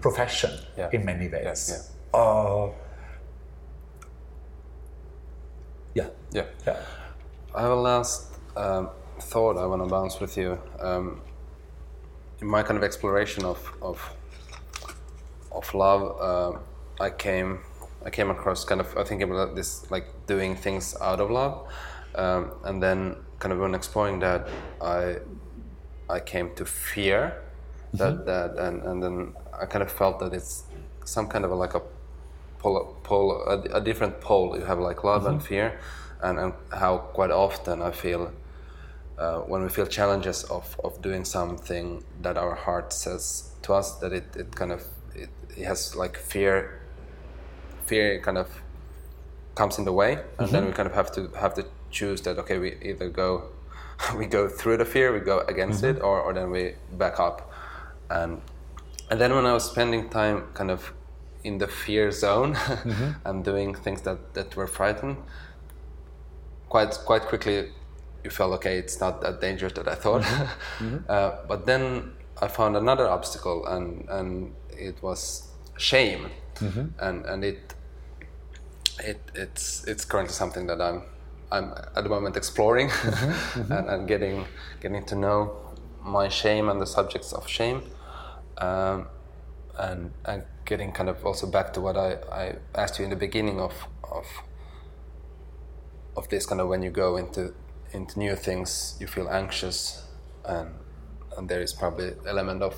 profession 0.00 0.50
Yeah. 0.76 0.88
in 0.92 1.04
many 1.04 1.28
ways. 1.28 1.88
Yeah. 2.14 2.18
Uh, 2.20 2.70
yeah. 5.94 6.08
Yeah. 6.32 6.44
Yeah. 6.66 6.76
I 7.54 7.62
have 7.62 7.70
a 7.70 7.76
last 7.76 8.26
um, 8.56 8.88
thought 9.20 9.56
I 9.56 9.66
want 9.66 9.82
to 9.82 9.88
bounce 9.88 10.20
with 10.20 10.36
you. 10.36 10.58
Um, 10.80 11.20
my 12.40 12.62
kind 12.62 12.76
of 12.76 12.84
exploration 12.84 13.44
of 13.44 13.72
of, 13.82 13.98
of 15.52 15.74
love, 15.74 16.02
uh, 16.20 16.58
I 17.00 17.10
came 17.10 17.60
I 18.04 18.10
came 18.10 18.30
across 18.30 18.64
kind 18.64 18.80
of 18.80 18.96
I 18.96 19.04
think 19.04 19.22
about 19.22 19.54
this 19.54 19.90
like 19.90 20.06
doing 20.26 20.56
things 20.56 20.96
out 21.00 21.20
of 21.20 21.30
love, 21.30 21.66
um, 22.14 22.52
and 22.64 22.82
then 22.82 23.16
kind 23.38 23.52
of 23.52 23.58
when 23.58 23.74
exploring 23.74 24.20
that, 24.20 24.48
I 24.80 25.16
I 26.08 26.20
came 26.20 26.54
to 26.56 26.64
fear 26.64 27.40
that 27.94 28.26
that 28.26 28.58
and, 28.58 28.82
and 28.82 29.02
then 29.02 29.34
I 29.52 29.66
kind 29.66 29.82
of 29.82 29.90
felt 29.90 30.18
that 30.18 30.32
it's 30.34 30.64
some 31.04 31.28
kind 31.28 31.44
of 31.44 31.50
a, 31.50 31.54
like 31.54 31.74
a 31.74 31.82
pole, 32.58 32.96
pole 33.02 33.42
a, 33.46 33.76
a 33.76 33.80
different 33.80 34.20
pole. 34.20 34.56
You 34.58 34.64
have 34.64 34.78
like 34.78 35.04
love 35.04 35.26
and 35.26 35.42
fear, 35.42 35.78
and, 36.22 36.38
and 36.38 36.52
how 36.72 36.98
quite 36.98 37.30
often 37.30 37.82
I 37.82 37.90
feel 37.92 38.32
uh, 39.18 39.38
when 39.40 39.62
we 39.62 39.68
feel 39.68 39.86
challenges 39.86 40.44
of, 40.44 40.78
of 40.82 41.00
doing 41.00 41.24
something 41.24 42.02
that 42.22 42.36
our 42.36 42.54
heart 42.54 42.92
says 42.92 43.50
to 43.62 43.72
us 43.72 43.96
that 43.98 44.12
it, 44.12 44.24
it 44.36 44.54
kind 44.54 44.72
of 44.72 44.82
it, 45.14 45.30
it 45.56 45.64
has 45.64 45.94
like 45.94 46.16
fear 46.16 46.80
fear 47.86 48.20
kind 48.20 48.38
of 48.38 48.48
comes 49.54 49.78
in 49.78 49.84
the 49.84 49.92
way. 49.92 50.18
And 50.38 50.48
then 50.48 50.62
mm-hmm. 50.62 50.66
we 50.66 50.72
kind 50.72 50.88
of 50.88 50.94
have 50.94 51.12
to 51.12 51.28
have 51.38 51.54
to 51.54 51.66
choose 51.90 52.20
that 52.22 52.38
okay 52.38 52.58
we 52.58 52.74
either 52.82 53.08
go 53.08 53.50
we 54.18 54.26
go 54.26 54.48
through 54.48 54.78
the 54.78 54.84
fear 54.84 55.12
we 55.12 55.20
go 55.20 55.40
against 55.40 55.84
mm-hmm. 55.84 55.98
it 55.98 56.02
or, 56.02 56.20
or 56.20 56.32
then 56.32 56.50
we 56.50 56.74
back 56.92 57.20
up. 57.20 57.52
And 58.10 58.40
and 59.10 59.20
then 59.20 59.34
when 59.34 59.46
I 59.46 59.52
was 59.52 59.64
spending 59.64 60.08
time 60.08 60.48
kind 60.54 60.70
of 60.70 60.92
in 61.44 61.58
the 61.58 61.68
fear 61.68 62.10
zone 62.10 62.54
mm-hmm. 62.54 63.10
and 63.28 63.44
doing 63.44 63.74
things 63.74 64.00
that, 64.02 64.34
that 64.34 64.56
were 64.56 64.66
frightened, 64.66 65.18
quite 66.68 66.98
quite 67.04 67.22
quickly 67.22 67.70
you 68.24 68.30
felt 68.30 68.52
okay, 68.54 68.78
it's 68.78 68.98
not 69.00 69.20
that 69.20 69.40
dangerous 69.40 69.74
that 69.74 69.86
I 69.86 69.94
thought. 69.94 70.22
Mm-hmm. 70.22 70.44
Mm-hmm. 70.84 70.96
uh, 71.08 71.30
but 71.46 71.66
then 71.66 72.12
I 72.40 72.48
found 72.48 72.76
another 72.76 73.08
obstacle, 73.08 73.66
and 73.66 74.08
and 74.08 74.54
it 74.70 75.02
was 75.02 75.48
shame, 75.76 76.30
mm-hmm. 76.56 76.86
and 76.98 77.24
and 77.26 77.44
it 77.44 77.74
it 78.98 79.20
it's 79.34 79.84
it's 79.84 80.04
currently 80.04 80.32
something 80.32 80.66
that 80.66 80.80
I'm 80.80 81.02
I'm 81.52 81.72
at 81.94 82.02
the 82.02 82.08
moment 82.08 82.36
exploring 82.36 82.90
and, 83.54 83.88
and 83.88 84.08
getting 84.08 84.46
getting 84.80 85.04
to 85.06 85.14
know 85.14 85.56
my 86.02 86.28
shame 86.28 86.68
and 86.68 86.80
the 86.80 86.86
subjects 86.86 87.32
of 87.32 87.46
shame, 87.48 87.82
um, 88.58 89.06
and 89.78 90.12
and 90.24 90.42
getting 90.64 90.92
kind 90.92 91.08
of 91.08 91.24
also 91.24 91.46
back 91.46 91.72
to 91.74 91.80
what 91.80 91.96
I, 91.96 92.16
I 92.32 92.56
asked 92.74 92.98
you 92.98 93.04
in 93.04 93.10
the 93.10 93.22
beginning 93.26 93.60
of 93.60 93.74
of 94.02 94.26
of 96.16 96.28
this 96.28 96.46
kind 96.46 96.60
of 96.60 96.68
when 96.68 96.82
you 96.82 96.90
go 96.90 97.16
into 97.16 97.54
into 97.94 98.18
new 98.18 98.36
things 98.36 98.96
you 99.00 99.06
feel 99.06 99.28
anxious 99.28 100.04
and 100.44 100.70
and 101.36 101.48
there 101.48 101.62
is 101.62 101.72
probably 101.72 102.12
element 102.26 102.62
of 102.62 102.74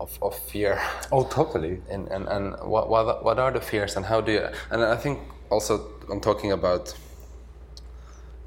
of, 0.00 0.18
of 0.20 0.34
fear 0.36 0.80
Oh, 1.12 1.24
totally. 1.24 1.80
and 1.90 2.08
and, 2.08 2.28
and 2.28 2.54
what, 2.62 2.88
what 2.88 3.24
what 3.24 3.38
are 3.38 3.50
the 3.50 3.60
fears 3.60 3.96
and 3.96 4.06
how 4.06 4.20
do 4.20 4.32
you 4.32 4.48
and 4.70 4.82
I 4.84 4.96
think 4.96 5.18
also 5.50 5.88
I'm 6.10 6.20
talking 6.20 6.52
about 6.52 6.94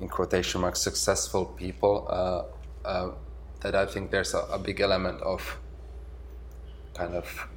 in 0.02 0.10
quotation 0.10 0.62
marks 0.62 0.82
successful 0.82 1.46
people 1.46 2.08
uh, 2.10 2.44
uh, 2.88 3.12
that 3.62 3.76
I 3.76 3.86
think 3.86 4.12
there's 4.12 4.34
a, 4.34 4.40
a 4.52 4.60
big 4.60 4.82
element 4.82 5.22
of 5.22 5.58
kind 6.94 7.16
of 7.16 7.48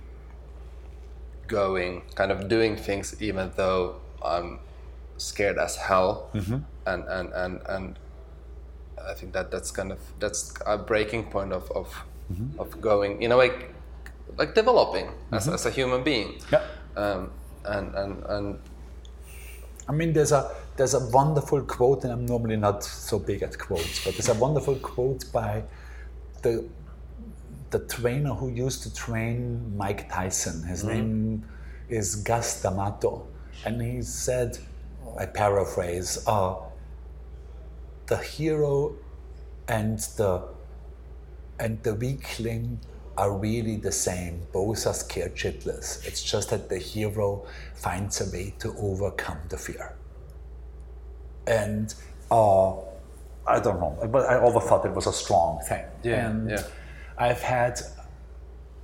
going 1.49 2.03
kind 2.15 2.31
of 2.31 2.49
doing 2.49 2.77
things 2.77 3.21
even 3.21 3.51
though 3.57 3.97
I'm 4.25 4.61
scared 5.19 5.59
as 5.59 5.77
hell. 5.77 6.31
Mm-hmm. 6.35 6.59
And, 6.87 7.05
and 7.09 7.33
and 7.35 7.61
and 7.69 7.99
I 8.99 9.15
think 9.15 9.33
that 9.35 9.51
that's 9.51 9.71
kind 9.71 9.93
of 9.93 9.99
that's 10.19 10.55
a 10.65 10.79
breaking 10.79 11.25
point 11.31 11.53
of 11.53 11.71
of, 11.73 11.89
mm-hmm. 12.33 12.59
of 12.59 12.81
going 12.81 13.23
in 13.23 13.33
a 13.33 13.37
way 13.37 13.51
like 14.37 14.55
developing 14.55 15.11
as, 15.33 15.45
mm-hmm. 15.45 15.55
as 15.55 15.67
a 15.67 15.71
human 15.71 16.03
being. 16.03 16.41
Yeah. 16.51 16.65
um, 16.97 17.31
and 17.65 17.95
and 17.95 18.25
and 18.25 18.59
I 19.89 19.93
mean, 19.93 20.13
there's 20.13 20.33
a 20.33 20.55
there's 20.77 20.95
a 20.95 21.09
wonderful 21.09 21.63
quote, 21.63 22.05
and 22.05 22.13
I'm 22.13 22.27
normally 22.27 22.57
not 22.57 22.85
so 22.85 23.19
big 23.19 23.43
at 23.43 23.59
quotes, 23.59 24.05
but 24.05 24.15
there's 24.15 24.29
a 24.29 24.35
wonderful 24.35 24.77
quote 24.77 25.25
by 25.33 25.63
the 26.43 26.69
the 27.71 27.81
trainer 27.81 28.35
who 28.35 28.49
used 28.49 28.83
to 28.83 28.95
train 28.95 29.77
Mike 29.77 30.11
Tyson. 30.11 30.63
His 30.63 30.85
name 30.85 31.45
is 31.89 32.23
Cus 32.25 32.63
D'Amato, 32.63 33.27
and 33.65 33.81
he 33.81 34.03
said, 34.03 34.59
I 35.19 35.27
paraphrase, 35.27 36.25
uh, 36.27 36.57
the 38.07 38.17
hero 38.17 38.97
and 39.69 39.99
the 40.17 40.49
and 41.61 41.83
the 41.83 41.95
weakling 41.95 42.81
are 43.17 43.37
really 43.37 43.77
the 43.77 43.93
same. 43.93 44.47
Both 44.53 44.87
are 44.87 44.95
scared 44.95 45.35
shitless. 45.35 46.07
It's 46.07 46.23
just 46.23 46.51
that 46.51 46.69
the 46.69 46.79
hero 46.79 47.47
finds 47.75 48.21
a 48.21 48.31
way 48.31 48.55
to 48.61 48.75
overcome 48.79 49.39
the 49.49 49.59
fear. 49.59 49.97
And 51.47 51.93
uh, 52.31 52.75
I 53.47 53.59
don't 53.61 53.81
know, 53.81 53.99
but 54.13 54.29
I 54.29 54.39
always 54.39 54.65
thought 54.69 54.85
it 54.87 54.95
was 54.95 55.07
a 55.07 55.13
strong 55.13 55.61
thing. 55.69 55.85
Yeah, 56.05 56.29
and 56.29 56.51
yeah. 56.51 56.63
I've 57.17 57.41
had 57.41 57.81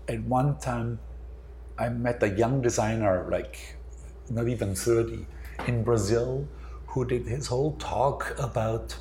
at 0.08 0.20
one 0.24 0.58
time 0.58 0.98
I 1.78 1.88
met 1.88 2.22
a 2.22 2.30
young 2.30 2.60
designer, 2.60 3.26
like 3.30 3.76
not 4.30 4.48
even 4.48 4.74
30, 4.74 5.26
in 5.66 5.82
Brazil, 5.84 6.46
who 6.88 7.04
did 7.04 7.26
his 7.26 7.46
whole 7.48 7.72
talk 7.76 8.34
about 8.38 8.96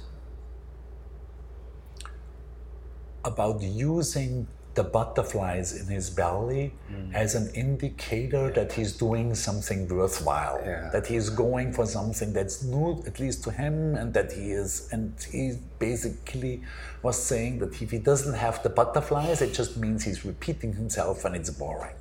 about 3.26 3.62
using 3.62 4.48
the 4.76 4.84
butterflies 4.84 5.72
in 5.80 5.86
his 5.88 6.10
belly 6.10 6.74
Mm. 6.92 7.14
as 7.14 7.36
an 7.36 7.48
indicator 7.54 8.50
that 8.52 8.74
he's 8.74 8.92
doing 8.98 9.36
something 9.36 9.88
worthwhile, 9.88 10.60
Yeah. 10.66 10.90
that 10.90 11.06
he's 11.08 11.30
going 11.30 11.72
for 11.74 11.86
something 11.86 12.34
that's 12.34 12.64
new, 12.64 13.04
at 13.06 13.20
least 13.20 13.44
to 13.44 13.52
him, 13.52 13.96
and 13.96 14.14
that 14.16 14.32
he 14.32 14.52
is. 14.52 14.90
And 14.92 15.14
he 15.32 15.60
basically 15.78 16.64
was 17.04 17.18
saying 17.32 17.60
that 17.60 17.82
if 17.84 17.92
he 17.92 18.00
doesn't 18.00 18.34
have 18.34 18.64
the 18.64 18.70
butterflies, 18.70 19.42
it 19.42 19.54
just 19.54 19.78
means 19.78 20.04
he's 20.04 20.26
repeating 20.26 20.74
himself 20.74 21.24
and 21.24 21.36
it's 21.36 21.52
boring. 21.52 21.96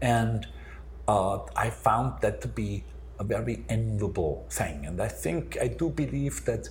And 0.00 0.46
uh, 1.08 1.40
I 1.56 1.70
found 1.70 2.20
that 2.20 2.40
to 2.42 2.48
be 2.48 2.84
a 3.18 3.24
very 3.24 3.64
enviable 3.68 4.46
thing. 4.50 4.86
And 4.86 5.00
I 5.00 5.08
think, 5.08 5.58
I 5.60 5.68
do 5.68 5.90
believe 5.90 6.44
that 6.44 6.68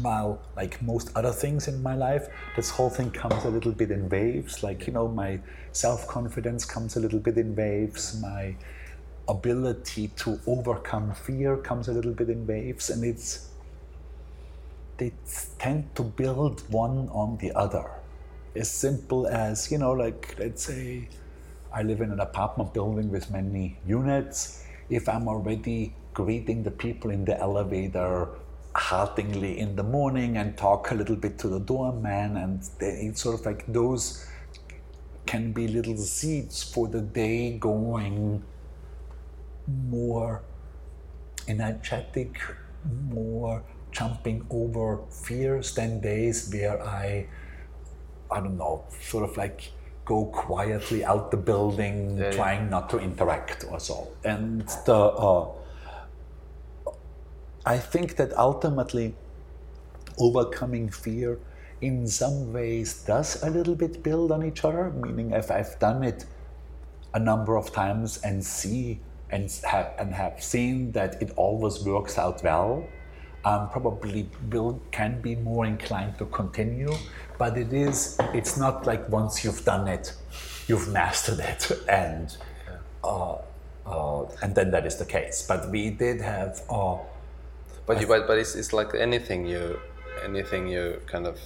while 0.00 0.40
like 0.56 0.80
most 0.82 1.10
other 1.14 1.30
things 1.30 1.68
in 1.68 1.82
my 1.82 1.94
life 1.94 2.26
this 2.56 2.68
whole 2.70 2.90
thing 2.90 3.10
comes 3.10 3.44
a 3.44 3.48
little 3.48 3.72
bit 3.72 3.90
in 3.90 4.08
waves. 4.08 4.62
Like 4.62 4.86
you 4.86 4.92
know 4.92 5.08
my 5.08 5.40
self-confidence 5.72 6.64
comes 6.64 6.96
a 6.96 7.00
little 7.00 7.20
bit 7.20 7.38
in 7.38 7.54
waves. 7.54 8.20
My 8.20 8.56
ability 9.28 10.08
to 10.16 10.38
overcome 10.46 11.14
fear 11.14 11.56
comes 11.56 11.88
a 11.88 11.92
little 11.92 12.12
bit 12.12 12.28
in 12.28 12.46
waves. 12.46 12.90
And 12.90 13.04
it's 13.04 13.50
they 14.96 15.12
tend 15.58 15.94
to 15.96 16.02
build 16.02 16.62
one 16.70 17.08
on 17.10 17.36
the 17.38 17.52
other. 17.52 17.90
As 18.54 18.70
simple 18.70 19.26
as 19.26 19.70
you 19.70 19.78
know 19.78 19.92
like 19.92 20.36
let's 20.38 20.64
say 20.64 21.08
i 21.72 21.82
live 21.82 22.00
in 22.00 22.12
an 22.12 22.20
apartment 22.20 22.72
building 22.72 23.10
with 23.10 23.28
many 23.32 23.76
units 23.84 24.63
if 24.88 25.08
i'm 25.08 25.28
already 25.28 25.94
greeting 26.12 26.62
the 26.62 26.70
people 26.70 27.10
in 27.10 27.24
the 27.24 27.38
elevator 27.40 28.28
haltingly 28.76 29.58
in 29.58 29.76
the 29.76 29.82
morning 29.82 30.36
and 30.36 30.56
talk 30.56 30.90
a 30.90 30.94
little 30.94 31.16
bit 31.16 31.38
to 31.38 31.48
the 31.48 31.60
doorman 31.60 32.36
and 32.36 32.62
they, 32.78 33.06
it's 33.06 33.22
sort 33.22 33.38
of 33.38 33.46
like 33.46 33.64
those 33.72 34.26
can 35.26 35.52
be 35.52 35.68
little 35.68 35.96
seeds 35.96 36.62
for 36.62 36.88
the 36.88 37.00
day 37.00 37.56
going 37.58 38.42
more 39.66 40.42
energetic, 41.48 42.40
more 43.08 43.62
jumping 43.90 44.44
over 44.50 45.00
fears 45.10 45.74
than 45.74 46.00
days 46.00 46.50
where 46.52 46.82
I, 46.82 47.26
I 48.30 48.40
don't 48.40 48.58
know, 48.58 48.84
sort 49.02 49.28
of 49.28 49.36
like 49.36 49.70
go 50.04 50.26
quietly 50.26 51.04
out 51.04 51.30
the 51.30 51.36
building, 51.36 52.18
Yeah, 52.18 52.24
yeah. 52.24 52.30
trying 52.32 52.70
not 52.70 52.90
to 52.90 52.98
interact 52.98 53.64
or 53.70 53.80
so. 53.80 54.08
And 54.24 54.66
the, 54.86 54.94
uh, 54.94 55.48
I 57.66 57.78
think 57.78 58.16
that 58.16 58.36
ultimately 58.36 59.14
overcoming 60.18 60.88
fear 60.90 61.38
in 61.80 62.06
some 62.06 62.52
ways 62.52 63.02
does 63.04 63.42
a 63.42 63.50
little 63.50 63.74
bit 63.74 64.02
build 64.02 64.30
on 64.32 64.44
each 64.44 64.64
other, 64.64 64.90
meaning 64.90 65.32
if 65.32 65.50
I've 65.50 65.78
done 65.78 66.02
it 66.04 66.24
a 67.14 67.18
number 67.18 67.56
of 67.56 67.72
times 67.72 68.18
and 68.22 68.44
see 68.44 69.00
and 69.30 69.50
have 69.64 69.92
and 69.98 70.14
have 70.14 70.42
seen 70.42 70.92
that 70.92 71.20
it 71.22 71.32
always 71.36 71.84
works 71.84 72.18
out 72.18 72.42
well, 72.42 72.86
um, 73.44 73.68
probably 73.70 74.28
will 74.50 74.80
can 74.90 75.20
be 75.20 75.34
more 75.34 75.64
inclined 75.66 76.18
to 76.18 76.26
continue. 76.26 76.92
But 77.38 77.56
it 77.58 77.72
is 77.72 78.16
it's 78.32 78.56
not 78.56 78.86
like 78.86 79.08
once 79.08 79.44
you've 79.44 79.64
done 79.64 79.88
it, 79.88 80.12
you've 80.68 80.88
mastered 80.92 81.40
it 81.40 81.70
and 81.88 82.36
uh, 83.02 83.36
uh, 83.86 84.24
and 84.42 84.54
then 84.54 84.70
that 84.70 84.86
is 84.86 84.96
the 84.96 85.04
case. 85.04 85.44
But 85.46 85.70
we 85.70 85.90
did 85.90 86.20
have 86.20 86.62
uh, 86.70 86.96
But 87.86 88.00
you, 88.00 88.06
but, 88.06 88.26
but 88.26 88.38
it's, 88.38 88.54
it's 88.54 88.72
like 88.72 88.94
anything 88.94 89.46
you 89.46 89.78
anything 90.24 90.68
you 90.68 91.00
kind 91.06 91.26
of 91.26 91.38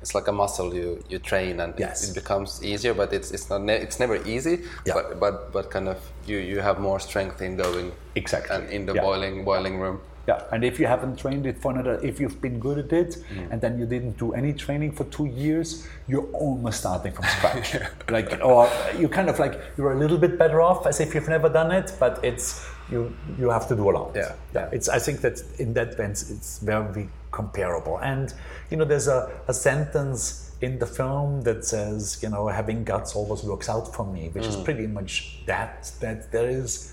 it's 0.00 0.14
like 0.16 0.26
a 0.26 0.32
muscle 0.32 0.74
you 0.74 1.04
you 1.08 1.18
train 1.20 1.60
and 1.60 1.72
Yes. 1.78 2.08
it, 2.10 2.14
becomes 2.14 2.64
easier. 2.64 2.94
But 2.94 3.12
it's 3.12 3.30
it's 3.30 3.48
not 3.50 3.62
ne- 3.62 3.80
it's 3.86 4.00
never 4.00 4.16
easy. 4.26 4.54
Yeah. 4.86 4.94
But 4.94 5.20
but 5.20 5.52
but 5.52 5.70
kind 5.70 5.88
of 5.88 5.98
you 6.26 6.38
you 6.38 6.58
have 6.60 6.80
more 6.80 6.98
strength 6.98 7.40
in 7.42 7.56
going 7.56 7.92
Exactly. 8.16 8.56
and 8.56 8.68
in 8.70 8.86
the 8.86 8.94
Yeah. 8.94 9.02
boiling 9.02 9.44
boiling 9.44 9.78
room. 9.78 10.00
Yeah, 10.28 10.42
and 10.52 10.64
if 10.64 10.78
you 10.78 10.86
haven't 10.86 11.18
trained 11.18 11.46
it 11.46 11.58
for 11.58 11.72
another, 11.72 11.98
if 12.02 12.20
you've 12.20 12.40
been 12.40 12.60
good 12.60 12.78
at 12.78 12.92
it, 12.92 13.16
mm. 13.34 13.50
and 13.50 13.60
then 13.60 13.78
you 13.78 13.86
didn't 13.86 14.18
do 14.18 14.32
any 14.34 14.52
training 14.52 14.92
for 14.92 15.04
two 15.04 15.26
years, 15.26 15.86
you're 16.06 16.28
almost 16.32 16.80
starting 16.80 17.12
from 17.12 17.24
scratch. 17.36 17.76
like, 18.08 18.38
or 18.42 18.70
you 18.96 19.08
kind 19.08 19.28
of 19.28 19.38
like 19.38 19.60
you're 19.76 19.92
a 19.92 19.98
little 19.98 20.18
bit 20.18 20.38
better 20.38 20.60
off 20.60 20.86
as 20.86 21.00
if 21.00 21.14
you've 21.14 21.28
never 21.28 21.48
done 21.48 21.72
it, 21.72 21.92
but 21.98 22.24
it's 22.24 22.64
you 22.90 23.14
you 23.38 23.50
have 23.50 23.66
to 23.68 23.74
do 23.74 23.90
a 23.90 23.92
lot. 23.92 24.12
Yeah. 24.14 24.34
yeah. 24.54 24.68
It's 24.72 24.88
I 24.88 24.98
think 24.98 25.20
that 25.22 25.42
in 25.58 25.74
that 25.74 25.94
sense 25.96 26.30
it's 26.30 26.58
very 26.58 27.08
comparable. 27.32 27.98
And 27.98 28.32
you 28.70 28.76
know, 28.76 28.84
there's 28.84 29.08
a, 29.08 29.30
a 29.48 29.54
sentence 29.54 30.54
in 30.60 30.78
the 30.78 30.86
film 30.86 31.42
that 31.42 31.64
says, 31.64 32.20
you 32.22 32.28
know, 32.28 32.46
having 32.46 32.84
guts 32.84 33.16
always 33.16 33.42
works 33.42 33.68
out 33.68 33.92
for 33.92 34.06
me, 34.06 34.28
which 34.28 34.46
is 34.46 34.56
mm. 34.56 34.64
pretty 34.64 34.86
much 34.86 35.44
that 35.46 35.90
that 36.00 36.30
there 36.30 36.48
is. 36.48 36.91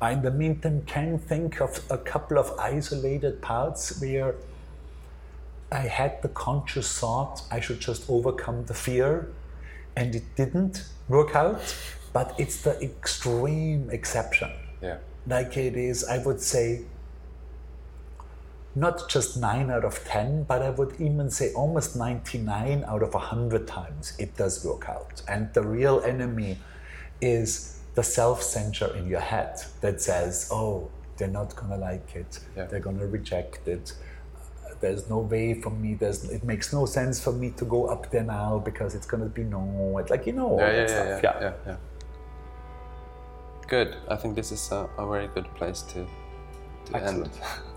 I, 0.00 0.12
in 0.12 0.22
the 0.22 0.30
meantime, 0.30 0.82
can 0.86 1.18
think 1.18 1.60
of 1.60 1.80
a 1.90 1.98
couple 1.98 2.38
of 2.38 2.52
isolated 2.58 3.42
parts 3.42 4.00
where 4.00 4.36
I 5.72 5.80
had 5.80 6.22
the 6.22 6.28
conscious 6.28 6.98
thought 6.98 7.42
I 7.50 7.60
should 7.60 7.80
just 7.80 8.08
overcome 8.08 8.64
the 8.66 8.74
fear, 8.74 9.30
and 9.96 10.14
it 10.14 10.24
didn't 10.36 10.84
work 11.08 11.34
out. 11.34 11.74
But 12.12 12.34
it's 12.38 12.62
the 12.62 12.80
extreme 12.82 13.90
exception. 13.90 14.50
Yeah. 14.80 14.98
Like 15.26 15.56
it 15.56 15.76
is, 15.76 16.04
I 16.04 16.18
would 16.18 16.40
say, 16.40 16.84
not 18.74 19.08
just 19.08 19.36
9 19.36 19.70
out 19.70 19.84
of 19.84 20.04
10, 20.04 20.44
but 20.44 20.62
I 20.62 20.70
would 20.70 20.94
even 21.00 21.30
say 21.30 21.52
almost 21.52 21.96
99 21.96 22.84
out 22.86 23.02
of 23.02 23.12
100 23.12 23.66
times 23.66 24.14
it 24.18 24.36
does 24.36 24.64
work 24.64 24.88
out. 24.88 25.22
And 25.28 25.52
the 25.52 25.62
real 25.62 26.00
enemy 26.00 26.58
is 27.20 27.77
the 27.98 28.04
self 28.04 28.38
censure 28.42 28.92
in 28.98 29.04
your 29.14 29.24
head 29.34 29.54
that 29.80 29.96
says, 30.00 30.48
oh, 30.52 30.88
they're 31.16 31.36
not 31.40 31.50
going 31.58 31.72
to 31.76 31.80
like 31.90 32.08
it, 32.22 32.32
Yeah. 32.56 32.66
they're 32.68 32.84
going 32.88 33.00
to 33.04 33.08
reject 33.18 33.66
it. 33.66 33.86
There's 34.80 35.04
no 35.14 35.18
way 35.34 35.46
for 35.62 35.70
me. 35.82 35.90
There's 36.02 36.20
it 36.38 36.44
makes 36.52 36.72
no 36.78 36.82
sense 36.86 37.16
for 37.24 37.32
me 37.42 37.48
to 37.60 37.64
go 37.64 37.80
up 37.94 38.02
there 38.12 38.22
now 38.40 38.50
because 38.68 38.90
it's 38.94 39.08
gonna 39.12 39.30
be 39.40 39.42
no. 39.56 39.62
Like 40.08 40.24
you 40.28 40.34
know 40.38 40.50
all 40.52 40.60
Yeah, 40.60 40.70
that 40.76 40.88
yeah, 40.88 41.18
stuff. 41.18 41.20
yeah, 41.24 41.40
yeah, 41.40 41.40
yeah, 41.42 41.52
yeah. 41.70 41.76
Good. 43.74 43.90
I 44.14 44.16
think 44.20 44.36
this 44.40 44.52
is 44.52 44.62
a, 44.70 44.80
a 44.96 45.04
very 45.14 45.26
good 45.36 45.48
place 45.58 45.80
to 45.92 46.06
to 46.86 46.90
end. 46.96 47.24
Excellent. 47.26 47.34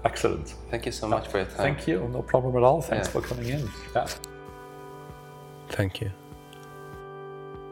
Excellent. 0.10 0.48
Thank 0.70 0.86
you 0.86 0.92
so 1.02 1.08
much 1.08 1.26
for 1.32 1.38
your 1.42 1.48
time. 1.48 1.58
Thank 1.68 1.88
you. 1.88 1.98
No 2.18 2.22
problem 2.34 2.56
at 2.60 2.64
all. 2.70 2.82
Thanks 2.84 3.08
Yeah. 3.08 3.14
for 3.14 3.22
coming 3.30 3.48
in. 3.56 3.64
Yeah. 3.96 4.08
Thank 5.78 5.94
you. 6.02 6.12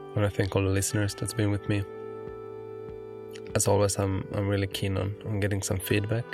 And 0.09 0.17
I 0.17 0.19
want 0.21 0.31
to 0.31 0.35
thank 0.37 0.55
all 0.55 0.63
the 0.69 0.75
listeners 0.79 1.13
that's 1.13 1.35
been 1.35 1.51
with 1.51 1.65
me. 1.69 1.83
As 3.55 3.67
always, 3.67 3.97
I'm, 3.97 4.27
I'm 4.33 4.47
really 4.47 4.67
keen 4.67 4.97
on, 4.97 5.15
on 5.25 5.39
getting 5.39 5.61
some 5.61 5.79
feedback. 5.79 6.25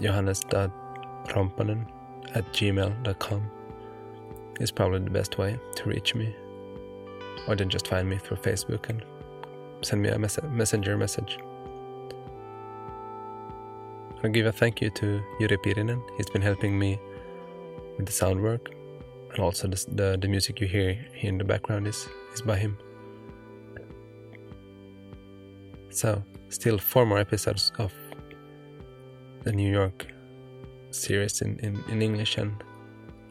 Johannes.rompanen 0.00 1.86
at 2.34 2.50
gmail.com 2.52 3.50
is 4.60 4.70
probably 4.70 5.00
the 5.00 5.10
best 5.10 5.38
way 5.38 5.58
to 5.76 5.88
reach 5.88 6.14
me. 6.14 6.34
Or 7.46 7.56
then 7.56 7.68
just 7.68 7.86
find 7.88 8.08
me 8.08 8.16
through 8.18 8.38
Facebook 8.38 8.88
and 8.88 9.04
send 9.82 10.02
me 10.02 10.08
a 10.08 10.18
mess- 10.18 10.38
messenger 10.50 10.96
message. 10.96 11.38
I'll 14.24 14.30
give 14.30 14.46
a 14.46 14.52
thank 14.52 14.80
you 14.80 14.90
to 14.90 15.22
Yuri 15.40 15.56
Pirinen. 15.58 16.00
He's 16.16 16.30
been 16.30 16.42
helping 16.42 16.78
me 16.78 17.00
with 17.96 18.06
the 18.06 18.12
sound 18.12 18.40
work 18.40 18.70
and 19.32 19.40
also 19.40 19.68
the, 19.68 19.84
the, 19.92 20.18
the 20.20 20.28
music 20.28 20.60
you 20.60 20.68
hear 20.68 20.92
here 21.14 21.30
in 21.30 21.38
the 21.38 21.44
background 21.44 21.86
is, 21.86 22.08
is 22.32 22.40
by 22.40 22.56
him. 22.56 22.78
So, 25.92 26.22
still 26.48 26.78
four 26.78 27.04
more 27.06 27.18
episodes 27.18 27.72
of 27.78 27.92
the 29.44 29.52
New 29.52 29.70
York 29.70 30.06
series 30.90 31.42
in, 31.42 31.58
in, 31.58 31.82
in 31.88 32.00
English, 32.02 32.38
and 32.38 32.52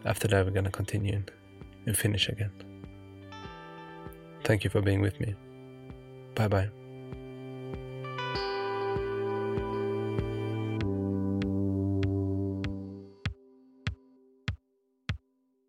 after 0.05 0.27
that, 0.27 0.45
we're 0.45 0.51
gonna 0.51 0.71
continue 0.71 1.15
and, 1.15 1.31
in 1.87 1.93
Finnish 1.93 2.29
again. 2.29 2.51
Thank 4.43 4.63
you 4.63 4.69
for 4.69 4.81
being 4.81 5.01
with 5.01 5.19
me. 5.19 5.35
Bye 6.35 6.47
bye. 6.47 6.80